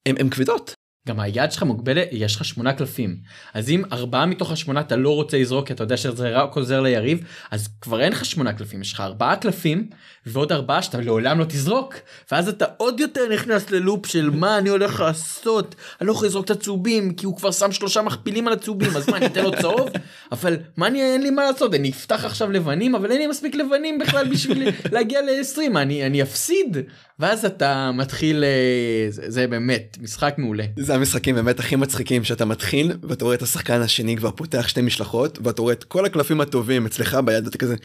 הן 0.06 0.30
כבדות. 0.30 0.75
גם 1.07 1.21
היד 1.21 1.53
שלך 1.53 1.62
מוגבלת 1.62 2.09
יש 2.12 2.37
לך 2.37 2.45
שמונה 2.45 2.73
קלפים. 2.73 3.16
אז 3.55 3.71
אם 3.71 3.83
ארבעה 3.92 4.27
מתוך 4.27 4.53
השמונה 4.53 4.81
אתה 4.81 4.97
לא 4.97 5.14
רוצה 5.14 5.38
לזרוק 5.38 5.66
כי 5.66 5.73
אתה 5.73 5.83
יודע 5.83 5.97
שזה 5.97 6.31
רק 6.31 6.57
עוזר 6.57 6.81
ליריב 6.81 7.25
אז 7.51 7.69
כבר 7.81 8.01
אין 8.01 8.12
לך 8.12 8.25
שמונה 8.25 8.53
קלפים 8.53 8.81
יש 8.81 8.92
לך 8.92 9.01
ארבעה 9.01 9.37
קלפים 9.37 9.88
ועוד 10.27 10.53
ארבעה 10.53 10.83
שאתה 10.83 11.01
לעולם 11.01 11.38
לא 11.38 11.45
תזרוק. 11.45 11.95
ואז 12.33 12.49
אתה 12.49 12.64
עוד 12.77 13.01
יותר 13.01 13.29
נכנס 13.33 13.71
ללופ 13.71 14.07
של 14.07 14.31
מה 14.31 14.59
אני 14.59 14.69
הולך 14.69 15.01
לעשות? 15.01 15.75
אני 16.01 16.07
לא 16.07 16.12
יכול 16.12 16.27
לזרוק 16.27 16.45
את 16.45 16.51
הצהובים 16.51 17.14
כי 17.14 17.27
הוא 17.27 17.37
כבר 17.37 17.51
שם 17.51 17.73
שלושה 17.73 18.03
מכפילים 18.03 18.47
על 18.47 18.53
הצהובים 18.53 18.97
אז 18.97 19.09
מה 19.09 19.16
אני 19.16 19.27
אתן 19.27 19.45
לו 19.45 19.53
צהוב? 19.61 19.88
אבל 20.33 20.57
מה 20.77 20.87
אני 20.87 21.03
אין 21.03 21.23
לי 21.23 21.31
מה 21.31 21.45
לעשות 21.45 21.75
אני 21.75 21.90
אפתח 21.90 22.25
עכשיו 22.25 22.51
לבנים 22.51 22.95
אבל 22.95 23.11
אין 23.11 23.19
לי 23.19 23.27
מספיק 23.27 23.55
לבנים 23.55 23.99
בכלל 23.99 24.29
בשביל 24.29 24.69
להגיע 24.92 25.21
ל-20 25.23 25.79
אני 25.79 26.07
אני 26.07 26.23
אפסיד 26.23 26.77
ואז 27.18 27.44
אתה 27.44 27.90
מתחיל 27.94 28.44
אה, 28.44 29.07
זה, 29.09 29.22
זה 29.31 29.46
באמת 29.46 29.98
משחק 30.00 30.35
מעולה. 30.38 30.64
זה 30.79 30.94
המשחקים 30.94 31.35
באמת 31.35 31.61
הכי 31.61 31.76
מצחיקים 31.76 32.24
שאתה 32.24 32.44
מתחיל 32.44 32.92
ואתה 33.02 33.24
רואה 33.24 33.35
את 33.35 33.42
השחקן 33.42 33.81
השני 33.81 34.16
כבר 34.16 34.31
פותח 34.31 34.68
שתי 34.68 34.81
משלחות 34.81 35.38
ואתה 35.42 35.62
רואה 35.62 35.72
את 35.72 35.85
כל 35.85 36.05
הקלפים 36.05 36.40
הטובים 36.40 36.87
אצלך 36.87 37.14
ביד 37.24 37.44
ואתה 37.44 37.59
כזה 37.59 37.76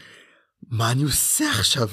מה 0.70 0.92
אני 0.92 1.02
עושה 1.02 1.50
עכשיו 1.50 1.88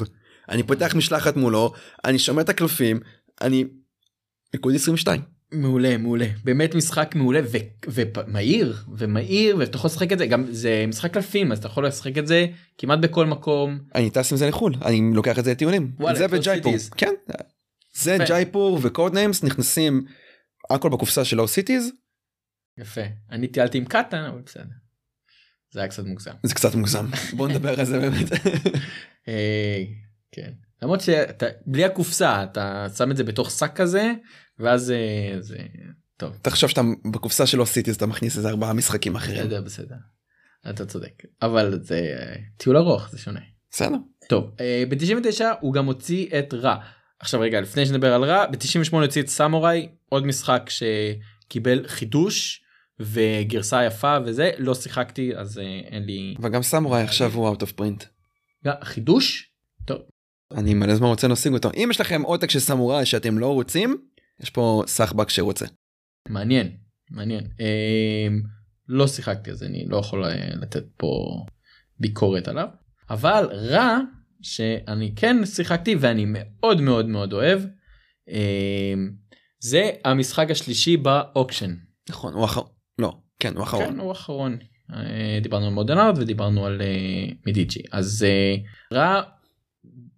אני 0.49 0.63
פותח 0.63 0.95
משלחת 0.95 1.37
מולו 1.37 1.73
אני 2.05 2.19
שומר 2.19 2.41
את 2.41 2.49
הקלפים 2.49 2.99
אני 3.41 3.65
נקוד 4.53 4.75
22. 4.75 5.38
מעולה 5.51 5.97
מעולה. 5.97 6.27
באמת 6.43 6.75
משחק 6.75 7.15
מעולה 7.15 7.41
ומהיר 7.87 8.77
ומהיר 8.97 9.57
ואתה 9.57 9.77
יכול 9.77 9.87
לשחק 9.87 10.11
את 10.13 10.17
זה. 10.17 10.25
גם 10.25 10.45
זה 10.49 10.85
משחק 10.87 11.13
קלפים 11.13 11.51
אז 11.51 11.57
אתה 11.57 11.67
יכול 11.67 11.87
לשחק 11.87 12.17
את 12.17 12.27
זה 12.27 12.45
כמעט 12.77 12.99
בכל 12.99 13.25
מקום. 13.25 13.79
אני 13.95 14.09
טס 14.09 14.31
עם 14.31 14.37
זה 14.37 14.47
לחו"ל 14.47 14.73
אני 14.85 15.01
לוקח 15.13 15.39
את 15.39 15.43
זה 15.43 15.51
לטיולים. 15.51 15.91
זה 16.13 16.25
ו 16.29 16.35
Jaipur. 16.35 16.73
כן. 16.97 17.13
זה. 17.93 18.17
Jaipur 18.27 18.79
ו 18.81 19.13
Codenames 19.13 19.43
נכנסים 19.43 20.05
הכל 20.69 20.89
בקופסה 20.89 21.25
של 21.25 21.37
Lost 21.37 21.47
Cities. 21.47 21.91
יפה. 22.77 23.01
אני 23.31 23.47
טיילתי 23.47 23.77
עם 23.77 23.85
קטן 23.85 24.23
אבל 24.23 24.41
בסדר. 24.45 24.63
זה 25.71 25.79
היה 25.79 25.89
קצת 25.89 26.05
מוגזם. 26.05 26.31
זה 26.43 26.55
קצת 26.55 26.75
מוגזם. 26.75 27.05
בוא 27.37 27.47
נדבר 27.47 27.79
על 27.79 27.85
זה 27.85 27.99
באמת. 27.99 28.31
אה, 29.27 29.83
כן. 30.31 30.51
למרות 30.81 31.01
שאתה 31.01 31.45
בלי 31.65 31.85
הקופסה 31.85 32.43
אתה 32.43 32.85
שם 32.97 33.11
את 33.11 33.17
זה 33.17 33.23
בתוך 33.23 33.51
שק 33.51 33.71
כזה 33.75 34.13
ואז 34.59 34.91
אה, 34.91 35.35
זה 35.39 35.57
טוב 36.17 36.37
תחשוב 36.41 36.69
שאתה 36.69 36.81
בקופסה 37.11 37.47
של 37.47 37.57
Lost 37.57 37.65
Cities 37.65 37.95
אתה 37.95 38.05
מכניס 38.05 38.37
איזה 38.37 38.49
ארבעה 38.49 38.73
משחקים 38.73 39.15
אחרים 39.15 39.45
בסדר 39.45 39.61
בסדר. 39.61 39.95
אתה 40.69 40.85
צודק 40.85 41.23
אבל 41.41 41.79
זה 41.83 42.15
אה, 42.19 42.35
טיול 42.57 42.77
ארוך 42.77 43.09
זה 43.09 43.17
שונה. 43.17 43.39
בסדר 43.71 43.97
טוב 44.29 44.51
ב-99 44.89 45.43
הוא 45.61 45.73
גם 45.73 45.85
הוציא 45.85 46.39
את 46.39 46.53
Ra. 46.53 46.75
עכשיו 47.19 47.39
רגע 47.39 47.61
לפני 47.61 47.85
שנדבר 47.85 48.13
על 48.13 48.23
רע 48.23 48.45
ב-98 48.45 48.95
הוציא 48.95 49.21
את 49.21 49.27
סמוראי 49.27 49.87
עוד 50.09 50.25
משחק 50.25 50.69
שקיבל 50.69 51.87
חידוש 51.87 52.63
וגרסה 52.99 53.85
יפה 53.85 54.17
וזה 54.25 54.51
לא 54.57 54.75
שיחקתי 54.75 55.35
אז 55.35 55.57
אה, 55.57 55.63
אין 55.63 56.03
לי 56.03 56.35
וגם 56.41 56.63
סמוראי 56.63 57.03
עכשיו 57.03 57.31
הוא 57.31 57.55
out 57.55 57.59
of 57.59 57.81
print. 57.81 58.05
חידוש 58.83 59.51
טוב 59.85 60.01
אני 60.53 60.73
מלא 60.73 60.95
זמן 60.95 61.07
רוצה 61.07 61.27
להשיג 61.27 61.53
אותו 61.53 61.69
אם 61.75 61.87
יש 61.91 62.01
לכם 62.01 62.21
עותק 62.21 62.49
של 62.49 62.59
סמוראי 62.59 63.05
שאתם 63.05 63.37
לא 63.37 63.53
רוצים 63.53 63.97
יש 64.41 64.49
פה 64.49 64.83
סחבק 64.87 65.29
שרוצה. 65.29 65.65
מעניין 66.29 66.71
מעניין 67.11 67.43
אה, 67.59 68.27
לא 68.87 69.07
שיחקתי 69.07 69.51
אז 69.51 69.63
אני 69.63 69.85
לא 69.87 69.97
יכול 69.97 70.25
אה, 70.25 70.49
לתת 70.61 70.83
פה 70.97 71.45
ביקורת 71.99 72.47
עליו 72.47 72.67
אבל 73.09 73.49
Ra 73.51 73.97
שאני 74.41 75.13
כן 75.15 75.45
שיחקתי 75.45 75.95
ואני 75.99 76.25
מאוד 76.27 76.81
מאוד 76.81 77.05
מאוד 77.05 77.33
אוהב 77.33 77.61
אה, 78.29 78.93
זה 79.59 79.91
המשחק 80.05 80.51
השלישי 80.51 80.97
ב 80.97 81.06
auction. 81.06 81.75
נכון 82.09 82.33
הוא 82.33 82.45
אחרון 82.45 82.67
לא 82.99 83.17
כן 83.39 83.55
הוא 83.55 83.63
אחרון. 83.63 83.85
כן, 83.85 83.99
הוא 83.99 84.09
האחרון. 84.09 84.57
אה, 84.93 85.39
דיברנו 85.41 85.65
על 85.65 85.73
Modern 85.73 86.03
Art 86.03 86.17
ודיברנו 86.17 86.65
על 86.65 86.81
אה, 86.81 87.33
Medici 87.45 87.81
אז 87.91 88.25
Ra 88.93 89.21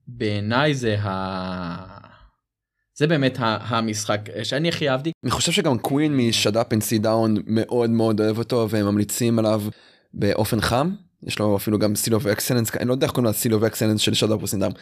בעיניי 0.08 0.74
זה 0.74 1.00
ה... 1.00 2.01
זה 2.98 3.08
באמת 3.08 3.38
המשחק 3.42 4.22
שאני 4.44 4.70
הכי 4.70 4.90
אהבתי 4.90 5.12
אני 5.24 5.32
חושב 5.32 5.52
שגם 5.52 5.78
קווין 5.78 6.20
אנד 6.74 6.82
סי 6.82 6.98
דאון 6.98 7.38
מאוד 7.48 7.90
מאוד 7.90 8.22
אוהב 8.22 8.38
אותו 8.38 8.68
והם 8.70 8.86
ממליצים 8.86 9.40
עליו 9.40 9.62
באופן 10.14 10.62
חם. 10.62 10.92
יש 11.24 11.40
לו 11.40 11.58
אפילו 11.58 11.80
גם 11.80 11.96
Seal 11.96 12.16
of 12.16 12.26
Excellence 12.26 12.76
אני 12.76 12.88
לא 12.88 12.94
יודע 12.94 13.06
איך 13.06 13.14
קוראים 13.14 13.30
ל 13.30 13.34
Seal 13.34 13.54
of 13.54 13.64
Excellence 13.64 14.02
של 14.02 14.36
Up 14.36 14.54
and 14.54 14.64
Down. 14.64 14.74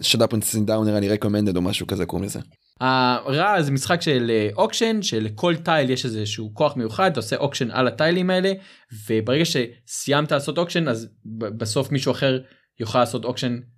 Shut 0.00 0.22
Up 0.22 0.34
and 0.34 0.44
Sit 0.44 0.60
Down 0.60 0.86
נראה 0.86 1.00
לי 1.00 1.08
Recommended 1.08 1.56
או 1.56 1.62
משהו 1.62 1.86
כזה 1.86 2.06
קוראים 2.06 2.26
לזה. 2.26 2.40
ה 2.80 3.07
Ra 3.07 3.62
זה 3.62 3.70
משחק 3.70 4.02
של 4.02 4.30
אה, 4.30 4.48
auction 4.56 5.02
שלכל 5.02 5.56
tile 5.56 5.90
יש 5.90 6.04
איזה 6.04 6.26
שהוא 6.26 6.50
כוח 6.54 6.76
מיוחד 6.76 7.10
אתה 7.10 7.20
עושה 7.20 7.36
auction 7.36 7.70
על 7.70 7.88
הטיילים 7.88 8.30
האלה 8.30 8.52
וברגע 9.08 9.44
שסיימת 9.44 10.32
לעשות 10.32 10.58
auction 10.58 10.88
אז 10.88 11.08
בסוף 11.36 11.92
מישהו 11.92 12.12
אחר 12.12 12.38
יוכל 12.80 12.98
לעשות 12.98 13.24
auction 13.24 13.52
אה, 13.52 13.73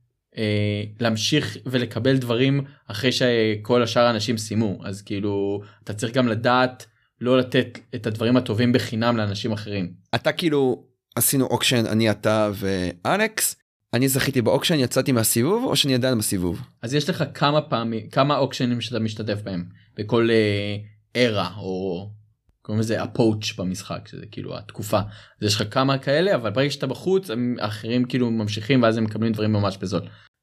להמשיך 1.01 1.57
ולקבל 1.67 2.17
דברים 2.17 2.65
אחרי 2.87 3.13
שכל 3.13 3.83
השאר 3.83 4.03
האנשים 4.03 4.39
סיימו 4.39 4.79
אז 4.85 5.03
כאילו 5.03 5.61
אתה 5.85 5.95
צריך 5.95 6.15
גם 6.15 6.29
לדעת 6.29 6.87
לא 7.21 7.39
לתת 7.39 7.79
את 7.95 8.07
הדברים 8.07 8.37
הטובים 8.37 8.73
בחינם 8.73 9.17
לאנשים 9.17 9.53
אחרים. 9.53 9.93
אתה 10.15 10.33
כאילו 10.33 10.85
עשינו 11.17 11.47
אוקשן 11.47 11.87
אני 11.87 12.11
אתה 12.11 12.51
ואלכס 12.55 13.57
אני 13.93 14.09
זכיתי 14.09 14.43
באוקשן 14.43 14.79
יצאתי 14.79 15.13
מהסיבוב 15.13 15.65
או 15.65 15.77
שאני 15.77 15.95
עדיין 15.95 16.19
בסיבוב. 16.19 16.61
אז 16.83 16.95
יש 16.95 17.11
לך 17.11 17.25
כמה 17.35 17.61
פעמים 17.61 18.09
כמה 18.09 18.37
אוקשנים 18.39 18.81
שאתה 18.81 18.99
משתתף 18.99 19.43
בהם 19.43 19.65
בכל 19.97 20.29
ארה 21.17 21.51
או 21.57 22.11
קוראים 22.67 22.81
לזה 22.81 23.03
הפואוץ' 23.03 23.53
במשחק 23.59 24.09
שזה 24.09 24.27
כאילו 24.31 24.59
התקופה 24.59 24.99
אז 24.99 25.47
יש 25.49 25.55
לך 25.55 25.75
כמה 25.75 25.99
כאלה 25.99 26.35
אבל 26.35 26.51
ברגע 26.51 26.71
שאתה 26.71 26.87
בחוץ 26.87 27.31
הם 27.31 27.57
האחרים 27.61 28.05
כאילו 28.05 28.31
ממשיכים 28.31 28.83
ואז 28.83 28.97
הם 28.97 29.05
מקבלים 29.05 29.33
דברים 29.33 29.53
ממש 29.53 29.77
בזול. 29.77 30.01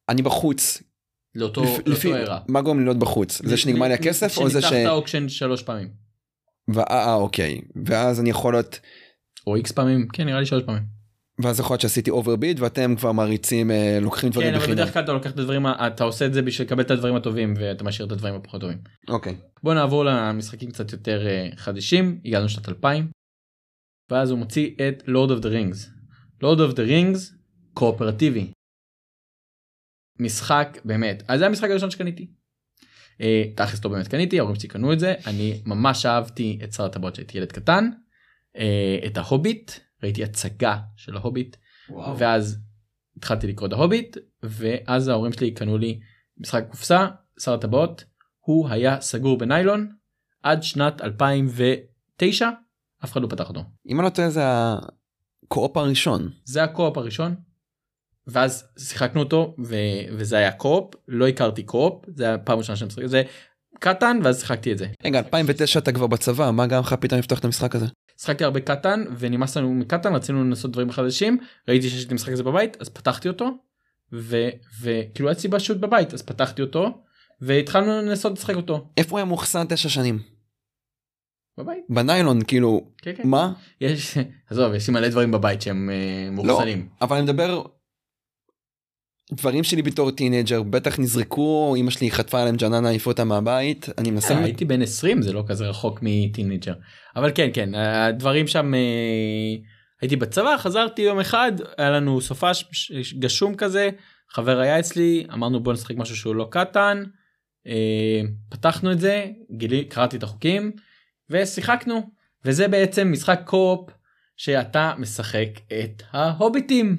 אני 0.10 0.22
בחוץ 0.22 0.84
לאותו 1.36 1.64
לפ- 1.64 1.88
לפי 1.88 2.14
ארה. 2.14 2.40
מה 2.48 2.62
גורם 2.62 2.84
להיות 2.84 2.98
בחוץ 3.00 3.42
זה 3.46 3.58
שנגמר 3.58 3.88
לי 3.88 3.94
הכסף 3.94 4.38
או 4.38 4.50
זה 4.50 4.62
ש... 4.62 4.66
שניצחת 4.66 4.92
auction 4.92 5.30
שלוש 5.30 5.64
פעמים 5.64 5.90
ואה, 6.68 6.86
אה, 7.08 7.14
אוקיי 7.14 7.62
ואז 7.86 8.20
אני 8.20 8.30
יכול 8.30 8.54
להיות 8.54 8.80
או 9.48 9.56
X 9.56 9.72
פעמים 9.72 10.08
כן 10.14 10.26
נראה 10.26 10.40
לי 10.40 10.46
שלוש 10.46 10.64
פעמים. 10.64 10.84
ואז 11.40 11.60
יכול 11.60 11.74
להיות 11.74 11.82
שעשיתי 11.82 12.12
overbid 12.12 12.60
ואתם 12.60 12.96
כבר 12.96 13.12
מריצים 13.12 13.72
אה, 13.72 13.98
לוקחים 14.02 14.30
דברים 14.30 14.48
כן 14.48 14.54
אבל 14.54 14.64
בחינם. 14.64 14.78
בדרך 14.78 14.94
כלל 14.94 15.04
אתה 15.04 15.14
לוקח 15.14 15.32
את 15.32 15.40
הדברים 15.40 15.68
אתה 15.68 16.04
עושה 16.04 16.26
את 16.26 16.34
זה 16.34 16.42
בשביל 16.42 16.68
לקבל 16.68 16.82
את 16.82 16.92
הדברים 16.92 17.16
הטובים 17.16 17.54
ואתה 17.58 17.84
משאיר 17.84 18.08
את 18.08 18.12
הדברים 18.12 18.36
הפחות 18.36 18.62
טובים. 18.62 18.78
אוקיי. 19.10 19.36
בוא 19.64 19.74
נעבור 19.74 20.06
למשחקים 20.06 20.72
קצת 20.72 20.92
יותר 20.92 21.28
אה, 21.28 21.50
חדישים 21.56 22.22
הגענו 22.26 22.46
לשנת 22.46 22.70
2000 22.70 23.08
ואז 24.12 24.30
הוא 24.30 24.40
מוציא 24.40 24.70
את 24.88 25.04
Lord 25.08 25.32
of 25.32 25.40
the 25.40 25.50
Rings 25.50 25.90
Lord 26.42 26.60
of 26.60 26.74
the 26.74 26.84
Rings 26.84 27.34
קואופרטיבי. 27.74 28.52
משחק 30.20 30.78
באמת 30.86 31.24
אז 31.28 31.40
זה 31.40 31.46
המשחק 31.46 31.70
הראשון 31.70 31.92
שקניתי. 31.92 32.28
אה, 33.22 33.44
תכלס 33.56 33.86
לא 33.86 33.92
באמת 33.92 34.08
קניתי 34.08 34.40
ההורים 34.40 34.56
שלי 34.56 34.70
קנו 34.70 34.94
את 34.94 35.00
זה 35.00 35.14
אני 35.28 35.62
ממש 35.66 36.06
אהבתי 36.06 36.60
את 36.64 36.74
שר 36.74 36.86
הטבעות 36.86 37.16
שהייתי 37.16 37.38
ילד 37.38 37.52
קטן 37.52 37.90
את 39.06 39.18
ההוביט 39.18 39.72
ראיתי 40.04 40.24
הצגה 40.24 40.78
של 40.96 41.18
ההוביט 41.18 41.56
וואו. 41.90 42.18
ואז 42.18 42.58
התחלתי 43.18 43.48
לקרוא 43.48 43.68
את 43.68 43.74
ההוביט 43.74 44.18
ואז 44.44 45.08
ההורים 45.08 45.34
שלי 45.34 45.52
קנו 45.52 45.78
לי 45.78 46.00
משחק 46.38 46.66
קופסה 46.72 47.08
שר 47.40 47.54
הטבעות 47.54 48.04
הוא 48.40 48.70
היה 48.70 49.02
סגור 49.02 49.38
בניילון 49.38 49.92
עד 50.44 50.64
שנת 50.64 51.02
2009 51.02 52.50
אף 53.04 53.12
אחד 53.12 53.22
לא 53.22 53.28
פתח 53.28 53.50
אותו 53.50 53.64
אם 53.88 54.00
אני 54.00 54.06
לא 54.06 54.10
טועה 54.10 54.30
זה 54.30 54.42
הקו-אופ 54.44 55.78
הראשון. 55.78 56.30
זה 56.46 56.64
הקו-אופ 56.64 56.98
הראשון. 56.98 57.36
ואז 58.28 58.68
שיחקנו 58.80 59.20
אותו 59.22 59.56
ו... 59.66 59.76
וזה 60.18 60.38
היה 60.38 60.52
קו-אופ 60.52 60.94
לא 61.08 61.28
הכרתי 61.28 61.64
קו-אופ 61.64 62.06
זה 62.08 62.26
היה 62.26 62.38
פעם 62.38 62.58
ראשונה 62.58 62.76
שאני 62.76 62.88
משחק 62.88 63.06
זה 63.06 63.24
קטן 63.80 64.20
ואז 64.24 64.40
שיחקתי 64.40 64.72
את 64.72 64.78
זה. 64.78 64.88
רגע 65.04 65.20
2009 65.20 65.80
אתה 65.80 65.92
כבר 65.92 66.08
בצבא 66.08 66.52
מה 66.52 66.68
גרם 66.68 66.84
לך 66.84 66.94
פתאום 66.94 67.20
לפתוח 67.20 67.40
את 67.40 67.46
המשחק 67.46 67.76
הזה. 67.76 67.86
שיחקתי 68.18 68.44
הרבה 68.44 68.60
קטן 68.60 69.04
ונמאס 69.18 69.58
לנו 69.58 69.74
מקטן 69.74 70.16
רצינו 70.16 70.44
לנסות 70.44 70.72
דברים 70.72 70.92
חדשים 70.92 71.38
ראיתי 71.68 71.90
שיש 71.90 72.00
לי 72.00 72.06
את 72.06 72.12
המשחק 72.12 72.32
הזה 72.32 72.44
בבית 72.44 72.82
אז 72.82 72.90
פתחתי 72.90 73.28
אותו 73.28 73.58
וכאילו 74.82 75.30
היה 75.30 75.40
סיבה 75.40 75.60
שוט 75.60 75.78
בבית 75.78 76.14
אז 76.14 76.22
פתחתי 76.22 76.62
אותו 76.62 77.04
והתחלנו 77.42 78.02
לנסות 78.02 78.34
לשחק 78.34 78.56
אותו 78.56 78.88
איפה 78.98 79.12
הוא 79.12 79.18
היה 79.18 79.26
מאוחסן 79.26 79.66
תשע 79.70 79.90
שנים? 79.90 80.20
בבית. 81.58 81.84
בניילון 81.90 82.44
כאילו 82.44 82.92
כן, 82.98 83.12
כן. 83.16 83.28
מה? 83.28 83.54
יש 83.82 84.18
עזוב 84.50 84.74
יש 84.74 84.88
לי 84.88 84.94
מלא 84.94 85.08
דברים 85.08 85.32
בבית 85.32 85.62
שהם 85.62 85.90
אה, 85.90 86.30
מאוחסנים. 86.32 86.88
אבל 87.02 87.16
אני 87.16 87.26
מדבר 87.26 87.64
דברים 89.36 89.64
שלי 89.64 89.82
בתור 89.82 90.12
טינאייג'ר 90.12 90.64
בטח 90.64 91.00
נזרקו 91.00 91.76
אמא 91.78 91.92
שלי 91.92 92.12
חטפה 92.12 92.40
עליהם 92.40 92.56
ג'ננה 92.56 92.90
העיפה 92.90 93.12
אותה 93.12 93.24
מהבית 93.24 93.90
אני 93.98 94.12
מנסה 94.12 94.34
אה, 94.34 94.44
הייתי 94.44 94.66
בן 94.66 94.82
20 94.82 95.22
זה 95.22 95.34
לא 95.34 95.44
כזה 95.48 95.68
רחוק 95.68 96.00
מטינאייג'ר. 96.02 96.74
אבל 97.16 97.32
כן 97.36 97.50
כן 97.54 97.76
הדברים 97.76 98.48
שם 98.48 98.74
אה, 98.74 98.80
הייתי 100.02 100.16
בצבא 100.16 100.58
חזרתי 100.58 101.02
יום 101.02 101.20
אחד 101.20 101.52
היה 101.78 101.90
לנו 101.90 102.22
סופש 102.22 102.92
גשום 103.20 103.56
כזה 103.56 103.90
חבר 104.30 104.60
היה 104.60 104.80
אצלי 104.80 105.26
אמרנו 105.34 105.64
בוא 105.64 105.74
נשחק 105.74 105.96
משהו 105.98 106.16
שהוא 106.16 106.36
לא 106.36 106.48
קטן. 106.52 107.04
אה, 107.68 108.22
פתחנו 108.50 108.92
את 108.92 109.00
זה 109.00 109.26
גילי 109.58 109.86
קראתי 109.86 110.18
את 110.18 110.24
החוקים 110.24 110.72
ושיחקנו. 111.30 112.02
וזה 112.46 112.68
בעצם 112.68 113.12
משחק 113.12 113.42
co-op 113.46 113.90
שאתה 114.38 114.94
משחק 114.98 115.50
את 115.68 116.04
ההוביטים. 116.12 116.98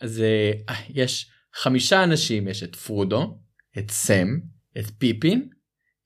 אז 0.00 0.20
אה, 0.20 0.74
יש 0.88 1.31
חמישה 1.54 2.04
אנשים 2.04 2.48
יש 2.48 2.62
את 2.62 2.76
פרודו 2.76 3.38
את 3.78 3.90
סם 3.90 4.38
את 4.78 4.84
פיפין 4.98 5.48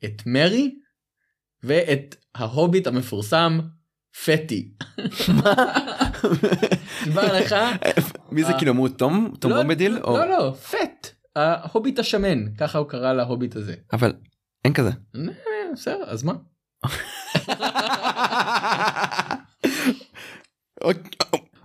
את 0.05 0.23
מרי 0.27 0.75
ואת 1.63 2.17
ההוביט 2.35 2.87
המפורסם 2.87 3.61
פטי. 4.25 4.73
נשבע 7.07 7.41
לך? 7.41 7.55
מי 8.31 8.45
זה 8.45 8.53
אה. 8.53 8.59
כאילו 8.59 8.73
אמרו 8.73 8.89
תום 8.89 9.35
תום 9.41 9.51
לא, 9.51 9.57
בומבדיל 9.57 9.99
או 10.05 10.17
לא 10.17 10.29
לא 10.29 10.53
פט 10.53 11.09
ההוביט 11.37 11.99
השמן 11.99 12.55
ככה 12.55 12.79
הוא 12.79 12.89
קרא 12.89 13.13
להוביט 13.13 13.57
הזה. 13.57 13.75
אבל 13.93 14.13
אין 14.65 14.73
כזה. 14.73 14.91
אה, 15.17 15.23
בסדר 15.73 16.05
אז 16.07 16.23
מה? 16.23 16.35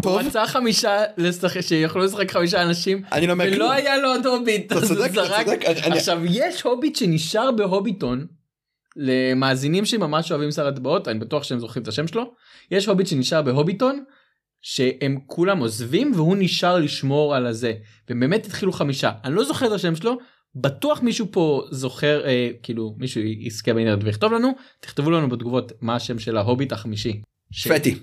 אוקיי, 0.06 0.12
הוא 0.12 0.22
טוב 0.22 0.28
רצה 0.28 0.48
חמישה 0.48 0.98
לשחק 1.18 1.62
שיכולו 1.62 2.06
לשחק 2.06 2.32
חמישה 2.32 2.62
אנשים 2.64 3.02
אני 3.12 3.28
לא 3.28 3.34
אומר 3.34 3.46
כלום. 3.46 3.56
ולא 3.56 3.72
היה 3.72 3.98
לו 3.98 4.10
עוד 4.10 4.26
הוביט. 4.26 4.72
אתה 4.72 4.82
צודק, 4.88 5.12
אתה 5.14 5.26
זרק. 5.26 5.46
צודק, 5.46 5.66
אני- 5.66 5.82
אני- 5.84 5.98
עכשיו 5.98 6.20
יש 6.26 6.62
הוביט 6.62 6.96
שנשאר 6.96 7.52
בהוביטון 7.52 8.26
למאזינים 8.96 9.86
שממש 9.86 10.32
אוהבים 10.32 10.52
שר 10.52 10.68
הטבעות 10.68 11.08
אני 11.08 11.20
בטוח 11.20 11.44
שהם 11.44 11.60
זוכרים 11.60 11.84
את 11.84 11.88
השם 11.88 12.08
שלו 12.08 12.24
יש 12.72 12.86
הוביט 12.86 13.08
שנשאר 13.08 13.42
בהוביטון 13.42 14.04
שהם 14.62 15.20
כולם 15.28 15.60
עוזבים 15.60 16.12
והוא 16.16 16.36
נשאר 16.40 16.78
לשמור 16.80 17.36
על 17.36 17.46
הזה 17.48 17.74
והם 18.10 18.20
באמת 18.20 18.46
התחילו 18.46 18.72
חמישה 18.72 19.12
אני 19.24 19.36
לא 19.36 19.44
זוכר 19.44 19.68
את 19.68 19.72
השם 19.72 19.96
שלו 19.96 20.18
בטוח 20.56 21.02
מישהו 21.02 21.28
פה 21.32 21.64
זוכר 21.72 22.26
אה, 22.26 22.50
כאילו 22.64 22.96
מישהו 22.98 23.22
יזכה 23.22 23.74
באינטרנט 23.74 24.04
ויכתוב 24.04 24.34
לנו 24.34 24.52
תכתבו 24.80 25.12
לנו 25.12 25.30
בתגובות 25.30 25.72
מה 25.82 25.96
השם 25.96 26.20
של 26.20 26.38
ההוביט 26.38 26.72
החמישי. 26.72 27.22
ש- 27.52 27.68
פטי. 27.68 27.96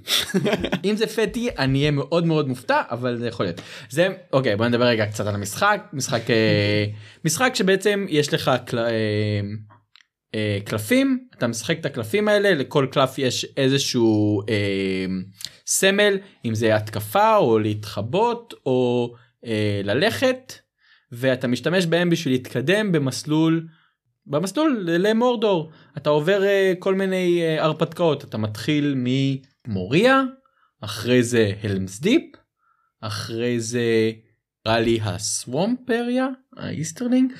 אם 0.84 0.96
זה 0.96 1.06
פטי 1.06 1.48
אני 1.58 1.78
אהיה 1.78 1.90
מאוד 1.90 2.26
מאוד 2.26 2.48
מופתע 2.48 2.82
אבל 2.90 3.16
זה 3.16 3.28
יכול 3.28 3.46
להיות. 3.46 3.60
זה 3.90 4.08
אוקיי 4.32 4.56
בוא 4.56 4.66
נדבר 4.66 4.84
רגע 4.84 5.06
קצת 5.06 5.26
על 5.26 5.34
המשחק. 5.34 5.80
משחק 5.92 6.30
אה, 6.30 6.84
משחק 7.24 7.52
שבעצם 7.54 8.06
יש 8.08 8.34
לך 8.34 8.50
קל, 8.66 8.78
אה, 8.78 9.40
אה, 10.34 10.58
קלפים. 10.64 11.18
אתה 11.38 11.46
משחק 11.46 11.78
את 11.80 11.86
הקלפים 11.86 12.28
האלה 12.28 12.54
לכל 12.54 12.86
קלף 12.90 13.18
יש 13.18 13.46
איזשהו 13.56 14.42
אה, 14.48 15.06
סמל 15.66 16.18
אם 16.44 16.54
זה 16.54 16.76
התקפה 16.76 17.36
או 17.36 17.58
להתחבות 17.58 18.54
או 18.66 19.14
אה, 19.46 19.80
ללכת 19.84 20.52
ואתה 21.12 21.48
משתמש 21.48 21.86
בהם 21.86 22.10
בשביל 22.10 22.34
להתקדם 22.34 22.92
במסלול 22.92 23.66
במסלול 24.28 24.84
למורדור. 24.90 25.70
אתה 25.96 26.10
עובר 26.10 26.44
אה, 26.44 26.72
כל 26.78 26.94
מיני 26.94 27.42
אה, 27.42 27.64
הרפתקאות. 27.64 28.24
אתה 28.24 28.38
מתחיל 28.38 28.94
ממוריה 28.96 30.22
אחרי 30.80 31.22
זה 31.22 31.52
הלמס 31.62 32.00
דיפ 32.00 32.22
אחרי 33.00 33.60
זה 33.60 34.12
נראה 34.66 34.80
לי 34.80 34.98
הסוומפריה 35.02 36.26
האיסטרלינג 36.56 37.32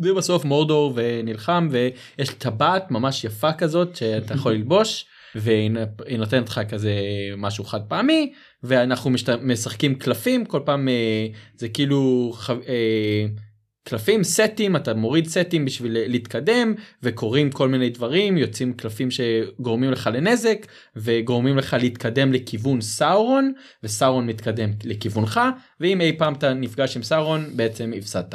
ובסוף 0.00 0.44
מורדור 0.44 0.92
ונלחם 0.96 1.68
ויש 1.70 2.28
טבעת 2.28 2.90
ממש 2.90 3.24
יפה 3.24 3.52
כזאת 3.52 3.96
שאתה 3.96 4.34
יכול 4.34 4.52
ללבוש 4.52 5.06
והיא 5.34 5.70
נותנת 6.18 6.48
לך 6.48 6.60
כזה 6.68 6.92
משהו 7.36 7.64
חד 7.64 7.80
פעמי 7.88 8.32
ואנחנו 8.62 9.10
משת... 9.10 9.28
משחקים 9.28 9.94
קלפים 9.94 10.44
כל 10.44 10.60
פעם 10.64 10.88
אה, 10.88 11.26
זה 11.56 11.68
כאילו 11.68 12.32
קלפים 13.88 14.24
סטים 14.24 14.76
אתה 14.76 14.94
מוריד 14.94 15.26
סטים 15.26 15.64
בשביל 15.64 15.92
להתקדם 16.06 16.74
וקורים 17.02 17.50
כל 17.50 17.68
מיני 17.68 17.90
דברים 17.90 18.36
יוצאים 18.36 18.72
קלפים 18.72 19.08
שגורמים 19.10 19.90
לך 19.90 20.10
לנזק 20.12 20.66
וגורמים 20.96 21.56
לך 21.56 21.76
להתקדם 21.80 22.32
לכיוון 22.32 22.80
סאורון 22.80 23.52
וסאורון 23.82 24.26
מתקדם 24.26 24.70
לכיוונך 24.84 25.40
ואם 25.80 26.00
אי 26.00 26.18
פעם 26.18 26.34
אתה 26.34 26.54
נפגש 26.54 26.96
עם 26.96 27.02
סאורון 27.02 27.56
בעצם 27.56 27.92
הפסדת. 27.98 28.34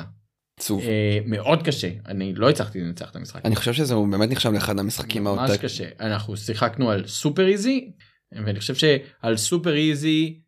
עצוב. 0.60 0.82
אה, 0.82 1.20
מאוד 1.26 1.64
קשה 1.64 1.90
אני 2.08 2.34
לא 2.36 2.50
הצלחתי 2.50 2.80
לנצח 2.80 3.12
את 3.12 3.16
המשחק. 3.16 3.46
אני 3.46 3.56
חושב 3.56 3.74
שזה 3.74 3.96
באמת 3.96 4.30
נחשב 4.30 4.52
לאחד 4.52 4.80
המשחקים 4.80 5.24
ממש 5.24 5.50
היותר 5.50 5.64
קשה 5.64 5.86
אנחנו 6.00 6.38
שיחקנו 6.38 6.92
על 6.92 7.08
סופר 7.08 7.48
איזי 7.48 7.92
ואני 8.46 8.60
חושב 8.60 8.76
שעל 8.76 9.38
סופר 9.38 9.76
איזי 9.76 10.40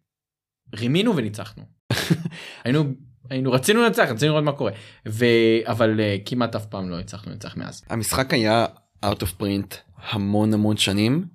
רימינו 0.76 1.16
וניצחנו. 1.16 1.64
היינו 2.64 2.84
היינו 3.30 3.52
רצינו 3.52 3.82
לנצח 3.82 4.08
רצינו 4.10 4.32
לראות 4.32 4.44
מה 4.44 4.52
קורה 4.52 4.72
ו... 5.08 5.26
אבל 5.66 6.00
uh, 6.00 6.22
כמעט 6.26 6.56
אף 6.56 6.66
פעם 6.66 6.90
לא 6.90 7.00
הצלחנו 7.00 7.32
לנצח 7.32 7.58
מאז. 7.58 7.82
המשחק 7.90 8.34
היה 8.34 8.66
out 9.06 9.20
of 9.20 9.42
print 9.42 9.76
המון 10.10 10.54
המון 10.54 10.78
שנים 10.78 11.26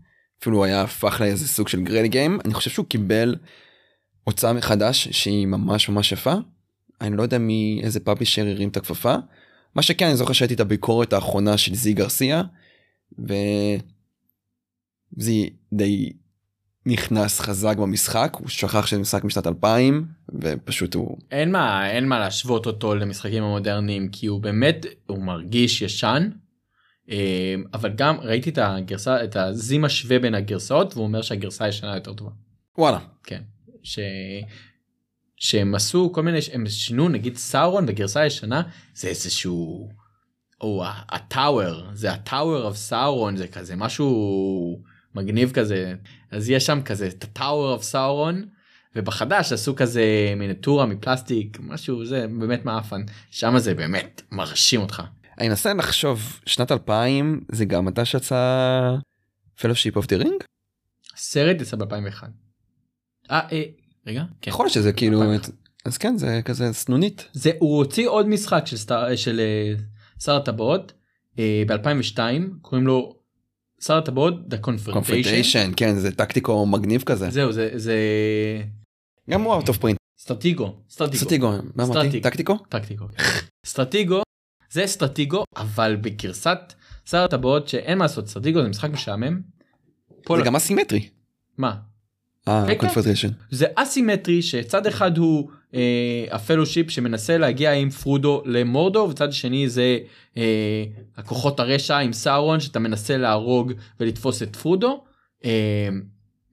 אפילו 0.41 0.57
הוא 0.57 0.65
היה 0.65 0.83
הפך 0.83 1.21
לאיזה 1.21 1.49
סוג 1.49 1.69
של 1.69 1.83
גרל 1.83 2.07
גיים 2.07 2.39
אני 2.45 2.55
חושב 2.55 2.71
שהוא 2.71 2.87
קיבל 2.87 3.37
הוצאה 4.25 4.53
מחדש 4.53 5.09
שהיא 5.09 5.47
ממש 5.47 5.89
ממש 5.89 6.13
יפה. 6.13 6.35
אני 7.01 7.17
לא 7.17 7.23
יודע 7.23 7.39
מי 7.39 7.81
איזה 7.83 8.01
פאבלישר 8.01 8.47
הרים 8.47 8.69
את 8.69 8.77
הכפפה. 8.77 9.15
מה 9.75 9.83
שכן 9.83 10.07
אני 10.07 10.17
זוכר 10.17 10.33
שהייתי 10.33 10.55
את 10.55 10.61
הביקורת 10.61 11.13
האחרונה 11.13 11.59
של 11.59 11.75
זי 11.75 11.93
גרסיה. 11.93 12.43
וזה 13.19 13.83
די 15.73 16.13
נכנס 16.91 17.41
חזק 17.41 17.77
במשחק 17.77 18.37
הוא 18.39 18.49
שכח 18.49 18.87
שזה 18.87 19.01
משחק 19.01 19.25
משנת 19.25 19.47
2000 19.47 20.07
ופשוט 20.41 20.95
הוא 20.95 21.19
אין 21.31 21.53
מה 21.53 21.91
אין 21.91 22.09
מה 22.09 22.19
להשוות 22.19 22.67
אותו 22.67 22.95
למשחקים 22.95 23.43
המודרניים 23.43 24.09
כי 24.09 24.27
הוא 24.27 24.41
באמת 24.41 24.87
הוא 25.07 25.23
מרגיש 25.23 25.83
ישן. 25.83 26.31
אה, 27.11 27.55
אבל 27.75 27.91
גם 27.95 28.21
ראיתי 28.21 28.51
את 28.51 28.59
הגרסה 28.63 29.25
את 29.25 29.37
הזי 29.37 29.79
משווה 29.79 30.19
בין 30.19 30.35
הגרסאות 30.35 30.95
והוא 30.95 31.07
אומר 31.07 31.23
שהגרסה 31.23 31.65
הישנה 31.65 31.95
יותר 31.95 32.13
טובה. 32.13 32.31
וואלה 32.79 32.99
כן. 33.25 33.43
ש... 33.83 33.99
שהם 35.37 35.75
עשו 35.75 36.11
כל 36.13 36.23
מיני 36.23 36.39
הם 36.53 36.69
שינו 36.69 37.09
נגיד 37.09 37.37
סאורון 37.37 37.87
בגרסה 37.87 38.21
הישנה 38.21 38.63
זה 38.95 39.09
איזשהו 39.09 39.89
או 40.61 40.85
ה 41.09 41.21
tower 41.21 41.83
זה 41.93 42.13
ה 42.13 42.21
tower 42.21 42.63
of 42.63 42.77
Sauron 42.77 43.37
זה 43.37 43.49
כזה 43.49 43.77
משהו 43.77 44.83
מגניב 45.15 45.53
כזה 45.53 45.95
אז 46.31 46.51
יש 46.51 46.67
שם 46.67 46.83
כזה 46.83 47.07
את 47.07 47.25
ה 47.25 47.33
tower 47.33 47.73
of 47.73 47.83
Sauron 47.83 48.45
ובחדש 48.97 49.53
עשו 49.53 49.77
כזה 49.77 50.35
מיניטורה 50.37 50.87
מפלסטיק 50.87 51.59
משהו 51.61 52.05
זה 52.05 52.27
באמת 52.39 52.65
מעפן 52.65 53.03
שם 53.31 53.59
זה 53.59 53.75
באמת 53.75 54.23
מרשים 54.31 54.81
אותך. 54.81 55.03
אני 55.39 55.49
אנסה 55.49 55.75
לחשוב 55.75 56.41
שנת 56.47 56.73
2000 56.73 57.45
זה 57.53 57.65
גם 57.65 57.85
מתי 57.85 58.05
שיצא 58.05 58.97
Fellowship 59.61 59.97
of 59.97 60.07
the 60.07 60.17
Ring? 60.17 60.45
סרט 61.17 61.61
יצא 61.61 61.77
ב-2001. 61.77 62.25
אה, 63.31 63.41
אה, 63.53 63.63
רגע 64.07 64.25
כן. 64.41 64.51
יכול 64.51 64.65
להיות 64.65 64.75
שזה 64.75 64.93
כאילו 64.93 65.23
אז 65.85 65.99
כן 65.99 66.17
זה 66.17 66.41
כזה 66.45 66.73
סנונית. 66.73 67.29
זה 67.33 67.51
הוא 67.59 67.79
הוציא 67.79 68.09
עוד 68.09 68.29
משחק 68.29 68.63
של 68.67 68.77
סטאר 68.77 69.17
של 69.17 69.41
אה, 69.41 69.75
שר 70.21 70.37
הטבעות 70.37 70.93
אה, 71.39 71.63
ב2002 71.69 72.19
קוראים 72.63 72.87
לו 72.87 73.20
שר 73.81 73.99
הטבעות 73.99 74.35
The 74.35 74.67
Confrontation. 74.67 75.75
כן 75.77 75.99
זה 75.99 76.13
טקטיקו 76.13 76.67
מגניב 76.67 77.03
כזה 77.03 77.31
זהו 77.31 77.53
זה 77.53 77.71
זה 77.75 77.97
גם 79.31 79.43
הוא 79.43 79.61
out 79.61 79.65
of 79.65 79.83
print. 79.83 79.97
סטרטיגו 80.19 80.77
סטרטיגו 80.91 81.53
סטטיק. 81.85 82.23
טקטיקו 82.23 82.59
טקטיקו 82.69 83.05
סטרטיגו 83.67 84.23
זה 84.71 84.87
סטרטיגו 84.87 85.45
אבל 85.57 85.97
בגרסת 85.97 86.59
שר 87.11 87.25
הטבעות 87.25 87.69
שאין 87.69 87.99
מה 87.99 88.05
לעשות 88.05 88.29
סטרטיגו 88.29 88.63
זה 88.63 88.69
משחק 88.69 88.91
משעמם. 88.91 89.41
זה 90.37 90.43
גם 90.45 90.57
אסימטרי. 90.57 91.09
מה 91.59 91.77
אה 92.49 92.65
כן. 92.69 92.75
Confrontation. 92.75 93.29
זה 93.51 93.67
אסימטרי 93.75 94.43
שצד 94.43 94.87
אחד 94.87 95.19
הוא 95.19 95.51
אה, 95.75 96.25
ה 96.31 96.36
fellowship 96.36 96.91
שמנסה 96.91 97.39
להגיע 97.39 97.73
עם 97.73 97.91
פרודו 97.91 98.43
למורדור 98.47 99.09
וצד 99.11 99.33
שני 99.33 99.69
זה 99.69 99.99
אה, 100.37 100.85
הכוחות 101.17 101.61
הרשע 101.61 101.99
עם 101.99 102.13
סאורון 102.13 102.61
שאתה 102.61 102.79
מנסה 102.79 103.17
להרוג 103.17 103.73
ולתפוס 104.01 104.43
את 104.43 104.57
פרודו. 104.57 105.05
אה, 105.45 105.89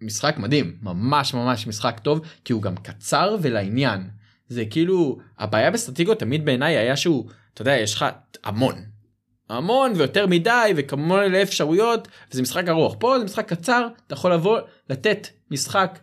משחק 0.02 0.38
מדהים 0.38 0.78
ממש 0.82 1.34
ממש 1.34 1.67
משחק 1.67 2.00
טוב 2.04 2.21
כי 2.45 2.54
הוא 2.54 2.62
גם 2.62 2.76
קצר 2.76 3.38
ולעניין 3.41 4.10
זה 4.47 4.65
כאילו 4.65 5.17
הבעיה 5.39 5.71
בסטרטיגו 5.71 6.19
תמיד 6.19 6.45
בעיניי 6.45 6.78
היה 6.78 6.97
שהוא 6.97 7.30
אתה 7.54 7.62
יודע 7.62 7.78
יש 7.78 7.93
לך 7.93 8.06
המון 8.43 8.76
המון 9.49 9.91
ויותר 9.95 10.27
מדי 10.27 10.73
וכמובן 10.75 11.19
אלה 11.19 11.41
אפשרויות 11.41 12.07
וזה 12.31 12.41
משחק 12.41 12.67
ארוך. 12.67 12.95
פה 12.99 13.19
זה 13.19 13.25
משחק 13.25 13.53
קצר 13.53 13.88
אתה 14.07 14.13
יכול 14.13 14.33
לבוא 14.33 14.60
לתת 14.89 15.27
משחק 15.51 15.99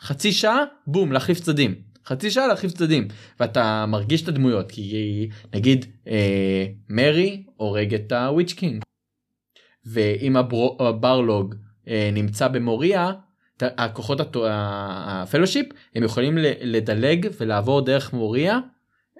חצי 0.00 0.32
שעה 0.32 0.64
בום 0.86 1.12
להחליף 1.12 1.40
צדדים. 1.40 1.74
חצי 2.06 2.30
שעה 2.30 2.46
להחליף 2.46 2.72
צדדים. 2.72 3.08
ואתה 3.40 3.84
מרגיש 3.88 4.22
את 4.22 4.28
הדמויות 4.28 4.70
כי 4.70 5.28
נגיד 5.54 5.86
אה, 6.08 6.66
מרי 6.88 7.42
הורג 7.56 7.94
את 7.94 8.12
ה 8.12 8.19
witch 8.19 8.52
king 8.52 8.82
ואם 9.86 10.36
הבל- 10.36 10.76
הבלרוג 10.88 11.54
אה, 11.88 12.10
נמצא 12.12 12.48
במוריה 12.48 13.12
הכוחות 13.60 14.36
ה 14.46 14.57
fellowship 14.57 15.66
הם 15.94 16.02
יכולים 16.02 16.38
לדלג 16.60 17.28
ולעבור 17.40 17.80
דרך 17.80 18.12
מוריה 18.12 18.58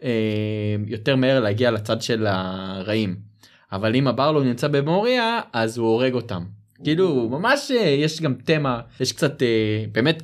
אה, 0.02 0.76
יותר 0.87 1.16
מהר 1.16 1.40
להגיע 1.40 1.70
לצד 1.70 2.02
של 2.02 2.26
הרעים 2.28 3.34
אבל 3.74 3.96
אם 3.96 4.08
הברלוג 4.08 4.44
נמצא 4.44 4.68
במוריה 4.68 5.40
אז 5.52 5.78
הוא 5.78 5.88
הורג 5.88 6.14
אותם 6.14 6.44
כאילו 6.84 7.28
ממש 7.28 7.70
אה, 7.70 7.88
יש 7.88 8.22
גם 8.22 8.34
תמה 8.34 8.80
יש 9.00 9.12
קצת 9.12 9.42
אה, 9.42 9.84
באמת 9.92 10.22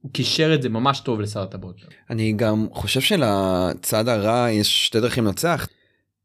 הוא 0.00 0.10
קישר 0.12 0.54
את 0.54 0.62
זה 0.62 0.68
ממש 0.68 1.00
טוב 1.00 1.20
לשר 1.20 1.42
הטבעות. 1.42 1.76
אני 2.10 2.32
גם 2.32 2.66
חושב 2.72 3.00
שלצד 3.00 4.08
הרע 4.08 4.50
יש 4.50 4.86
שתי 4.86 5.00
דרכים 5.00 5.24
לנצח. 5.24 5.68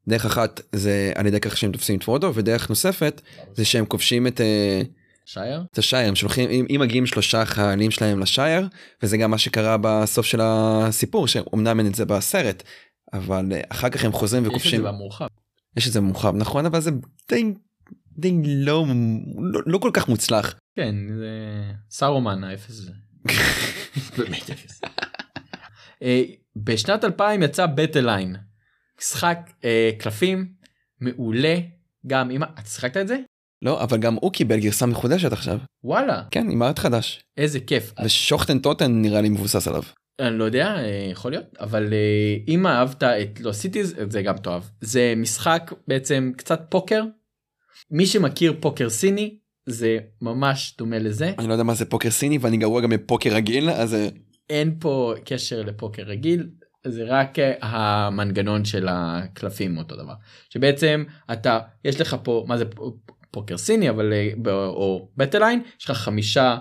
דרך 0.07 0.25
אחת 0.25 0.61
זה 0.71 1.11
על 1.15 1.25
ידי 1.25 1.39
כך 1.39 1.57
שהם 1.57 1.71
תופסים 1.71 1.97
את 1.97 2.03
פרודו 2.03 2.35
ודרך 2.35 2.69
נוספת 2.69 3.21
זה 3.53 3.65
שהם 3.65 3.85
כובשים 3.85 4.27
את, 4.27 4.41
אה, 4.41 4.81
שייר? 5.25 5.63
את 5.71 5.77
השייר 5.77 6.07
הם 6.07 6.15
שולחים 6.15 6.49
אם, 6.49 6.65
אם 6.75 6.79
מגיעים 6.79 7.05
שלושה 7.05 7.45
חיילים 7.45 7.91
שלהם 7.91 8.19
לשייר 8.19 8.67
וזה 9.03 9.17
גם 9.17 9.31
מה 9.31 9.37
שקרה 9.37 9.77
בסוף 9.81 10.25
של 10.25 10.39
הסיפור 10.43 11.27
שאומנם 11.27 11.79
אין 11.79 11.87
את 11.87 11.95
זה 11.95 12.05
בסרט 12.05 12.63
אבל 13.13 13.51
אחר 13.69 13.89
כך 13.89 14.05
הם 14.05 14.11
חוזרים 14.11 14.43
יש 14.43 14.47
את 14.47 14.51
וכובשים 14.51 14.81
זה 14.81 14.87
במורחב. 14.87 15.27
יש 15.77 15.87
את 15.87 15.93
זה 15.93 16.01
מורחב 16.01 16.35
נכון? 16.35 16.65
אבל 16.65 16.79
זה 16.79 16.91
די 17.29 17.53
די 18.17 18.41
לא 18.45 18.85
לא, 19.37 19.61
לא 19.65 19.77
כל 19.77 19.91
כך 19.93 20.09
מוצלח. 20.09 20.55
כן 20.75 20.95
זה 21.17 21.61
סארומן 21.89 22.43
האפס. 22.43 22.81
באמת 24.17 24.49
אפס. 24.49 24.81
אה, 26.01 26.23
בשנת 26.55 27.03
2000 27.03 27.43
יצא 27.43 27.65
בטליין 27.65 28.35
משחק 28.99 29.51
אה, 29.63 29.89
קלפים 29.99 30.53
מעולה. 31.01 31.55
גם 32.07 32.31
אם 32.31 32.43
את 32.43 32.67
שיחקת 32.67 32.97
את 32.97 33.07
זה? 33.07 33.17
לא 33.61 33.83
אבל 33.83 33.97
גם 33.97 34.15
הוא 34.21 34.31
קיבל 34.31 34.59
גרסה 34.59 34.85
מחודשת 34.85 35.31
עכשיו. 35.31 35.59
וואלה. 35.83 36.23
כן 36.31 36.49
עם 36.49 36.63
art 36.63 36.79
חדש. 36.79 37.21
איזה 37.37 37.59
כיף. 37.59 37.93
ו 38.05 38.11
Schotten 38.11 38.59
Totten 38.59 39.01
נראה 39.01 39.21
לי 39.21 39.29
מבוסס 39.29 39.67
עליו. 39.67 39.83
אני 40.19 40.37
לא 40.37 40.43
יודע 40.43 40.75
אה, 40.77 41.07
יכול 41.11 41.31
להיות 41.31 41.45
אבל 41.59 41.93
אה, 41.93 42.37
אם 42.47 42.67
אהבת 42.67 43.03
את 43.03 43.39
Lost 43.39 43.51
Cities 43.51 43.95
זה 44.09 44.21
גם 44.21 44.37
תאהב. 44.37 44.63
זה 44.81 45.13
משחק 45.17 45.71
בעצם 45.87 46.31
קצת 46.37 46.61
פוקר. 46.69 47.03
מי 47.91 48.05
שמכיר 48.05 48.53
פוקר 48.59 48.89
סיני 48.89 49.37
זה 49.65 49.97
ממש 50.21 50.75
דומה 50.77 50.99
לזה. 50.99 51.33
אני 51.39 51.47
לא 51.47 51.53
יודע 51.53 51.63
מה 51.63 51.73
זה 51.73 51.85
פוקר 51.85 52.09
סיני 52.09 52.37
ואני 52.37 52.57
גרוע 52.57 52.81
גם 52.81 52.89
בפוקר 52.89 53.29
רגיל 53.33 53.69
אז 53.69 53.93
אה, 53.93 54.07
אין 54.49 54.75
פה 54.79 55.13
קשר 55.25 55.61
לפוקר 55.61 56.03
רגיל 56.03 56.49
זה 56.87 57.03
רק 57.07 57.37
המנגנון 57.61 58.65
של 58.65 58.87
הקלפים 58.89 59.77
אותו 59.77 59.95
דבר. 59.95 60.13
שבעצם 60.49 61.03
אתה 61.31 61.59
יש 61.85 62.01
לך 62.01 62.15
פה 62.23 62.45
מה 62.47 62.57
זה 62.57 62.65
פוקר 63.31 63.57
סיני 63.57 63.89
אבל 63.89 64.13
או 64.47 65.09
בטליין 65.17 65.61
יש 65.79 65.89
לך 65.89 65.97
חמישה 65.97 66.57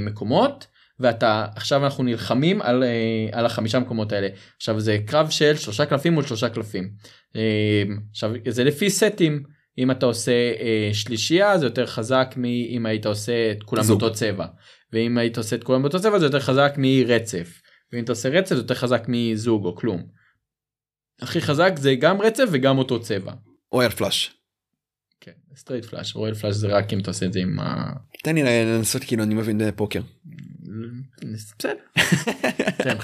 מקומות 0.00 0.66
ואתה 1.00 1.46
עכשיו 1.56 1.84
אנחנו 1.84 2.04
נלחמים 2.04 2.62
על, 2.62 2.84
אה, 2.84 3.38
על 3.38 3.46
החמישה 3.46 3.78
מקומות 3.78 4.12
האלה 4.12 4.28
עכשיו 4.56 4.80
זה 4.80 4.98
קרב 5.06 5.30
של 5.30 5.56
שלושה 5.56 5.86
קלפים 5.86 6.12
מול 6.12 6.24
שלושה 6.24 6.48
קלפים 6.48 6.90
אה, 7.36 7.82
עכשיו 8.10 8.32
זה 8.48 8.64
לפי 8.64 8.90
סטים 8.90 9.42
אם 9.78 9.90
אתה 9.90 10.06
עושה 10.06 10.32
אה, 10.60 10.90
שלישייה 10.92 11.58
זה 11.58 11.66
יותר 11.66 11.86
חזק 11.86 12.34
מאם 12.36 12.86
היית 12.86 13.06
עושה 13.06 13.52
את 13.52 13.62
כולם 13.62 13.82
זוג. 13.82 14.00
באותו 14.00 14.14
צבע 14.14 14.46
ואם 14.92 15.18
היית 15.18 15.38
עושה 15.38 15.56
את 15.56 15.64
כולם 15.64 15.82
באותו 15.82 16.00
צבע 16.00 16.18
זה 16.18 16.26
יותר 16.26 16.40
חזק 16.40 16.74
מרצף 16.78 17.60
ואם 17.92 18.04
אתה 18.04 18.12
עושה 18.12 18.28
רצף 18.28 18.54
זה 18.54 18.60
יותר 18.60 18.74
חזק 18.74 19.04
מזוג 19.08 19.64
או 19.64 19.76
כלום. 19.76 20.06
הכי 21.22 21.40
חזק 21.40 21.72
זה 21.76 21.94
גם 21.94 22.20
רצף 22.20 22.44
וגם 22.52 22.78
אותו 22.78 23.00
צבע. 23.00 23.32
royal 23.72 23.90
flush. 23.90 24.34
כן 25.20 25.32
straight 25.56 25.84
flush 25.84 26.14
royal 26.14 26.34
flush 26.34 26.54
זה 26.54 26.68
רק 26.68 26.92
אם 26.92 26.98
אתה 26.98 27.10
עושה 27.10 27.26
את 27.26 27.32
זה 27.32 27.40
עם 27.40 27.60
ה... 27.60 27.92
תן 28.22 28.34
לי 28.34 28.42
לנסות 28.42 29.04
כאילו 29.04 29.22
אני 29.22 29.34
מבין 29.34 29.58
בפוקר. 29.58 30.00
בסדר. 32.78 32.98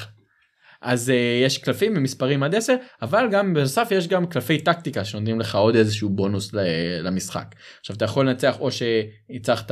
אז 0.81 1.09
אה, 1.09 1.45
יש 1.45 1.59
קלפים 1.59 1.95
במספרים 1.95 2.43
עד 2.43 2.55
10 2.55 2.75
אבל 3.03 3.29
גם 3.33 3.55
בנוסף 3.55 3.89
יש 3.91 4.09
גם 4.09 4.27
קלפי 4.27 4.59
טקטיקה 4.59 5.05
שנותנים 5.05 5.41
לך 5.41 5.55
עוד 5.55 5.77
איזשהו 5.77 6.11
בונוס 6.11 6.55
ל- 6.55 7.07
למשחק. 7.07 7.55
עכשיו 7.81 7.97
אתה 7.97 8.05
יכול 8.05 8.29
לנצח 8.29 8.61
או 8.61 8.69
שהצלחת 8.71 9.71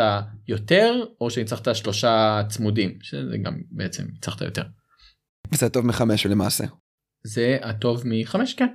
יותר 0.49 1.05
או 1.21 1.31
שהצלחת 1.31 1.75
שלושה 1.75 2.43
צמודים 2.49 2.99
שזה 3.03 3.37
גם 3.43 3.61
בעצם 3.71 4.05
הצלחת 4.19 4.41
יותר. 4.41 4.63
זה 5.55 5.69
טוב 5.69 5.87
מחמש 5.87 6.27
למעשה. 6.27 6.65
זה 7.25 7.59
הטוב 7.63 8.03
מחמש 8.05 8.55
כן. 8.55 8.69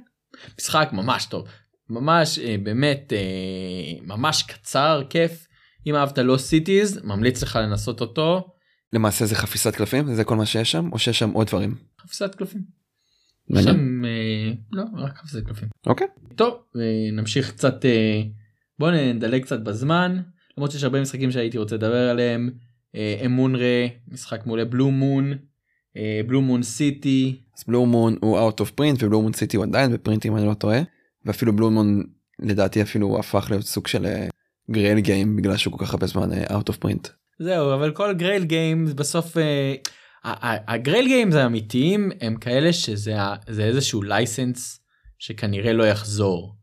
משחק 0.59 0.89
ממש 0.93 1.25
טוב 1.25 1.47
ממש 1.89 2.39
אה, 2.39 2.55
באמת 2.63 3.13
אה, 3.13 3.99
ממש 4.01 4.43
קצר 4.43 5.03
כיף 5.09 5.47
אם 5.87 5.95
אהבת 5.95 6.17
לא 6.17 6.37
סיטיז 6.37 6.99
ממליץ 7.03 7.43
לך 7.43 7.55
לנסות 7.55 8.01
אותו 8.01 8.56
למעשה 8.93 9.25
זה 9.25 9.35
חפיסת 9.35 9.75
קלפים 9.75 10.15
זה 10.15 10.23
כל 10.23 10.35
מה 10.35 10.45
שיש 10.45 10.71
שם 10.71 10.89
או 10.91 10.99
שיש 10.99 11.19
שם 11.19 11.29
עוד 11.29 11.47
דברים. 11.47 11.75
חפיסת 12.01 12.35
קלפים. 12.35 12.61
שם, 13.55 14.05
אה, 14.05 14.51
לא 14.71 14.83
רק 14.93 15.17
חפיסת 15.17 15.45
קלפים. 15.45 15.69
אוקיי. 15.85 16.07
טוב 16.35 16.53
אה, 16.75 17.11
נמשיך 17.11 17.51
קצת 17.51 17.85
אה, 17.85 18.21
בוא 18.79 18.91
נדלג 18.91 19.43
קצת 19.43 19.59
בזמן 19.59 20.21
למרות 20.57 20.71
שיש 20.71 20.83
הרבה 20.83 21.01
משחקים 21.01 21.31
שהייתי 21.31 21.57
רוצה 21.57 21.75
לדבר 21.75 22.09
עליהם 22.09 22.49
אה, 22.95 23.21
אמון 23.25 23.67
רע 23.67 23.87
משחק 24.07 24.45
מעולה 24.45 24.65
Blue 24.65 24.91
Moon 24.91 25.33
Blue 26.27 26.41
Moon 26.41 26.63
City 26.63 27.41
אז 27.57 27.63
Blue 27.67 27.85
Moon 27.85 28.15
הוא 28.21 28.49
out 28.49 28.53
of 28.53 28.79
print 28.81 28.95
ו 28.99 29.04
Blue 29.04 29.21
Moon 29.21 29.33
City 29.33 29.57
הוא 29.57 29.65
עדיין 29.65 29.93
ב 29.93 29.99
print 29.99 30.25
אם 30.25 30.37
אני 30.37 30.45
לא 30.45 30.53
טועה 30.53 30.79
ואפילו 31.25 31.55
Blue 31.55 31.71
Moon 31.71 32.03
לדעתי 32.39 32.81
אפילו 32.81 33.19
הפך 33.19 33.47
להיות 33.49 33.65
סוג 33.65 33.87
של 33.87 34.05
grail 34.71 34.99
game 34.99 35.35
בגלל 35.35 35.57
שהוא 35.57 35.77
כל 35.77 35.85
כך 35.85 35.93
הרבה 35.93 36.07
זמן 36.07 36.33
אה, 36.33 36.45
out 36.45 36.69
of 36.69 36.85
print. 36.85 37.09
זהו 37.39 37.73
אבל 37.73 37.91
כל 37.91 38.13
grail 38.13 38.43
game 38.43 38.85
בסוף 38.95 39.37
אה, 39.37 39.75
ה 40.67 40.74
grail 40.74 41.07
games 41.07 41.35
האמיתיים 41.35 42.11
הם 42.21 42.37
כאלה 42.37 42.73
שזה 42.73 43.15
זה 43.49 43.63
איזשהו 43.63 44.03
license 44.03 44.79
שכנראה 45.19 45.73
לא 45.73 45.83
יחזור. 45.83 46.55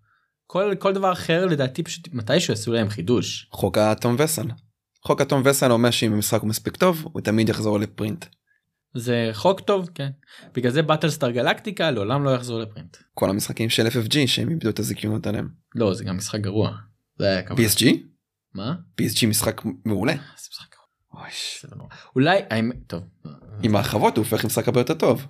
כל 0.47 0.73
כל 0.79 0.93
דבר 0.93 1.13
אחר 1.13 1.47
לדעתי 1.47 1.83
פשוט 1.83 2.09
מתישהו 2.13 2.53
יעשו 2.53 2.73
להם 2.73 2.89
חידוש. 2.89 3.49
חוק 3.53 3.79
האטום 3.79 4.17
וסל. 4.19 4.47
חוק 5.07 5.21
אטום 5.21 5.43
וסל 5.45 5.73
אומר 5.73 5.91
שאם 5.91 6.13
המשחק 6.13 6.41
הוא 6.41 6.49
מספיק 6.49 6.77
טוב 6.77 7.05
הוא 7.13 7.23
תמיד 7.23 7.49
יחזור 7.49 7.81
לפרינט. 7.81 8.25
זה 8.95 9.31
חוק 9.33 9.61
טוב 9.61 9.91
כן 9.95 10.11
בגלל 10.55 10.73
זה 10.73 10.83
באטלסטאר 10.83 11.31
גלקטיקה 11.31 11.91
לעולם 11.91 12.25
לא 12.25 12.31
יחזור 12.31 12.59
לפרינט. 12.59 12.97
כל 13.15 13.31
המשחקים 13.31 13.71
של 13.71 13.87
FFG 13.87 14.17
שהם 14.27 14.51
איבדו 14.51 14.71
את 14.71 14.79
הזיכיונות 14.79 15.27
עליהם. 15.27 15.49
לא 15.75 15.95
זה 15.95 16.05
גם 16.05 16.17
משחק 16.17 16.41
גרוע. 16.41 16.71
זה 17.19 17.27
היה 17.27 17.43
כמובן. 17.43 17.63
מה? 18.55 18.75
PSG 19.01 19.27
משחק 19.27 19.63
מעולה. 19.85 20.13
זה 20.13 20.49
משחק 20.51 20.75
נורא. 21.77 21.89
אולי 22.17 22.39
טוב 22.87 23.03
עם 23.63 23.77
ההרחבות 23.77 24.17
הוא 24.17 24.25
הופך 24.25 24.45
למשחק 24.45 24.69
הרבה 24.69 24.81
יותר 24.81 24.95
טוב. 24.95 25.27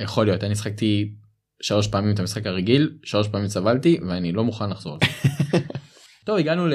יכול 0.00 0.26
להיות 0.26 0.44
אני 0.44 0.54
שחקתי 0.54 1.14
שלוש 1.62 1.88
פעמים 1.88 2.14
את 2.14 2.18
המשחק 2.18 2.46
הרגיל 2.46 2.98
שלוש 3.04 3.28
פעמים 3.28 3.48
סבלתי 3.48 3.98
ואני 4.08 4.32
לא 4.32 4.44
מוכן 4.44 4.70
לחזור 4.70 4.92
על 4.92 4.98
זה. 5.00 5.58
טוב 6.26 6.38
הגענו 6.38 6.66
ל... 6.66 6.72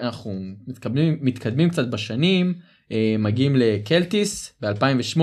אנחנו 0.00 0.40
מתקדמים 0.66 1.18
מתקדמים 1.20 1.70
קצת 1.70 1.88
בשנים 1.88 2.54
אה, 2.92 3.16
מגיעים 3.18 3.56
לקלטיס 3.56 4.54
ב2008 4.64 5.20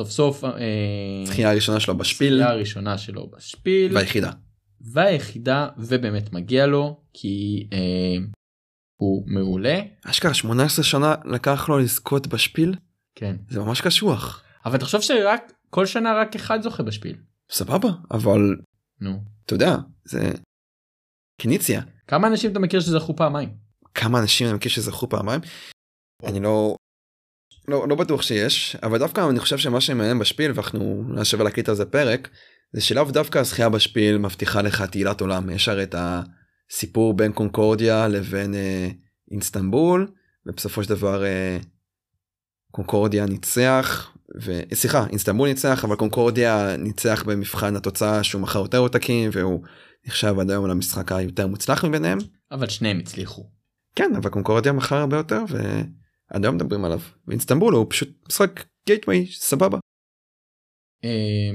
סוף 0.00 0.10
סוף 0.10 0.44
אה, 0.44 0.50
זכייה 1.24 1.50
הראשונה 1.50 1.80
שלו 1.80 1.98
בשפיל 1.98 2.34
זכייה 2.34 2.50
הראשונה 2.50 2.98
שלו 2.98 3.30
בשפיל 3.36 3.94
והיחידה. 3.94 4.30
והיחידה 4.92 5.68
ובאמת 5.78 6.32
מגיע 6.32 6.66
לו 6.66 7.00
כי 7.12 7.68
אה, 7.72 8.16
הוא 8.98 9.24
מעולה. 9.26 9.80
אשכרה 10.04 10.34
18 10.34 10.84
שנה 10.84 11.14
לקח 11.24 11.68
לו 11.68 11.78
לזכות 11.78 12.26
בשפיל? 12.26 12.74
כן. 13.14 13.36
זה 13.48 13.60
ממש 13.60 13.80
קשוח. 13.80 14.42
אבל 14.64 14.78
תחשוב 14.78 15.00
שרק 15.00 15.52
כל 15.70 15.86
שנה 15.86 16.14
רק 16.20 16.36
אחד 16.36 16.62
זוכה 16.62 16.82
בשפיל. 16.82 17.16
סבבה 17.50 17.88
אבל 18.10 18.56
נו. 19.00 19.20
אתה 19.46 19.54
יודע 19.54 19.76
זה 20.04 20.30
קניציה. 21.40 21.82
כמה 22.06 22.26
אנשים 22.26 22.52
אתה 22.52 22.58
מכיר 22.58 22.80
שזכו 22.80 23.16
פעמיים? 23.16 23.48
כמה 23.94 24.20
אנשים 24.20 24.46
אני 24.46 24.56
מכיר 24.56 24.72
שזכו 24.72 25.08
פעמיים. 25.08 25.40
אני 26.24 26.40
לא 26.40 26.76
לא, 27.68 27.88
לא 27.88 27.94
בטוח 27.94 28.22
שיש 28.22 28.76
אבל 28.82 28.98
דווקא 28.98 29.28
אני 29.30 29.40
חושב 29.40 29.58
שמה 29.58 29.80
שמעניין 29.80 30.18
בשפיל 30.18 30.52
ואנחנו 30.54 31.04
נשב 31.14 31.42
להקליט 31.42 31.68
על 31.68 31.74
זה 31.74 31.84
פרק 31.84 32.28
זה 32.72 32.80
שלאו 32.80 33.04
דווקא 33.04 33.38
הזכייה 33.38 33.68
בשפיל 33.68 34.18
מבטיחה 34.18 34.62
לך 34.62 34.82
תהילת 34.82 35.20
עולם. 35.20 35.50
יש 35.50 35.68
הרי 35.68 35.82
את 35.82 35.94
הסיפור 36.70 37.14
בין 37.14 37.32
קונקורדיה 37.32 38.08
לבין 38.08 38.54
אה, 38.54 38.88
אינסטנבול 39.30 40.12
ובסופו 40.46 40.84
של 40.84 40.88
דבר 40.88 41.24
אה, 41.24 41.58
קונקורדיה 42.70 43.26
ניצח 43.26 44.16
וסליחה 44.36 45.06
אינסטנבול 45.06 45.48
ניצח 45.48 45.84
אבל 45.84 45.96
קונקורדיה 45.96 46.76
ניצח 46.76 47.22
במבחן 47.26 47.76
התוצאה 47.76 48.24
שהוא 48.24 48.42
מכר 48.42 48.58
יותר 48.58 48.78
עותקים 48.78 49.30
והוא 49.32 49.62
נחשב 50.06 50.34
עד 50.40 50.50
היום 50.50 50.66
למשחק 50.66 51.12
היותר 51.12 51.46
מוצלח 51.46 51.84
מביניהם. 51.84 52.18
אבל 52.50 52.68
שניהם 52.68 52.98
הצליחו. 52.98 53.50
כן 53.96 54.12
אבל 54.16 54.30
קונקורדיה 54.30 54.72
מכר 54.72 54.96
הרבה 54.96 55.16
יותר 55.16 55.44
ועד 55.48 56.44
היום 56.44 56.54
מדברים 56.54 56.84
עליו 56.84 57.00
ואינסטנבול 57.26 57.74
הוא 57.74 57.86
פשוט 57.88 58.08
משחק 58.28 58.64
גייטווי 58.86 59.26
סבבה. 59.26 59.78
אה, 61.04 61.50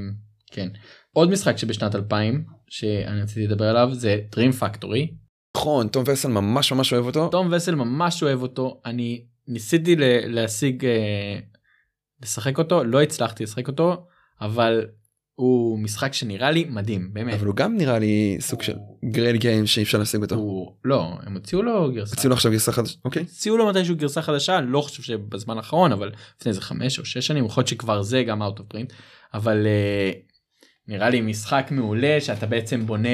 כן 0.52 0.70
עוד 1.14 1.30
משחק 1.30 1.58
שבשנת 1.58 1.96
2000 1.96 2.44
שאני 2.70 3.22
רציתי 3.22 3.48
לדבר 3.48 3.66
עליו 3.66 3.90
זה 3.94 4.20
Dream 4.36 4.62
Factory 4.62 5.14
נכון 5.58 5.88
תום 5.88 6.04
וסל 6.08 6.28
ממש 6.28 6.72
ממש 6.72 6.94
אוהב 6.94 7.06
אותו. 7.06 7.28
תום 7.28 7.48
וסל 7.52 7.76
ממש 7.76 8.24
אוהב 8.24 8.42
אותו 8.42 8.82
אני 8.86 9.26
ניסיתי 9.48 9.96
להשיג 10.26 10.86
אה, 10.86 11.40
לשחק 12.22 12.58
אותו 12.58 12.84
לא 12.84 13.02
הצלחתי 13.02 13.44
לשחק 13.44 13.68
אותו 13.68 14.06
אבל 14.42 14.86
הוא 15.36 15.80
משחק 15.80 16.14
שנראה 16.14 16.52
לי 16.52 16.66
מדהים 16.70 17.10
באמת. 17.14 17.34
אבל 17.34 17.48
הוא 17.48 17.56
גם 17.56 17.78
נראה 17.78 18.00
לי 18.00 18.38
סוג 18.40 18.62
של 18.62 18.74
גרייל 19.06 19.38
גיים 19.38 19.66
שאי 19.66 19.84
אפשר 19.84 19.98
להשיג 19.98 20.22
אותו. 20.22 20.36
הוא 20.36 20.72
לא 20.86 21.14
הם 21.24 21.34
הוציאו 21.34 21.62
לו 21.62 21.92
גרסה 21.94 22.14
הציעו 22.14 22.30
לו 22.30 22.36
עכשיו 22.36 22.52
גרסה 22.52 22.72
חדשה 22.72 22.98
אוקיי. 23.06 23.24
הוציאו 23.24 23.58
לו 23.58 23.70
מתישהו 23.70 23.96
גרסה 23.96 24.22
חדשה 24.22 24.62
לא 24.62 24.82
חושב 24.82 25.04
שבזמן 25.04 25.58
האחרון 25.58 25.92
אבל 25.92 26.12
לפני 26.38 26.50
איזה 26.50 26.62
חמש 26.62 27.00
או 27.00 27.06
שש 27.06 27.28
שנים 27.28 27.46
יכול 27.46 27.62
להיות 27.62 27.68
שכבר 27.68 28.02
זה 28.02 28.24
גם 28.24 28.42
out 28.42 28.60
of 28.60 28.76
print 28.76 28.94
אבל 29.34 29.66
אה, 29.66 30.12
נראה 30.88 31.10
לי 31.10 31.22
משחק 31.22 31.68
מעולה 31.72 32.18
שאתה 32.22 32.46
בעצם 32.46 32.86
בונה 32.86 33.10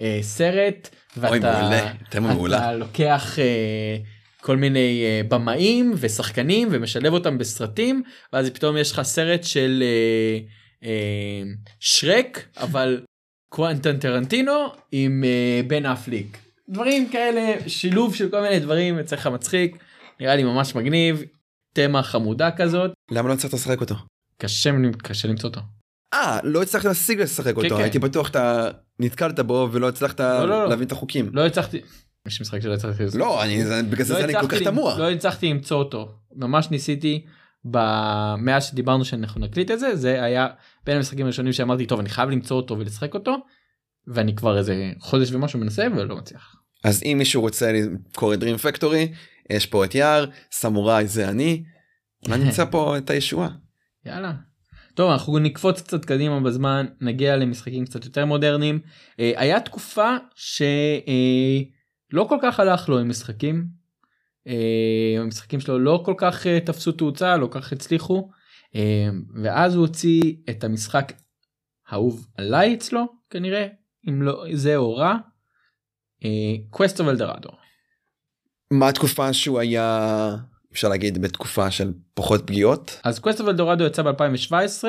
אה, 0.00 0.18
סרט 0.22 0.88
ואתה 1.16 1.28
אוי 1.28 1.38
מעולה 1.38 1.92
אתה 2.08 2.20
מעולה. 2.20 2.72
לוקח 2.72 3.38
אה, 3.38 3.96
כל 4.40 4.56
מיני 4.56 5.04
אה, 5.04 5.20
במאים 5.28 5.92
ושחקנים 5.96 6.68
ומשלב 6.70 7.12
אותם 7.12 7.38
בסרטים 7.38 8.02
ואז 8.32 8.50
פתאום 8.50 8.76
יש 8.76 8.92
לך 8.92 9.02
סרט 9.02 9.44
של 9.44 9.82
אה, 9.82 10.38
אה, 10.88 11.42
שרק 11.80 12.48
אבל 12.56 13.02
קוונטן 13.48 13.98
טרנטינו 13.98 14.66
עם 14.92 15.24
אה, 15.24 15.60
בן 15.66 15.86
אפליק 15.86 16.38
דברים 16.68 17.08
כאלה 17.08 17.68
שילוב 17.68 18.14
של 18.14 18.28
כל 18.30 18.40
מיני 18.40 18.60
דברים 18.60 18.98
יוצא 18.98 19.16
לך 19.16 19.26
מצחיק 19.26 19.76
נראה 20.20 20.36
לי 20.36 20.44
ממש 20.44 20.74
מגניב 20.74 21.22
תמה 21.72 22.02
חמודה 22.02 22.50
כזאת 22.50 22.90
למה 23.10 23.28
לא 23.28 23.34
הצלחת 23.34 23.54
לשחק 23.54 23.80
אותו? 23.80 23.94
קשה 24.38 24.70
קשה 25.02 25.28
למצוא 25.28 25.50
אותו. 25.50 25.60
אה 26.14 26.38
לא 26.42 26.62
הצלחתי 26.62 26.88
להשיג 26.88 27.20
לשחק 27.20 27.56
אותו 27.56 27.68
כן. 27.76 27.82
הייתי 27.82 27.98
בטוח 27.98 28.28
אתה 28.30 28.68
נתקלת 29.00 29.40
בו 29.40 29.68
ולא 29.72 29.88
הצלחת 29.88 30.20
לא, 30.20 30.48
לא. 30.48 30.68
להבין 30.68 30.86
את 30.86 30.92
החוקים. 30.92 31.30
לא 31.32 31.46
הצלחתי. 31.46 31.80
יש 32.26 32.40
משחק 32.40 32.60
שלא 32.62 32.74
הצלחתי 32.74 33.02
למצוא. 33.02 33.18
לא 33.20 33.42
אני 33.44 33.64
זה- 33.64 33.82
בגלל 33.82 34.04
זה 34.04 34.14
לא 34.14 34.24
אני 34.24 34.32
כל 34.40 34.48
כך 34.48 34.58
תמוה. 34.62 34.98
לא 34.98 35.10
הצלחתי 35.10 35.50
למצוא 35.50 35.78
אותו 35.78 36.08
ממש 36.36 36.70
ניסיתי 36.70 37.24
מאז 38.38 38.64
שדיברנו 38.64 39.04
שאנחנו 39.04 39.40
נקליט 39.40 39.70
את 39.70 39.80
זה 39.80 39.96
זה 39.96 40.22
היה 40.22 40.48
בין 40.86 40.96
המשחקים 40.96 41.24
הראשונים 41.26 41.52
שאמרתי 41.52 41.86
טוב 41.86 42.00
אני 42.00 42.08
חייב 42.08 42.30
למצוא 42.30 42.56
אותו 42.56 42.78
ולשחק 42.78 43.14
אותו 43.14 43.36
ואני 44.06 44.34
כבר 44.36 44.58
איזה 44.58 44.74
חודש 45.00 45.32
ומשהו 45.32 45.58
מנסה 45.60 45.86
ולא 45.96 46.16
מצליח. 46.16 46.56
אז 46.84 47.02
אם 47.02 47.14
מישהו 47.18 47.42
רוצה 47.42 47.72
לקרוא 47.72 48.34
את 48.34 48.38
Dream 48.42 48.78
Factory 48.78 49.14
יש 49.50 49.66
פה 49.66 49.84
את 49.84 49.94
יער 49.94 50.24
סמוראי 50.52 51.06
זה 51.06 51.28
אני. 51.28 51.64
מה 52.28 52.36
נמצא 52.36 52.64
פה 52.70 52.98
את 52.98 53.10
הישועה. 53.10 53.48
יאללה. 54.06 54.32
טוב 54.94 55.10
אנחנו 55.10 55.38
נקפוץ 55.38 55.80
קצת 55.80 56.04
קדימה 56.04 56.40
בזמן 56.40 56.86
נגיע 57.00 57.36
למשחקים 57.36 57.84
קצת 57.84 58.04
יותר 58.04 58.24
מודרניים 58.26 58.80
אה, 59.20 59.32
היה 59.36 59.60
תקופה 59.60 60.16
שלא 60.34 62.24
כל 62.28 62.38
כך 62.42 62.60
הלך 62.60 62.88
לו 62.88 62.98
עם 62.98 63.08
משחקים. 63.08 63.84
אה, 64.46 65.20
המשחקים 65.20 65.60
שלו 65.60 65.78
לא 65.78 66.02
כל 66.04 66.14
כך 66.18 66.46
אה, 66.46 66.60
תפסו 66.60 66.92
תאוצה 66.92 67.36
לא 67.36 67.46
כל 67.46 67.60
כך 67.60 67.72
הצליחו 67.72 68.30
אה, 68.74 69.08
ואז 69.42 69.74
הוא 69.74 69.86
הוציא 69.86 70.34
את 70.50 70.64
המשחק 70.64 71.12
האהוב 71.88 72.26
עליי 72.38 72.74
אצלו 72.74 73.04
כנראה 73.30 73.66
אם 74.08 74.22
לא 74.22 74.44
זה 74.52 74.76
או 74.76 74.96
רע. 74.96 75.16
Quest 76.70 77.00
of 77.00 77.08
El 77.08 77.17
Dorado. 77.17 77.48
מה 78.70 78.88
התקופה 78.88 79.32
שהוא 79.32 79.58
היה 79.58 80.36
אפשר 80.74 80.88
להגיד 80.88 81.22
בתקופה 81.22 81.70
של 81.70 81.92
פחות 82.14 82.46
פגיעות. 82.46 83.00
אז 83.04 83.18
Quest 83.18 83.40
of 83.40 83.48
El 83.48 83.57
Dorado 83.57 83.84
יצא 83.84 84.02
ב-2017 84.02 84.84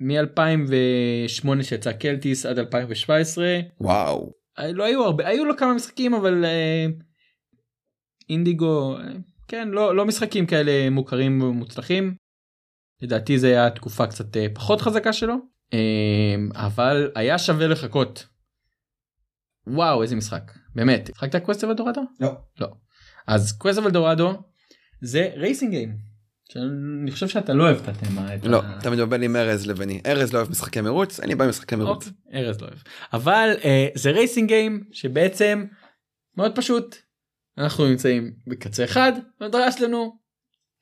מ-2008 0.00 1.62
שיצא 1.62 1.92
קלטיס 1.92 2.46
עד 2.46 2.58
2017 2.58 3.60
וואו. 3.80 4.32
אה, 4.58 4.72
לא 4.72 4.84
היו 4.84 5.04
הרבה 5.04 5.28
היו 5.28 5.44
לו 5.44 5.56
כמה 5.56 5.74
משחקים 5.74 6.14
אבל 6.14 6.44
אה, 6.44 6.86
אינדיגו 8.30 8.96
אה, 8.96 9.02
כן 9.48 9.68
לא 9.68 9.96
לא 9.96 10.04
משחקים 10.04 10.46
כאלה 10.46 10.90
מוכרים 10.90 11.42
ומוצלחים. 11.42 12.14
לדעתי 13.02 13.38
זה 13.38 13.46
היה 13.46 13.70
תקופה 13.70 14.06
קצת 14.06 14.36
פחות 14.54 14.80
חזקה 14.80 15.12
שלו 15.12 15.34
אה, 15.74 16.34
אבל 16.66 17.10
היה 17.14 17.38
שווה 17.38 17.66
לחכות. 17.66 18.26
וואו 19.66 20.02
איזה 20.02 20.16
משחק 20.16 20.52
באמת 20.74 21.10
שחקת 21.14 21.44
Quest 21.44 21.64
of 21.64 21.70
El 21.70 21.77
Dorado? 21.77 22.00
לא. 22.20 22.32
לא. 22.60 22.68
אז 23.26 23.52
Quest 23.58 23.78
of 23.78 23.86
El 23.86 23.97
Dorado 23.97 24.32
זה 25.00 25.30
racing 25.36 25.70
game. 25.70 26.12
שאני 26.52 27.10
חושב 27.10 27.28
שאתה 27.28 27.52
לא 27.52 27.64
אוהב 27.64 27.76
את 27.76 27.88
התמה. 27.88 28.34
את 28.34 28.44
לא 28.46 28.62
ה- 28.62 28.78
אתה 28.78 28.90
מתבלבל 28.90 29.22
עם 29.22 29.36
ארז 29.36 29.66
לביני 29.66 30.00
ארז 30.06 30.32
לא 30.32 30.38
אוהב 30.38 30.50
משחקי 30.50 30.80
מרוץ 30.80 31.20
לי 31.20 31.34
בעיה 31.34 31.44
עם 31.46 31.50
משחקי 31.50 31.76
מרוץ. 31.76 32.06
אוקיי, 32.26 32.40
ארז 32.46 32.60
לא 32.60 32.66
אוהב. 32.66 32.78
אבל 33.12 33.54
אה, 33.64 33.88
זה 33.94 34.10
רייסינג 34.10 34.48
גיים 34.48 34.84
שבעצם 34.92 35.64
מאוד 36.36 36.56
פשוט. 36.56 36.96
אנחנו 37.58 37.86
נמצאים 37.88 38.32
בקצה 38.46 38.84
אחד 38.84 39.12
המטרה 39.40 39.72
שלנו 39.72 40.16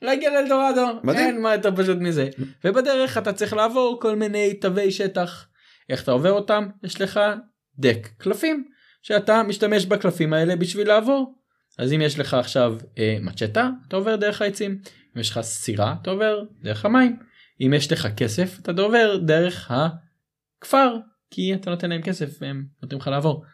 להגיע 0.03 0.31
לאלדורדו 0.31 1.01
מדהים. 1.05 1.27
אין 1.27 1.43
מה 1.43 1.53
יותר 1.55 1.77
פשוט 1.77 1.99
מזה 1.99 2.29
ובדרך 2.65 3.19
אתה 3.19 3.33
צריך 3.33 3.53
לעבור 3.53 3.99
כל 4.03 4.17
מיני 4.17 4.55
תווי 4.55 4.91
שטח 4.91 5.47
איך 5.89 6.03
אתה 6.03 6.11
עובר 6.13 6.33
אותם 6.33 6.69
יש 6.85 7.01
לך 7.01 7.21
דק 7.79 8.09
קלפים 8.19 8.65
שאתה 9.03 9.43
משתמש 9.43 9.87
בקלפים 9.87 10.33
האלה 10.33 10.57
בשביל 10.57 10.89
לעבור 10.89 11.35
אז 11.81 11.93
אם 11.93 12.01
יש 12.01 12.19
לך 12.19 12.35
עכשיו 12.35 12.77
אה, 12.99 13.17
מצ'טה 13.21 13.71
אתה 13.89 13.97
עובר 13.97 14.17
דרך 14.17 14.43
העצים 14.43 14.81
אם 15.17 15.21
יש 15.21 15.31
לך 15.31 15.41
סירה 15.41 15.95
אתה 16.03 16.11
עובר 16.11 16.43
דרך 16.63 16.85
המים 16.85 17.17
אם 17.61 17.75
יש 17.75 17.93
לך 17.93 18.09
כסף 18.17 18.59
אתה 18.63 18.83
עובר 18.83 19.17
דרך 19.17 19.71
הכפר 19.71 20.97
כי 21.31 21.55
אתה 21.55 21.71
נותן 21.71 21.91
להם 21.91 22.03
כסף 22.03 22.37
והם 22.41 22.65
נותנים 22.83 23.01
לך 23.01 23.07
לעבור. 23.07 23.45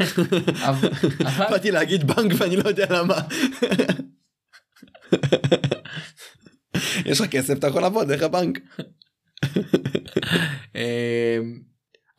באתי 1.50 1.70
להגיד 1.70 2.04
בנק 2.04 2.32
ואני 2.38 2.56
לא 2.56 2.68
יודע 2.68 2.86
למה. 2.90 3.14
יש 7.06 7.20
לך 7.20 7.30
כסף 7.30 7.58
אתה 7.58 7.66
יכול 7.66 7.82
לעבור 7.82 8.08
דרך 8.08 8.22
הבנק. 8.22 8.58
אמ, 10.74 11.60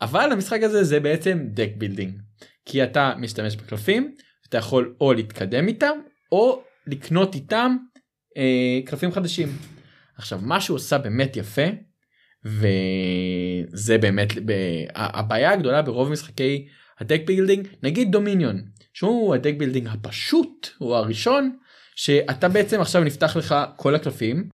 אבל 0.01 0.31
המשחק 0.31 0.59
הזה 0.63 0.83
זה 0.83 0.99
בעצם 0.99 1.39
deck 1.53 1.69
building 1.77 2.19
כי 2.65 2.83
אתה 2.83 3.13
משתמש 3.17 3.55
בקלפים 3.55 4.15
אתה 4.53 4.59
יכול 4.59 4.95
או 5.01 5.13
להתקדם 5.13 5.67
איתם 5.67 5.97
או 6.31 6.63
לקנות 6.87 7.35
איתם 7.35 7.77
אה, 8.37 8.79
קלפים 8.85 9.11
חדשים. 9.11 9.47
עכשיו 10.17 10.39
מה 10.41 10.61
שהוא 10.61 10.75
עושה 10.75 10.97
באמת 10.97 11.37
יפה 11.37 11.61
וזה 12.45 13.97
באמת 13.97 14.27
ב- 14.45 14.85
הבעיה 14.95 15.51
הגדולה 15.51 15.81
ברוב 15.81 16.09
משחקי 16.09 16.67
ה 16.99 17.04
deck 17.04 17.21
building 17.25 17.67
נגיד 17.83 18.11
Dominion 18.11 18.61
שהוא 18.93 19.35
ה 19.35 19.39
deck 19.39 19.53
building 19.57 19.87
הפשוט 19.87 20.69
הוא 20.77 20.95
הראשון 20.95 21.57
שאתה 21.95 22.49
בעצם 22.49 22.81
עכשיו 22.81 23.03
נפתח 23.03 23.35
לך 23.35 23.55
כל 23.77 23.95
הקלפים 23.95 24.49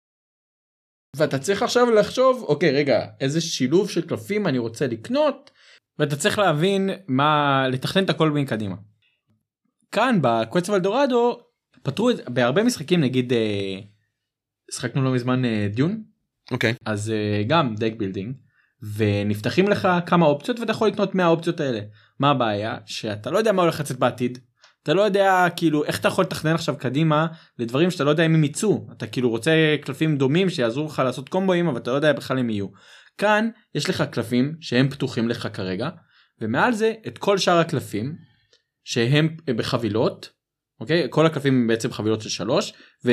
ואתה 1.16 1.40
צריך 1.40 1.64
עכשיו 1.64 1.92
לחשוב 1.92 2.46
אוקיי 2.48 2.72
רגע 2.72 3.06
איזה 3.22 3.42
שילוב 3.42 3.90
של 3.90 4.08
קלפים 4.08 4.48
אני 4.48 4.58
רוצה 4.58 4.88
לקנות 4.88 5.52
ואתה 6.00 6.16
צריך 6.16 6.40
להבין 6.40 6.90
מה 7.08 7.64
לתכנן 7.72 8.04
את 8.04 8.10
הכל 8.10 8.32
מקדימה. 8.32 8.76
כאן 9.96 10.20
ב 10.22 10.30
Quest 10.30 10.70
for 10.70 10.89
El 10.89 11.02
Dorado 11.02 11.40
פתרו 11.84 12.10
את 12.10 12.30
בהרבה 12.30 12.64
משחקים 12.64 13.02
נגיד 13.02 13.34
אה, 13.34 13.80
שחקנו 14.72 15.04
לא 15.04 15.12
מזמן 15.12 15.46
אה, 15.46 15.68
Dune 15.72 16.04
אוקיי. 16.52 16.74
אז 16.86 17.12
אה, 17.12 17.44
גם 17.48 17.76
deck 17.76 17.94
building 17.98 18.36
ונפתחים 18.96 19.68
לך 19.68 19.88
כמה 20.06 20.26
אופציות 20.26 20.60
ואתה 20.60 20.72
יכול 20.72 20.88
לקנות 20.88 21.16
מהאופציות 21.16 21.60
האלה. 21.60 21.80
מה 22.20 22.32
הבעיה? 22.32 22.78
שאתה 22.86 23.32
לא 23.32 23.38
יודע 23.38 23.52
מה 23.52 23.62
הולך 23.62 23.80
לצאת 23.80 24.00
בעתיד. 24.00 24.38
אתה 24.84 24.94
לא 24.94 25.02
יודע 25.02 25.48
כאילו 25.56 25.86
איך 25.86 26.00
אתה 26.00 26.08
יכול 26.08 26.24
לתכנן 26.24 26.54
עכשיו 26.54 26.76
קדימה 26.78 27.28
לדברים 27.60 27.92
שאתה 27.92 28.04
לא 28.04 28.10
יודע 28.10 28.26
אם 28.26 28.36
הם 28.36 28.44
יצאו 28.44 28.88
אתה 28.92 29.08
כאילו 29.08 29.30
רוצה 29.30 29.76
קלפים 29.82 30.18
דומים 30.18 30.50
שיעזרו 30.50 30.86
לך 30.86 31.02
לעשות 31.06 31.30
קומבואים 31.30 31.68
אבל 31.68 31.78
אתה 31.78 31.92
לא 31.92 31.96
יודע 31.96 32.14
בכלל 32.14 32.40
אם 32.40 32.50
יהיו. 32.50 32.68
כאן 33.18 33.50
יש 33.76 33.90
לך 33.90 34.04
קלפים 34.12 34.56
שהם 34.62 34.90
פתוחים 34.90 35.30
לך 35.30 35.48
כרגע 35.54 35.90
ומעל 36.42 36.74
זה 36.74 36.94
את 37.08 37.18
כל 37.18 37.38
שאר 37.38 37.58
הקלפים 37.58 38.16
שהם 38.86 39.36
בחבילות 39.56 40.30
אוקיי? 40.80 41.08
כל 41.10 41.26
הקלפים 41.26 41.54
הם 41.54 41.68
בעצם 41.68 41.92
חבילות 41.92 42.22
של 42.22 42.30
שלוש 42.30 42.74
ו... 43.06 43.12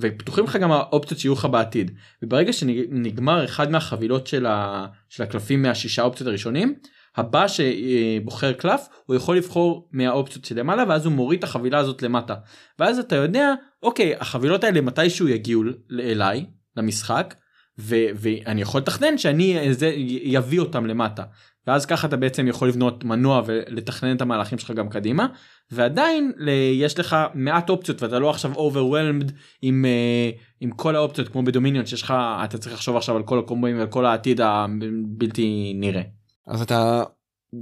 ופתוחים 0.00 0.44
לך 0.44 0.56
גם 0.56 0.72
האופציות 0.72 1.20
שיהיו 1.20 1.32
לך 1.32 1.44
בעתיד. 1.44 1.90
וברגע 2.22 2.52
שנגמר 2.52 3.44
אחד 3.44 3.70
מהחבילות 3.70 4.26
של, 4.26 4.46
ה... 4.46 4.86
של 5.08 5.22
הקלפים 5.22 5.62
מהשישה 5.62 6.02
אופציות 6.02 6.28
הראשונים 6.28 6.74
הבא 7.16 7.46
שבוחר 7.48 8.52
קלף 8.52 8.88
הוא 9.06 9.16
יכול 9.16 9.36
לבחור 9.36 9.88
מהאופציות 9.92 10.44
שלמעלה 10.44 10.84
ואז 10.88 11.06
הוא 11.06 11.12
מוריד 11.12 11.38
את 11.38 11.44
החבילה 11.44 11.78
הזאת 11.78 12.02
למטה. 12.02 12.34
ואז 12.78 12.98
אתה 12.98 13.16
יודע 13.16 13.54
אוקיי 13.82 14.14
החבילות 14.20 14.64
האלה 14.64 14.80
מתישהו 14.80 15.28
יגיעו 15.28 15.62
אליי 16.00 16.46
למשחק 16.76 17.34
ו- 17.78 18.06
ואני 18.14 18.62
יכול 18.62 18.80
לתכנן 18.80 19.18
שאני 19.18 19.74
זה 19.74 19.92
יביא 20.22 20.60
אותם 20.60 20.86
למטה 20.86 21.22
ואז 21.68 21.86
ככה 21.86 22.06
אתה 22.06 22.16
בעצם 22.16 22.48
יכול 22.48 22.68
לבנות 22.68 23.04
מנוע 23.04 23.42
ולתכנן 23.46 24.16
את 24.16 24.20
המהלכים 24.20 24.58
שלך 24.58 24.70
גם 24.70 24.88
קדימה 24.88 25.26
ועדיין 25.70 26.32
יש 26.74 26.98
לך 26.98 27.16
מעט 27.34 27.70
אופציות 27.70 28.02
ואתה 28.02 28.18
לא 28.18 28.30
עכשיו 28.30 28.52
overwhelmed 28.52 29.32
עם, 29.62 29.84
אה, 29.84 30.30
עם 30.60 30.70
כל 30.70 30.96
האופציות 30.96 31.28
כמו 31.28 31.42
בדומיניון 31.42 31.86
שיש 31.86 32.02
לך 32.02 32.14
אתה 32.44 32.58
צריך 32.58 32.74
לחשוב 32.74 32.96
עכשיו 32.96 33.16
על 33.16 33.22
כל 33.22 33.38
הקומבואים 33.38 33.78
ועל 33.78 33.86
כל 33.86 34.06
העתיד 34.06 34.40
הבלתי 34.40 35.72
נראה. 35.76 36.02
אז 36.46 36.62
אתה 36.62 37.02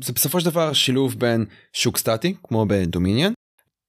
זה 0.02 0.12
בסופו 0.12 0.40
של 0.40 0.50
דבר 0.50 0.72
שילוב 0.72 1.14
בין 1.18 1.44
שוק 1.72 1.96
סטטי 1.96 2.34
כמו 2.42 2.66
בדומיניון 2.68 3.32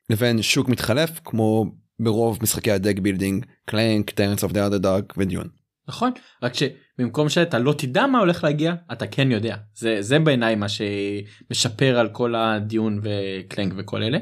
לבין 0.10 0.42
שוק 0.42 0.70
מתחלף 0.70 1.20
כמו 1.26 1.66
ברוב 2.00 2.40
משחקי 2.42 2.72
ה 2.72 2.77
deck 2.77 3.00
building 3.00 3.46
Clank 3.66 4.10
Tyrants 4.10 4.44
of 4.44 4.52
the 4.52 4.68
Underdark 4.68 5.14
ו 5.18 5.24
Dune. 5.24 5.57
נכון 5.88 6.12
רק 6.44 6.54
שבמקום 6.54 7.30
שאתה 7.30 7.60
לא 7.60 7.74
תדע 7.74 8.08
מה 8.08 8.20
הולך 8.20 8.44
להגיע 8.44 8.74
אתה 8.92 9.08
כן 9.08 9.32
יודע 9.32 9.56
זה 9.76 9.98
זה 10.00 10.20
בעיניי 10.20 10.56
מה 10.56 10.66
שמשפר 10.70 12.00
על 12.00 12.10
כל 12.10 12.36
ה 12.36 12.49
Dune 12.49 13.02
ו 13.04 13.15
Clank 13.15 13.74
וכל 13.78 14.04
אלה. 14.04 14.18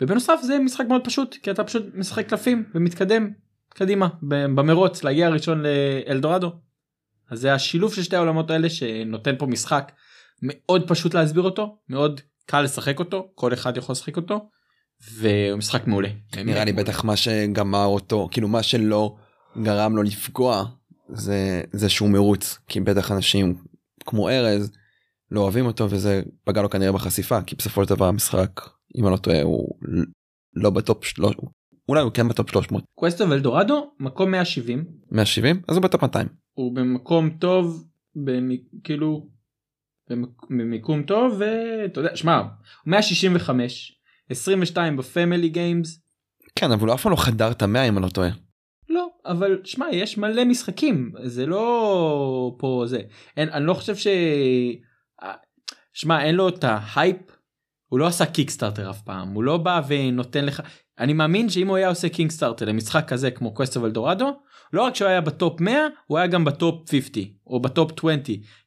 ובנוסף 0.00 0.38
זה 0.42 0.58
משחק 0.58 0.84
מאוד 0.88 1.04
פשוט 1.04 1.36
כי 1.42 1.50
אתה 1.50 1.64
פשוט 1.64 1.82
משחק 1.94 2.28
קלפים 2.28 2.64
ומתקדם 2.74 3.30
קדימה 3.68 4.08
במרוץ 4.22 5.04
להגיע 5.04 5.28
ראשון 5.28 5.62
לאלדורדו. 5.62 6.52
אז 7.30 7.40
זה 7.40 7.54
השילוב 7.54 7.94
של 7.94 8.02
שתי 8.02 8.16
העולמות 8.16 8.50
האלה 8.50 8.70
שנותן 8.70 9.34
פה 9.38 9.46
משחק 9.46 9.92
מאוד 10.42 10.88
פשוט 10.88 11.14
להסביר 11.14 11.42
אותו 11.42 11.78
מאוד 11.88 12.20
קל 12.46 12.60
לשחק 12.60 12.98
אותו 12.98 13.30
כל 13.34 13.52
אחד 13.52 13.76
יכול 13.76 13.92
לשחק 13.92 14.16
אותו. 14.16 14.48
והוא 15.12 15.58
משחק 15.58 15.86
מעולה. 15.86 16.08
נראה 16.44 16.64
לי 16.64 16.72
בטח 16.72 17.04
מה 17.04 17.16
שגמר 17.16 17.84
אותו 17.84 18.28
כאילו 18.30 18.48
מה 18.48 18.62
שלא 18.62 19.16
גרם 19.62 19.96
לו 19.96 20.02
לפגוע 20.02 20.64
זה 21.08 21.62
זה 21.72 21.88
שהוא 21.88 22.10
מרוץ 22.10 22.58
כי 22.68 22.80
בטח 22.80 23.12
אנשים 23.12 23.54
כמו 24.06 24.28
ארז 24.28 24.70
לא 25.30 25.40
אוהבים 25.40 25.66
אותו 25.66 25.90
וזה 25.90 26.22
פגע 26.44 26.62
לו 26.62 26.70
כנראה 26.70 26.92
בחשיפה 26.92 27.42
כי 27.42 27.56
בסופו 27.56 27.84
של 27.84 27.94
דבר 27.94 28.06
המשחק 28.06 28.60
אם 28.96 29.06
אני 29.06 29.12
לא 29.12 29.16
טועה 29.16 29.42
הוא 29.42 29.78
לא 30.54 30.70
בטופ 30.70 31.04
שלוש 31.04 31.34
אולי 31.88 32.02
הוא 32.02 32.12
כן 32.12 32.28
בטופ 32.28 32.50
300. 32.50 32.84
Quest 32.94 33.30
for 33.30 33.46
El 33.46 33.57
Dorado 33.57 33.90
מקום 34.00 34.30
170. 34.30 34.84
170 35.12 35.62
אז 35.68 35.76
הוא 35.76 35.82
בטופ 35.82 36.02
200. 36.02 36.28
הוא 36.52 36.74
במקום 36.74 37.30
טוב 37.30 37.84
במק... 38.14 38.60
כאילו 38.84 39.28
במיקום 40.50 41.02
טוב 41.02 41.40
ואתה 41.40 42.00
יודע 42.00 42.16
שמע 42.16 42.42
165 42.86 44.00
22 44.30 44.96
ב 44.96 45.03
family 45.03 45.48
games. 45.48 46.00
כן 46.56 46.72
אבל 46.72 46.86
הוא 46.86 46.94
אף 46.94 47.02
פעם 47.02 47.12
לא 47.12 47.16
חדר 47.16 47.50
את 47.50 47.62
המאה 47.62 47.88
אם 47.88 47.98
אני 47.98 48.04
לא 48.04 48.10
טועה. 48.10 48.30
לא 48.94 49.08
אבל 49.26 49.60
שמע 49.64 49.86
יש 49.92 50.18
מלא 50.18 50.44
משחקים 50.44 51.12
זה 51.22 51.46
לא 51.46 52.56
פה 52.58 52.84
זה 52.86 53.00
אין 53.36 53.48
אני 53.48 53.66
לא 53.66 53.74
חושב 53.74 53.96
ש... 53.96 54.06
שמע 55.92 56.24
אין 56.24 56.34
לו 56.34 56.48
את 56.48 56.64
ההייפ 56.64 57.16
הוא 57.88 57.98
לא 57.98 58.06
עשה 58.06 58.26
Kickstarter 58.26 58.90
אף 58.90 59.02
פעם 59.02 59.28
הוא 59.28 59.44
לא 59.44 59.56
בא 59.56 59.80
ונותן 59.88 60.44
לך 60.44 60.62
אני 60.98 61.12
מאמין 61.12 61.48
שאם 61.48 61.68
הוא 61.68 61.76
היה 61.76 61.88
עושה 61.88 62.08
Kickstarter 62.08 62.66
למשחק 62.66 63.08
כזה 63.08 63.30
כמו 63.30 63.54
Quest 63.54 63.76
for 63.76 63.91
El 63.91 64.01
Dorado 64.01 64.30
לא 64.72 64.82
רק 64.82 64.94
שהוא 64.94 65.08
היה 65.08 65.20
בטופ 65.20 65.60
100 65.60 65.86
הוא 66.06 66.18
היה 66.18 66.26
גם 66.26 66.44
בטופ 66.44 66.90
50 66.90 67.24
או 67.46 67.60
בטופ 67.60 67.92
20 67.98 68.20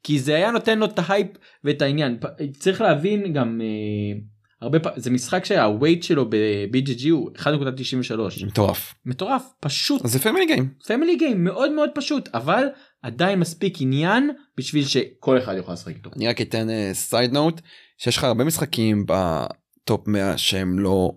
כי 0.03 0.19
זה 0.19 0.35
היה 0.35 0.51
נותן 0.51 0.79
לו 0.79 0.85
את 0.85 0.99
ההייפ 0.99 1.27
ואת 1.63 1.81
העניין 1.81 2.19
צריך 2.59 2.81
להבין 2.81 3.33
גם. 3.33 3.61
אה, 3.61 4.36
הרבה 4.61 4.79
פעמים 4.79 4.99
זה 4.99 5.09
משחק 5.09 5.45
שה 5.45 5.64
weight 5.64 6.03
שלו 6.03 6.29
ב-BGG 6.29 7.09
הוא 7.11 7.29
1.93 7.37 8.45
מטורף 8.45 8.93
מטורף 9.05 9.43
פשוט 9.59 10.07
זה 10.07 10.19
family 10.19 10.45
game 10.45 10.73
family 10.87 11.15
game 11.15 11.43
מאוד 11.43 11.71
מאוד 11.71 11.89
פשוט 11.95 12.29
אבל 12.33 12.67
עדיין 13.01 13.39
מספיק 13.39 13.77
עניין 13.79 14.29
בשביל 14.57 14.85
שכל 14.85 15.37
אחד 15.37 15.55
יוכל 15.57 15.73
לשחק 15.73 15.95
איתו. 15.95 16.09
אני 16.15 16.27
רק 16.27 16.41
אתן 16.41 16.67
side 16.93 17.31
uh, 17.31 17.33
note 17.33 17.61
שיש 17.97 18.17
לך 18.17 18.23
הרבה 18.23 18.43
משחקים 18.43 19.05
בטופ 19.07 20.07
100 20.07 20.37
שהם 20.37 20.79
לא 20.79 21.11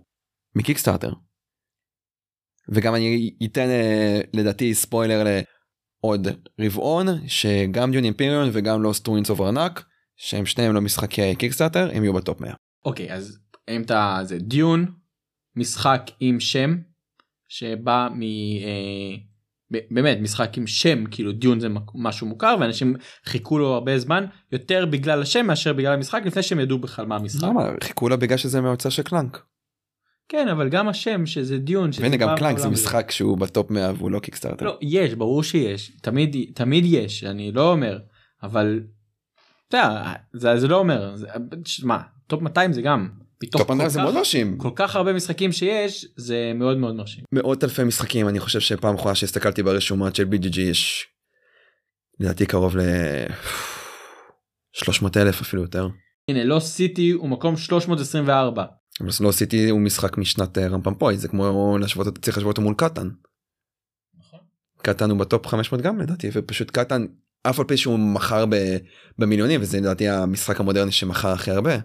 מ 0.55 0.59
Kickstarter. 0.59 1.13
וגם 2.69 2.95
אני 2.95 3.35
אתן 3.45 3.69
uh, 3.69 4.27
לדעתי 4.35 4.75
ספוילר 4.75 5.25
לעוד 5.25 6.29
רבעון 6.61 7.07
שגם 7.27 7.91
Dune 7.91 8.05
Imperium 8.05 8.51
וגם 8.53 8.93
Lost 8.93 9.10
Ruins 9.10 9.31
of 9.31 9.41
Arnak 9.41 9.85
שהם 10.17 10.47
שניהם 10.47 10.75
לא 10.75 10.81
משחקי 10.81 11.35
Kickstarter 11.35 11.91
הם 11.93 12.03
יהיו 12.03 12.13
בטופ 12.13 12.41
100. 12.41 12.53
אוקיי 12.85 13.13
אז 13.13 13.39
אם 13.71 13.83
אתה 13.83 14.19
זה 14.23 14.39
Dune 14.39 14.87
משחק 15.57 16.11
עם 16.21 16.41
שם 16.41 16.77
שבא 17.49 18.09
מ... 18.15 18.23
אה, 18.23 19.17
באמת 19.71 20.19
משחק 20.21 20.59
עם 20.59 20.67
שם 20.67 21.05
כאילו 21.11 21.33
Dune 21.33 21.61
זה 21.61 21.69
משהו 21.95 22.27
מוכר 22.27 22.57
ואנשים 22.61 22.95
חיכו 23.25 23.59
לו 23.59 23.75
הרבה 23.75 23.99
זמן 23.99 24.27
יותר 24.53 24.87
בגלל 24.87 25.23
השם 25.23 25.47
מאשר 25.47 25.73
בגלל 25.73 25.93
המשחק 25.93 26.23
לפני 26.25 26.43
שהם 26.43 26.61
ידעו 26.61 26.79
בכלל 26.79 27.07
מה 27.07 27.17
המשחק. 27.17 27.49
למה? 27.49 27.69
חיכו 27.85 28.09
לו 28.09 28.19
בגלל 28.19 28.37
שזה 28.37 28.61
מהיוצר 28.61 28.89
של 28.89 29.03
Clank. 29.03 29.43
כן 30.29 30.49
אבל 30.49 30.69
גם 30.69 30.89
השם 30.89 31.27
שזה 31.27 31.59
Dune. 31.59 31.91
והנה 32.01 32.17
גם 32.17 32.37
Clank 32.37 32.59
זה 32.59 32.69
משחק 32.69 33.11
שהוא 33.11 33.39
בטופ 33.39 33.71
100 33.71 33.93
והוא 33.97 34.11
לא 34.11 34.19
Kickstarter. 34.19 34.65
לא 34.65 34.79
יש 34.83 35.15
ברור 35.15 35.43
שיש 35.43 35.93
תמיד 36.03 36.37
תמיד 36.55 36.85
יש 36.87 37.25
אני 37.25 37.53
לא 37.53 37.73
אומר 37.73 37.99
אבל. 38.43 38.81
אתה 39.69 39.77
יודע, 39.77 40.13
זה, 40.33 40.61
זה 40.61 40.69
לא 40.69 40.79
אומר 40.79 41.17
זה, 41.17 41.29
מה 41.83 42.01
טופ 42.31 42.43
200 42.43 42.73
זה 42.73 42.83
גם. 42.83 43.09
טופ 43.51 43.71
200 43.71 43.89
זה 43.89 44.03
מאוד 44.03 44.15
מרשים. 44.15 44.59
כל 44.59 44.71
כך 44.75 44.97
הרבה 44.97 45.13
משחקים 45.13 45.53
שיש 45.53 46.07
זה 46.17 46.53
מאוד 46.55 46.79
מאוד 46.79 46.95
מרשים. 46.95 47.25
מאות 47.33 47.65
אלפי 47.65 47.85
משחקים 47.85 48.29
אני 48.29 48.41
חושב 48.41 48.61
שפעם 48.61 48.95
אחרונה 48.95 49.15
שהסתכלתי 49.15 49.63
ברשומות 49.63 50.17
של 50.17 50.25
BGG 50.33 50.61
יש 50.61 51.07
לדעתי 52.21 52.47
קרוב 52.47 52.77
ל 52.77 52.81
300 54.73 55.17
אלף 55.17 55.41
אפילו 55.41 55.63
יותר. 55.63 55.89
הנה 56.29 56.45
לא 56.45 56.61
סיטי 56.61 57.11
הוא 57.11 57.29
מקום 57.29 57.57
324. 57.57 58.65
אבל 59.01 59.11
לא 59.21 59.33
סיטי 59.33 59.71
הוא 59.71 59.81
משחק 59.81 60.19
משנת 60.19 60.59
אה, 60.59 60.69
רמפמפוי 60.69 61.17
זה 61.17 61.29
כמו 61.29 61.79
להשוות 61.81 62.19
צריך 62.19 62.37
להשוות 62.37 62.59
אותו 62.59 62.63
מול 62.63 62.75
קטן. 62.75 63.09
נכון. 64.19 64.41
קטן 64.83 65.11
הוא 65.11 65.19
בטופ 65.19 65.47
500 65.47 65.83
גם 65.83 66.01
לדעתי 66.01 66.31
ופשוט 66.33 66.71
קטן 66.71 67.07
אף 67.43 67.59
על 67.59 67.65
פי 67.65 67.77
שהוא 67.77 67.99
מכר 67.99 68.45
במיליונים 69.19 69.61
וזה 69.61 69.81
לדעתי 69.81 70.09
המשחק 70.09 70.61
המודרני 70.61 70.93
שמכר 70.93 71.29
הכי 71.29 71.51
הרבה. 71.51 71.77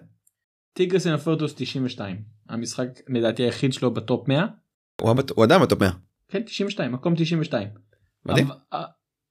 טיגרס 0.76 1.06
אינפורטוס 1.06 1.54
92 1.56 2.22
המשחק 2.48 2.88
לדעתי 3.08 3.42
היחיד 3.42 3.72
שלו 3.72 3.94
בטופ 3.94 4.28
100. 4.28 4.46
הוא, 5.00 5.10
הבת... 5.10 5.30
הוא 5.30 5.44
אדם 5.44 5.62
בטופ 5.62 5.80
100. 5.80 5.90
כן 6.28 6.42
92 6.42 6.92
מקום 6.92 7.14
92. 7.16 7.68
מדהים. 8.26 8.48
אבל, 8.72 8.84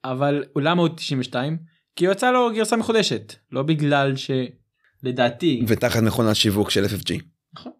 אבל 0.03 0.43
למה 0.55 0.81
הוא 0.81 0.89
92? 0.95 1.57
כי 1.95 2.05
יצא 2.05 2.31
לו 2.31 2.53
גרסה 2.55 2.77
מחודשת 2.77 3.33
לא 3.51 3.63
בגלל 3.63 4.13
שלדעתי 4.15 5.65
ותחת 5.67 6.03
מכונת 6.03 6.35
שיווק 6.35 6.69
של 6.69 6.85
FFG. 6.85 7.23
נכון. 7.53 7.71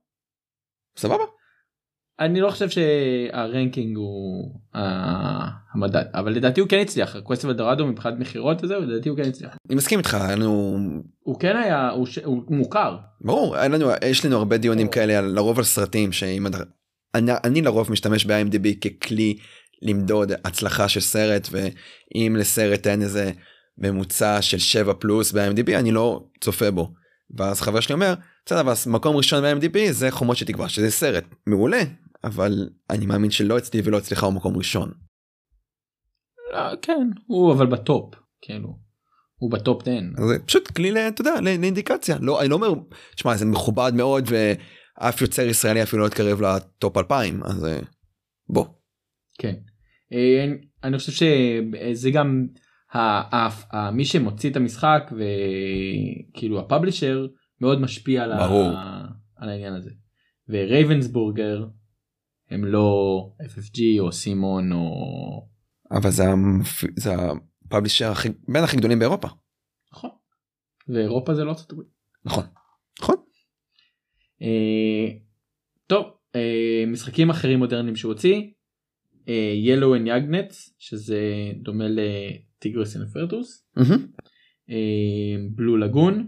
סבבה. 0.98 1.24
אני 2.20 2.42
לא 2.42 2.50
חושב 2.50 2.70
שה 2.70 3.08
ranking 3.08 3.98
הוא 3.98 4.52
המדד 5.74 6.04
אבל 6.14 6.32
לדעתי 6.32 6.62
הוא 6.62 6.70
כן 6.70 6.80
הצליח 6.80 7.20
Quest 7.20 7.46
for 7.46 7.57
El 7.57 7.65
Dorado 7.65 7.88
מבחינת 7.88 8.20
מכירות 8.20 8.64
וזהו 8.64 8.82
לדעתי 8.82 9.10
הוא 9.10 9.18
כן 9.18 9.30
הצליח. 9.30 9.56
אני 9.70 9.76
מסכים 9.76 10.00
איתך 10.00 10.18
לנו 10.30 10.78
הוא 11.20 11.40
כן 11.40 11.58
היה 11.58 11.90
הוא, 11.90 12.06
ש... 12.06 12.20
הוא 12.24 12.44
מוכר. 12.50 12.98
ברור 13.22 13.58
לנו 13.58 13.90
יש 14.06 14.26
לנו 14.26 14.38
הרבה 14.38 14.58
דיונים 14.58 14.88
כאלה 14.88 15.18
על 15.18 15.26
לרוב 15.26 15.58
על 15.58 15.64
סרטים 15.64 16.12
שאם 16.12 16.48
אני, 17.16 17.32
אני 17.44 17.62
לרוב 17.62 17.92
משתמש 17.92 18.26
ב-IMDb 18.26 18.90
ככלי 18.90 19.38
למדוד 19.82 20.32
הצלחה 20.46 20.88
של 20.88 21.00
סרט 21.00 21.48
ואם 21.52 22.36
לסרט 22.40 22.88
אין 22.88 23.02
איזה 23.02 23.32
ממוצע 23.78 24.42
של 24.42 24.58
7 24.58 24.94
פלוס 24.94 25.32
ב-IMDb 25.32 25.72
אני 25.76 25.92
לא 25.92 26.24
צופה 26.42 26.72
בו. 26.72 26.94
ואז 27.38 27.62
חבר 27.62 27.80
שלי 27.80 27.94
אומר 27.94 28.14
בסדר 28.46 28.62
אבל 28.62 28.74
מקום 28.88 29.16
ראשון 29.16 29.44
ב-IMDb 29.44 29.78
זה 29.92 30.12
חומות 30.12 30.38
של 30.38 30.50
תקווה 30.50 30.70
שזה 30.70 30.92
סרט 30.92 31.24
מעולה 31.48 31.82
אבל 32.26 32.70
אני 32.90 33.06
מאמין 33.06 33.32
שלא 33.32 33.58
אצלי 33.58 33.82
ולא 33.84 33.98
אצלך 33.98 34.24
הוא 34.24 34.34
מקום 34.34 34.58
ראשון. 34.58 34.92
לא, 36.54 36.60
כן 36.82 37.08
הוא 37.28 37.54
אבל 37.54 37.66
בטופ 37.66 38.16
כאילו 38.42 38.80
הוא 39.36 39.52
בטופ 39.52 39.82
10 39.82 39.92
אז 40.18 40.28
זה 40.30 40.40
פשוט 40.46 40.72
כלי 40.72 41.08
אתה 41.08 41.22
יודע 41.22 41.42
לאינדיקציה 41.42 42.18
לא 42.22 42.42
אני 42.42 42.50
לא 42.50 42.56
אומר 42.56 42.68
שמע 43.16 43.36
זה 43.38 43.46
מכובד 43.46 43.92
מאוד 43.96 44.30
ואף 44.30 45.22
יוצר 45.22 45.42
ישראלי 45.42 45.84
אפילו 45.84 46.02
לא 46.02 46.08
יתקרב 46.08 46.42
לטופ 46.42 46.98
2000 46.98 47.44
אז 47.44 47.66
אה, 47.66 47.80
בוא. 48.50 48.66
כן. 49.40 49.56
אה, 50.14 50.46
אני 50.84 50.98
חושב 50.98 51.12
שזה 51.12 52.12
גם 52.12 52.48
ה- 52.94 53.36
ה- 53.36 53.50
ה- 53.78 53.92
מי 53.92 54.06
שמוציא 54.06 54.52
את 54.52 54.56
המשחק 54.56 55.12
וכאילו 55.12 56.60
הפאבלישר 56.60 57.28
מאוד 57.62 57.82
משפיע 57.82 58.24
על. 58.24 58.32
ה- 58.32 59.06
על 59.38 59.50
העניין 59.50 59.74
הזה. 59.74 59.90
ורייבנסבורגר 60.50 61.66
הם 62.50 62.66
לא 62.66 63.30
FFG 63.42 63.82
או 64.00 64.12
סימון 64.12 64.72
או 64.72 65.48
אבל 65.92 66.10
זה. 66.10 66.24
זה 66.96 67.12
הפאבלישר 67.66 68.12
הכי 68.12 68.30
בין 68.48 68.64
הכי 68.64 68.78
גדולים 68.78 69.00
באירופה. 69.00 69.28
נכון. 69.94 70.10
ואירופה 70.88 71.34
זה 71.34 71.44
לא 71.44 71.50
ארצות 71.50 71.72
הברית. 71.72 71.88
נכון. 72.26 72.44
נכון. 73.00 73.16
אה, 74.42 75.08
טוב 75.88 76.06
אה, 76.36 76.84
משחקים 76.88 77.30
אחרים 77.30 77.60
מודרניים 77.60 77.96
שהוא 77.96 78.14
הוציא. 78.14 78.42
אה, 79.30 79.54
Yellow 79.66 80.00
and 80.00 80.08
Yangtze 80.08 80.74
שזה 80.80 81.52
דומה 81.62 81.86
ל 81.88 82.03
Tigris 82.03 82.96
and 82.96 83.12
Euphrates. 83.12 83.68
Blue 85.56 85.78
Lagoon 85.78 86.28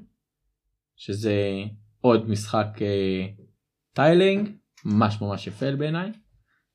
שזה 0.96 1.64
עוד 2.02 2.30
משחק 2.30 2.82
אה, 2.82 3.28
tiling 3.94 4.50
ממש 4.86 5.22
ממש 5.22 5.48
יפה 5.48 5.72
בעיניי. 5.76 6.12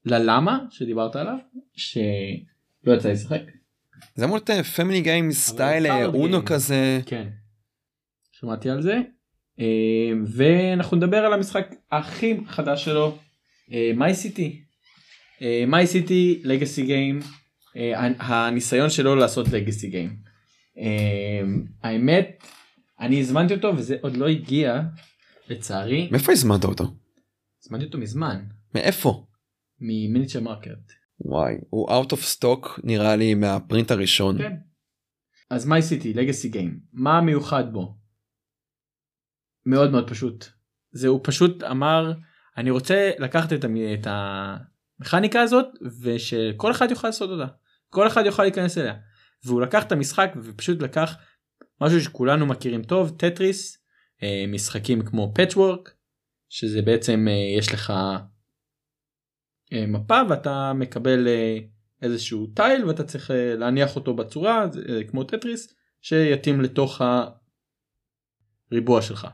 ללמה 0.05 0.59
שדיברת 0.71 1.17
עליו 1.17 1.37
שלא 1.77 2.93
יצא 2.97 3.09
לשחק. 3.09 3.43
זה 4.15 4.25
אמור 4.25 4.39
להיות 4.49 4.67
family 4.67 5.01
game 5.01 5.33
style 5.33 5.87
אה, 5.87 6.07
אונו. 6.07 6.45
כזה. 6.45 7.01
כן. 7.07 7.29
שמעתי 8.33 8.71
על 8.71 8.83
זה. 8.83 8.99
אה, 9.61 10.13
ואנחנו 10.27 10.97
נדבר 10.97 11.17
על 11.17 11.33
המשחק 11.33 11.75
הכי 11.91 12.37
חדש 12.47 12.85
שלו 12.85 13.19
My 13.97 14.15
City. 14.15 14.63
My 15.67 15.87
City 15.87 16.41
legacy 16.45 16.83
game 16.87 17.21
הניסיון 18.19 18.91
שלו 18.91 19.17
לעשות 19.17 19.49
legacy 19.49 19.89
game. 19.89 20.17
האמת 21.83 22.45
אני 23.01 23.21
הזמנתי 23.21 23.55
אותו 23.55 23.77
וזה 23.77 23.97
עוד 24.01 24.17
לא 24.17 24.29
הגיע 24.29 24.81
לצערי 25.49 26.09
מאיפה 26.11 26.33
הזמנת 26.33 26.65
אותו? 26.65 26.95
הזמנתי 27.65 27.85
אותו 27.85 27.99
מזמן 27.99 28.45
מאיפה? 28.75 29.27
מ 29.81 29.87
Miniature 29.87 30.41
Market. 30.41 30.93
וואי 31.21 31.55
הוא 31.71 31.89
out 31.91 32.07
of 32.13 32.39
stock 32.39 32.81
נראה 32.85 33.17
לי 33.17 33.35
מה 33.35 33.51
print 33.51 33.91
הראשון. 33.91 34.39
כן. 34.39 34.57
אז 35.51 35.67
My 35.67 35.83
City 35.83 36.15
legacy 36.15 36.49
game 36.49 36.81
מה 36.93 37.21
מיוחד 37.21 37.73
בו? 37.73 37.97
מאוד 39.67 39.91
מאוד 39.91 40.11
פשוט. 40.11 40.45
זה 40.93 41.09
הוא 41.09 41.21
פשוט 41.23 41.63
אמר 41.63 42.13
אני 42.57 42.71
רוצה 42.71 43.11
לקחת 43.19 43.53
את, 43.53 43.65
המ... 43.65 43.77
את 43.77 44.07
המכניקה 44.07 45.41
הזאת 45.41 45.67
ושכל 46.03 46.71
אחד 46.71 46.91
יוכל 46.91 47.09
לעשות 47.09 47.31
אותה. 47.31 47.53
כל 47.89 48.07
אחד 48.07 48.23
יוכל 48.27 48.43
להיכנס 48.43 48.79
אליה. 48.79 48.95
והוא 49.45 49.63
לקח 49.63 49.85
את 49.85 49.93
המשחק 49.93 50.33
ופשוט 50.43 50.83
לקח 50.83 51.17
משהו 51.81 52.01
שכולנו 52.01 52.47
מכירים 52.47 52.83
טוב 52.83 53.17
טטריס 53.19 53.79
אה, 54.23 54.45
משחקים 54.49 55.03
כמו 55.05 55.33
Patchwork 55.35 55.95
שזה 56.53 56.83
בעצם 56.83 57.27
אה, 57.29 57.59
יש 57.59 57.73
לך 57.73 57.93
אה, 59.73 59.87
מפה 59.87 60.21
ואתה 60.29 60.73
מקבל 60.73 61.29
אה, 61.29 61.59
איזשהו 62.03 62.47
טייל 62.47 62.85
ואתה 62.85 63.05
צריך 63.05 63.31
להניח 63.35 63.97
אותו 63.97 64.15
בצורה 64.15 64.67
כמו 65.11 65.25
טטריס 65.25 65.75
שיתאים 66.01 66.61
לתוך 66.61 67.01
הריבוע 68.71 69.03
שלך 69.03 69.27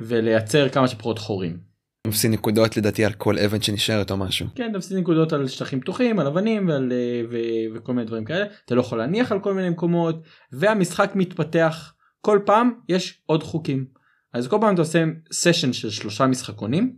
ולייצר 0.00 0.68
כמה 0.68 0.88
שפחות 0.88 1.18
חורים. 1.18 1.60
מפסיד 2.06 2.30
נקודות 2.30 2.76
לדעתי 2.76 3.04
על 3.04 3.12
כל 3.12 3.38
אבן 3.38 3.62
שנשארת 3.62 4.10
או 4.10 4.16
משהו. 4.16 4.46
כן 4.54 4.70
אתה 4.70 4.78
מפסיד 4.78 4.96
נקודות 4.96 5.32
על 5.32 5.48
שטחים 5.48 5.80
פתוחים 5.80 6.18
על 6.18 6.26
אבנים 6.26 6.68
ועל 6.68 6.92
אה, 6.92 7.22
ו, 7.30 7.36
וכל 7.74 7.92
מיני 7.92 8.06
דברים 8.06 8.24
כאלה 8.24 8.46
אתה 8.64 8.74
לא 8.74 8.80
יכול 8.80 8.98
להניח 8.98 9.32
על 9.32 9.40
כל 9.40 9.54
מיני 9.54 9.70
מקומות 9.70 10.22
והמשחק 10.52 11.12
מתפתח 11.14 11.94
כל 12.20 12.40
פעם 12.46 12.72
יש 12.88 13.22
עוד 13.26 13.42
חוקים 13.42 13.99
אז 14.32 14.48
כל 14.48 14.58
פעם 14.60 14.74
אתה 14.74 14.82
עושה 14.82 15.04
סשן 15.32 15.72
של 15.72 15.90
שלושה 15.90 16.26
משחקונים 16.26 16.96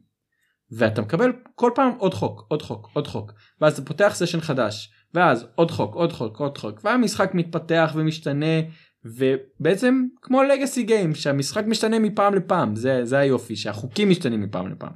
ואתה 0.71 1.03
מקבל 1.03 1.33
כל 1.55 1.71
פעם 1.75 1.93
עוד 1.99 2.15
חוק 2.15 2.47
עוד 2.49 2.63
חוק 2.63 2.91
עוד 2.93 3.07
חוק. 3.07 3.33
ואז 3.61 3.73
אתה 3.73 3.83
פותח 3.83 4.13
סשן 4.15 4.41
חדש 4.41 4.93
ואז 5.15 5.47
עוד 5.55 5.71
חוק 5.71 5.95
עוד 5.95 6.13
חוק 6.13 6.37
עוד 6.37 6.59
חוק 6.59 6.81
והמשחק 6.85 7.31
מתפתח 7.35 7.93
ומשתנה 7.95 8.61
ובעצם 9.05 10.05
כמו 10.23 10.43
לגאסי 10.43 10.83
גיים 10.83 11.15
שהמשחק 11.15 11.65
משתנה 11.67 11.99
מפעם 11.99 12.35
לפעם. 12.35 12.77
זה 12.77 13.05
זה 13.05 13.19
היופי 13.19 13.57
שהחוקים 13.57 14.11
משתנים 14.11 14.41
מפעם 14.41 14.73
לפעם. 14.73 14.93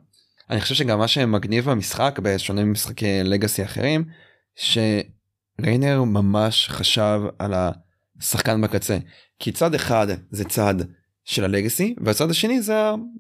אני 0.51 0.61
חושב 0.61 0.74
שגם 0.74 0.99
מה 0.99 1.09
שמגניב 1.09 1.70
במשחק 1.70 2.18
בשונה 2.22 2.64
ממשחקי 2.64 3.22
לגאסי 3.24 3.64
אחרים 3.64 4.05
שריינר 4.55 6.03
ממש 6.03 6.68
חשב 6.68 7.20
על 7.39 7.55
השחקן 8.20 8.61
בקצה. 8.61 8.99
כי 9.39 9.53
צד 9.53 9.74
אחד 9.74 10.07
זה 10.30 10.45
צד 10.45 10.74
של 11.27 11.45
הלגאסי 11.45 11.95
והצד 12.01 12.31
השני 12.31 12.62
זה 12.62 12.74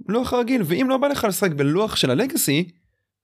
הלוח 0.08 0.32
הרגיל 0.32 0.62
ואם 0.64 0.86
לא 0.88 0.96
בא 0.96 1.08
לך 1.08 1.26
לשחק 1.28 1.50
בלוח 1.50 1.96
של 1.96 2.10
הלגאסי 2.10 2.68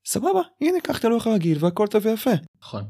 סבבה 0.05 0.41
הנה 0.61 0.79
קח 0.83 0.99
את 0.99 1.05
הלוח 1.05 1.27
הרגיל 1.27 1.57
והכל 1.59 1.87
טוב 1.87 2.05
ויפה. 2.05 2.31
נכון. 2.61 2.83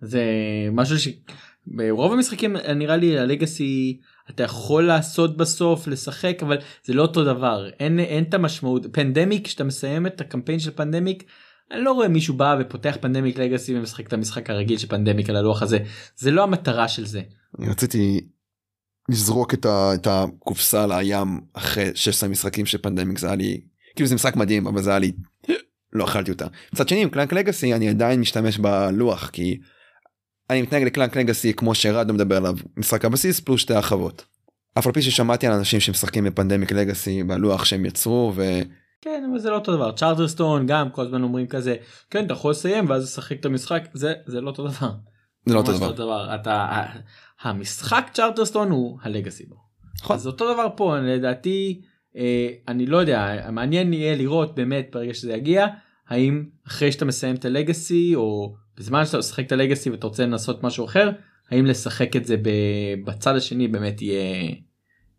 זה 0.00 0.24
משהו 0.72 0.96
שברוב 0.98 2.12
המשחקים 2.12 2.56
נראה 2.56 2.96
לי 2.96 3.18
הלגאסי 3.18 4.00
אתה 4.30 4.42
יכול 4.42 4.86
לעשות 4.86 5.36
בסוף 5.36 5.86
לשחק 5.86 6.38
אבל 6.42 6.56
זה 6.84 6.94
לא 6.94 7.02
אותו 7.02 7.24
דבר 7.24 7.70
אין 7.80 8.00
אין 8.00 8.24
את 8.24 8.34
המשמעות 8.34 8.86
פנדמיק 8.92 9.44
כשאתה 9.44 9.64
מסיים 9.64 10.06
את 10.06 10.20
הקמפיין 10.20 10.58
של 10.58 10.70
פנדמיק 10.70 11.24
אני 11.72 11.84
לא 11.84 11.92
רואה 11.92 12.08
מישהו 12.08 12.34
בא 12.34 12.56
ופותח 12.60 12.96
פנדמיק 13.00 13.38
לגאסי 13.38 13.78
ומשחק 13.78 14.06
את 14.06 14.12
המשחק 14.12 14.50
הרגיל 14.50 14.78
של 14.78 14.88
פנדמיק 14.88 15.30
על 15.30 15.36
הלוח 15.36 15.62
הזה 15.62 15.78
זה 16.16 16.30
לא 16.30 16.42
המטרה 16.42 16.88
של 16.88 17.06
זה. 17.06 17.22
אני 17.58 17.68
רציתי 17.68 18.28
לזרוק 19.08 19.54
את, 19.54 19.66
ה, 19.66 19.94
את 19.94 20.06
הקופסה 20.10 20.86
לים 20.86 21.40
אחרי 21.52 21.90
16 21.94 22.28
משחקים 22.28 22.66
של 22.66 22.78
Pandemic 22.78 23.18
זה 23.18 23.26
היה 23.26 23.36
לי 23.36 23.60
כאילו 23.96 24.08
זה 24.08 24.14
משחק 24.14 24.36
מדהים 24.36 24.66
אבל 24.66 24.82
זה 24.82 24.90
היה 24.90 24.98
לי 24.98 25.12
לא 25.92 26.04
אכלתי 26.04 26.30
אותה. 26.30 26.46
מצד 26.72 26.88
שני 26.88 27.02
עם 27.02 27.10
Clank 27.10 27.32
Legacy 27.32 27.74
אני 27.74 27.88
עדיין 27.88 28.20
משתמש 28.20 28.58
בלוח 28.58 29.30
כי 29.30 29.60
אני 30.50 30.62
מתנהג 30.62 30.82
ל 30.82 30.88
Clank 30.88 31.16
Legacy 31.16 31.52
כמו 31.52 31.74
שרדו 31.74 32.14
מדבר 32.14 32.36
עליו 32.36 32.54
משחק 32.76 33.04
הבסיס 33.04 33.40
פלוס 33.40 33.60
שתי 33.60 33.74
הרחבות. 33.74 34.24
אף 34.78 34.86
על 34.86 34.92
פי 34.92 35.02
ששמעתי 35.02 35.46
על 35.46 35.52
אנשים 35.52 35.80
שמשחקים 35.80 36.24
ב 36.24 36.29
Pandemic 36.29 36.72
Legacy 36.72 37.22
בלוח 37.22 37.64
שהם 37.64 37.84
יצרו 37.84 38.32
ו... 38.34 38.42
כן 39.00 39.26
אבל 39.30 39.38
זה 39.38 39.50
לא 39.50 39.54
אותו 39.54 39.76
דבר 39.76 39.92
Charterstone 39.92 40.66
גם 40.66 40.90
כל 40.90 41.02
הזמן 41.02 41.22
אומרים 41.22 41.46
כזה 41.46 41.76
כן 42.10 42.26
אתה 42.26 42.32
יכול 42.32 42.50
לסיים 42.50 42.90
ואז 42.90 43.04
לשחק 43.04 43.40
את 43.40 43.44
המשחק 43.44 43.88
זה 43.94 44.12
זה 44.26 44.40
לא 44.40 44.50
אותו 44.50 44.68
דבר. 44.68 44.90
זה 45.46 45.54
לא 45.54 45.58
אותו 45.58 45.72
דבר. 45.72 45.92
דבר. 45.92 46.34
אתה 46.34 46.86
המשחק 47.44 48.10
צ'ארטרסטון 48.12 48.70
הוא 48.70 48.98
הלגאסי 49.02 49.46
בו. 49.46 49.56
נכון. 50.02 50.16
אז 50.16 50.26
אותו 50.26 50.54
דבר 50.54 50.68
פה 50.76 50.98
לדעתי 50.98 51.82
אה, 52.16 52.48
אני 52.68 52.86
לא 52.86 52.96
יודע 52.96 53.50
מעניין 53.52 53.92
יהיה 53.92 54.16
לראות 54.16 54.54
באמת 54.54 54.88
ברגע 54.92 55.14
שזה 55.14 55.32
יגיע 55.32 55.66
האם 56.08 56.44
אחרי 56.66 56.92
שאתה 56.92 57.04
מסיים 57.04 57.34
את 57.34 57.44
הלגאסי 57.44 58.14
או 58.14 58.54
בזמן 58.76 59.06
שאתה 59.06 59.18
משחק 59.18 59.46
את 59.46 59.52
הלגאסי 59.52 59.90
ואתה 59.90 60.06
רוצה 60.06 60.26
לנסות 60.26 60.62
משהו 60.62 60.84
אחר 60.84 61.10
האם 61.50 61.66
לשחק 61.66 62.16
את 62.16 62.24
זה 62.24 62.36
בצד 63.04 63.36
השני 63.36 63.68
באמת 63.68 64.02
יהיה 64.02 64.54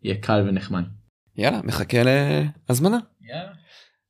יהיה 0.02 0.16
קל 0.16 0.44
ונחמד. 0.48 0.82
יאללה 1.36 1.60
מחכה 1.64 1.98
להזמנה. 2.68 2.98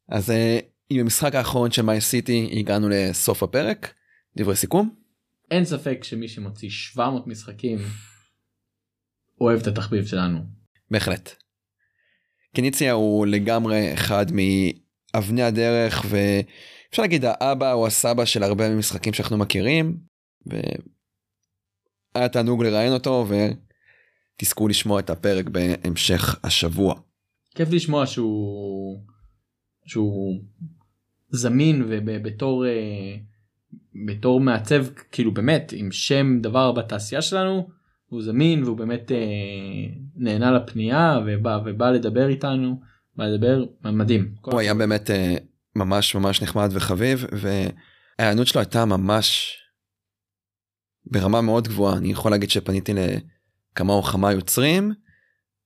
אז 0.09 0.31
אה, 0.31 0.59
עם 0.91 1.01
המשחק 1.01 1.35
האחרון 1.35 1.71
של 1.71 1.83
מיי 1.83 2.01
סיטי 2.01 2.51
הגענו 2.53 2.89
לסוף 2.89 3.43
הפרק. 3.43 3.95
דברי 4.37 4.57
סיכום. 4.57 5.06
אין 5.51 5.65
ספק 5.65 6.05
שמי 6.05 6.29
שמוציא 6.29 6.71
700 6.71 7.27
משחקים 7.27 7.79
אוהב 9.41 9.61
את 9.61 9.67
התחביב 9.67 10.07
שלנו. 10.07 10.39
בהחלט. 10.91 11.35
קניציה 12.57 12.93
הוא 12.93 13.27
לגמרי 13.27 13.95
אחד 13.95 14.27
מאבני 14.33 15.43
הדרך 15.43 16.05
ואפשר 16.09 17.03
להגיד 17.03 17.25
האבא 17.25 17.73
או 17.73 17.87
הסבא 17.87 18.25
של 18.25 18.43
הרבה 18.43 18.69
מהמשחקים 18.69 19.13
שאנחנו 19.13 19.39
מכירים. 19.39 19.97
והיה 20.47 22.29
תענוג 22.29 22.63
לראיין 22.63 22.93
אותו 22.93 23.27
ותזכו 24.39 24.69
לשמוע 24.69 25.01
את 25.01 25.11
הפרק 25.11 25.49
בהמשך 25.49 26.45
השבוע. 26.45 26.95
כיף 27.55 27.69
לשמוע 27.73 28.07
שהוא 28.07 29.05
שהוא 29.87 30.41
זמין 31.31 31.83
ובתור 31.89 32.67
אה, 32.67 33.17
בתור 34.05 34.41
מעצב 34.41 34.85
כאילו 35.13 35.35
באמת 35.35 35.73
עם 35.77 35.93
שם 35.93 36.41
דבר 36.41 36.73
בתעשייה 36.73 37.23
שלנו 37.23 37.69
הוא 38.07 38.23
זמין 38.23 38.65
והוא 38.65 38.77
באמת 38.77 39.13
אה, 39.13 39.17
נהנה 40.17 40.51
לפנייה 40.51 41.19
ובא 41.27 41.59
ובא 41.65 41.91
לדבר 41.91 42.29
איתנו 42.29 42.81
בא 43.17 43.25
לדבר 43.25 43.65
מדהים. 43.85 44.35
הוא 44.41 44.61
היה 44.61 44.75
באמת 44.75 45.11
אה, 45.11 45.37
ממש 45.77 46.15
ממש 46.15 46.43
נחמד 46.43 46.69
וחביב 46.73 47.27
וההיענות 47.33 48.47
שלו 48.47 48.61
הייתה 48.61 48.85
ממש 48.85 49.57
ברמה 51.07 51.41
מאוד 51.41 51.69
גבוהה. 51.69 51.97
אני 51.97 52.09
יכול 52.09 52.31
להגיד 52.31 52.51
שפניתי 52.51 52.93
לכמה 52.95 53.93
או 53.93 54.03
כמה 54.03 54.33
יוצרים 54.33 54.93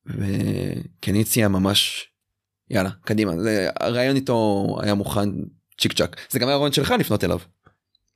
וקניציה 0.07 1.49
ממש 1.49 2.09
יאללה 2.71 2.91
קדימה. 3.05 3.39
זה 3.39 3.69
הרעיון 3.81 4.17
איתו 4.17 4.67
היה 4.83 4.95
מוכן 4.95 5.29
צ'יק 5.79 5.93
צ'אק. 5.93 6.17
זה 6.31 6.39
גם 6.39 6.49
היה 6.49 6.55
הרעיון 6.55 6.73
שלך 6.73 6.95
לפנות 6.99 7.25
אליו 7.25 7.39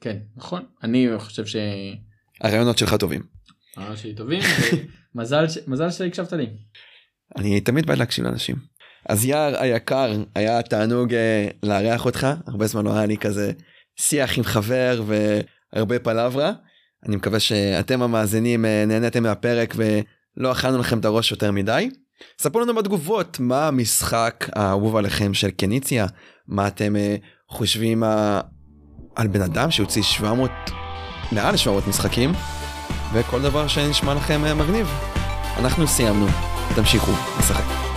כן 0.05 0.17
נכון 0.37 0.63
אני 0.83 1.09
חושב 1.19 1.47
ש... 1.47 1.57
הרעיונות 2.41 2.79
שלך 2.79 2.95
טובים 2.95 3.23
הרעיונות 3.77 3.99
שלי 3.99 4.15
טובים 4.15 4.41
מזל 5.15 5.49
ש... 5.49 5.59
מזל 5.67 5.91
שהקשבת 5.91 6.33
לי. 6.33 6.47
אני 7.37 7.61
תמיד 7.61 7.87
בעד 7.87 7.99
להקשיב 7.99 8.25
לאנשים. 8.25 8.57
אז 9.09 9.25
יער 9.25 9.63
היקר 9.63 10.13
היה 10.35 10.63
תענוג 10.63 11.15
אה, 11.15 11.49
לארח 11.63 12.05
אותך 12.05 12.27
הרבה 12.47 12.67
זמן 12.67 12.85
לא 12.85 12.97
היה 12.97 13.07
לי 13.07 13.17
כזה 13.17 13.53
שיח 13.97 14.39
עם 14.39 14.45
חבר 14.45 15.03
והרבה 15.07 15.99
פלברה. 15.99 16.53
אני 17.07 17.17
מקווה 17.17 17.41
שאתם 17.41 18.03
המאזינים 18.03 18.65
אה, 18.65 18.85
נהניתם 18.87 19.23
מהפרק 19.23 19.75
ולא 19.77 20.53
אכלנו 20.53 20.79
לכם 20.79 20.99
את 20.99 21.05
הראש 21.05 21.31
יותר 21.31 21.51
מדי. 21.51 21.91
ספרו 22.39 22.61
לנו 22.61 22.75
בתגובות 22.75 23.41
מה 23.41 23.69
המשחק 23.69 24.49
האהוב 24.53 24.97
עליכם 24.97 25.35
של 25.35 25.51
קניציה 25.51 26.07
מה 26.47 26.67
אתם 26.69 26.97
אה, 26.97 27.17
חושבים 27.49 28.03
על 29.17 29.27
בן 29.27 29.43
אדם 29.43 29.71
שהוציא 29.71 30.03
700 30.03 30.51
מעל 31.33 31.57
700 31.57 31.89
משחקים 31.89 32.33
וכל 33.13 33.43
דבר 33.43 33.67
שנשמע 33.67 34.15
לכם 34.15 34.45
אה, 34.45 34.55
מגניב. 34.55 34.91
אנחנו 35.59 35.87
סיימנו 35.87 36.27
תמשיכו 36.75 37.13
לשחק. 37.39 37.94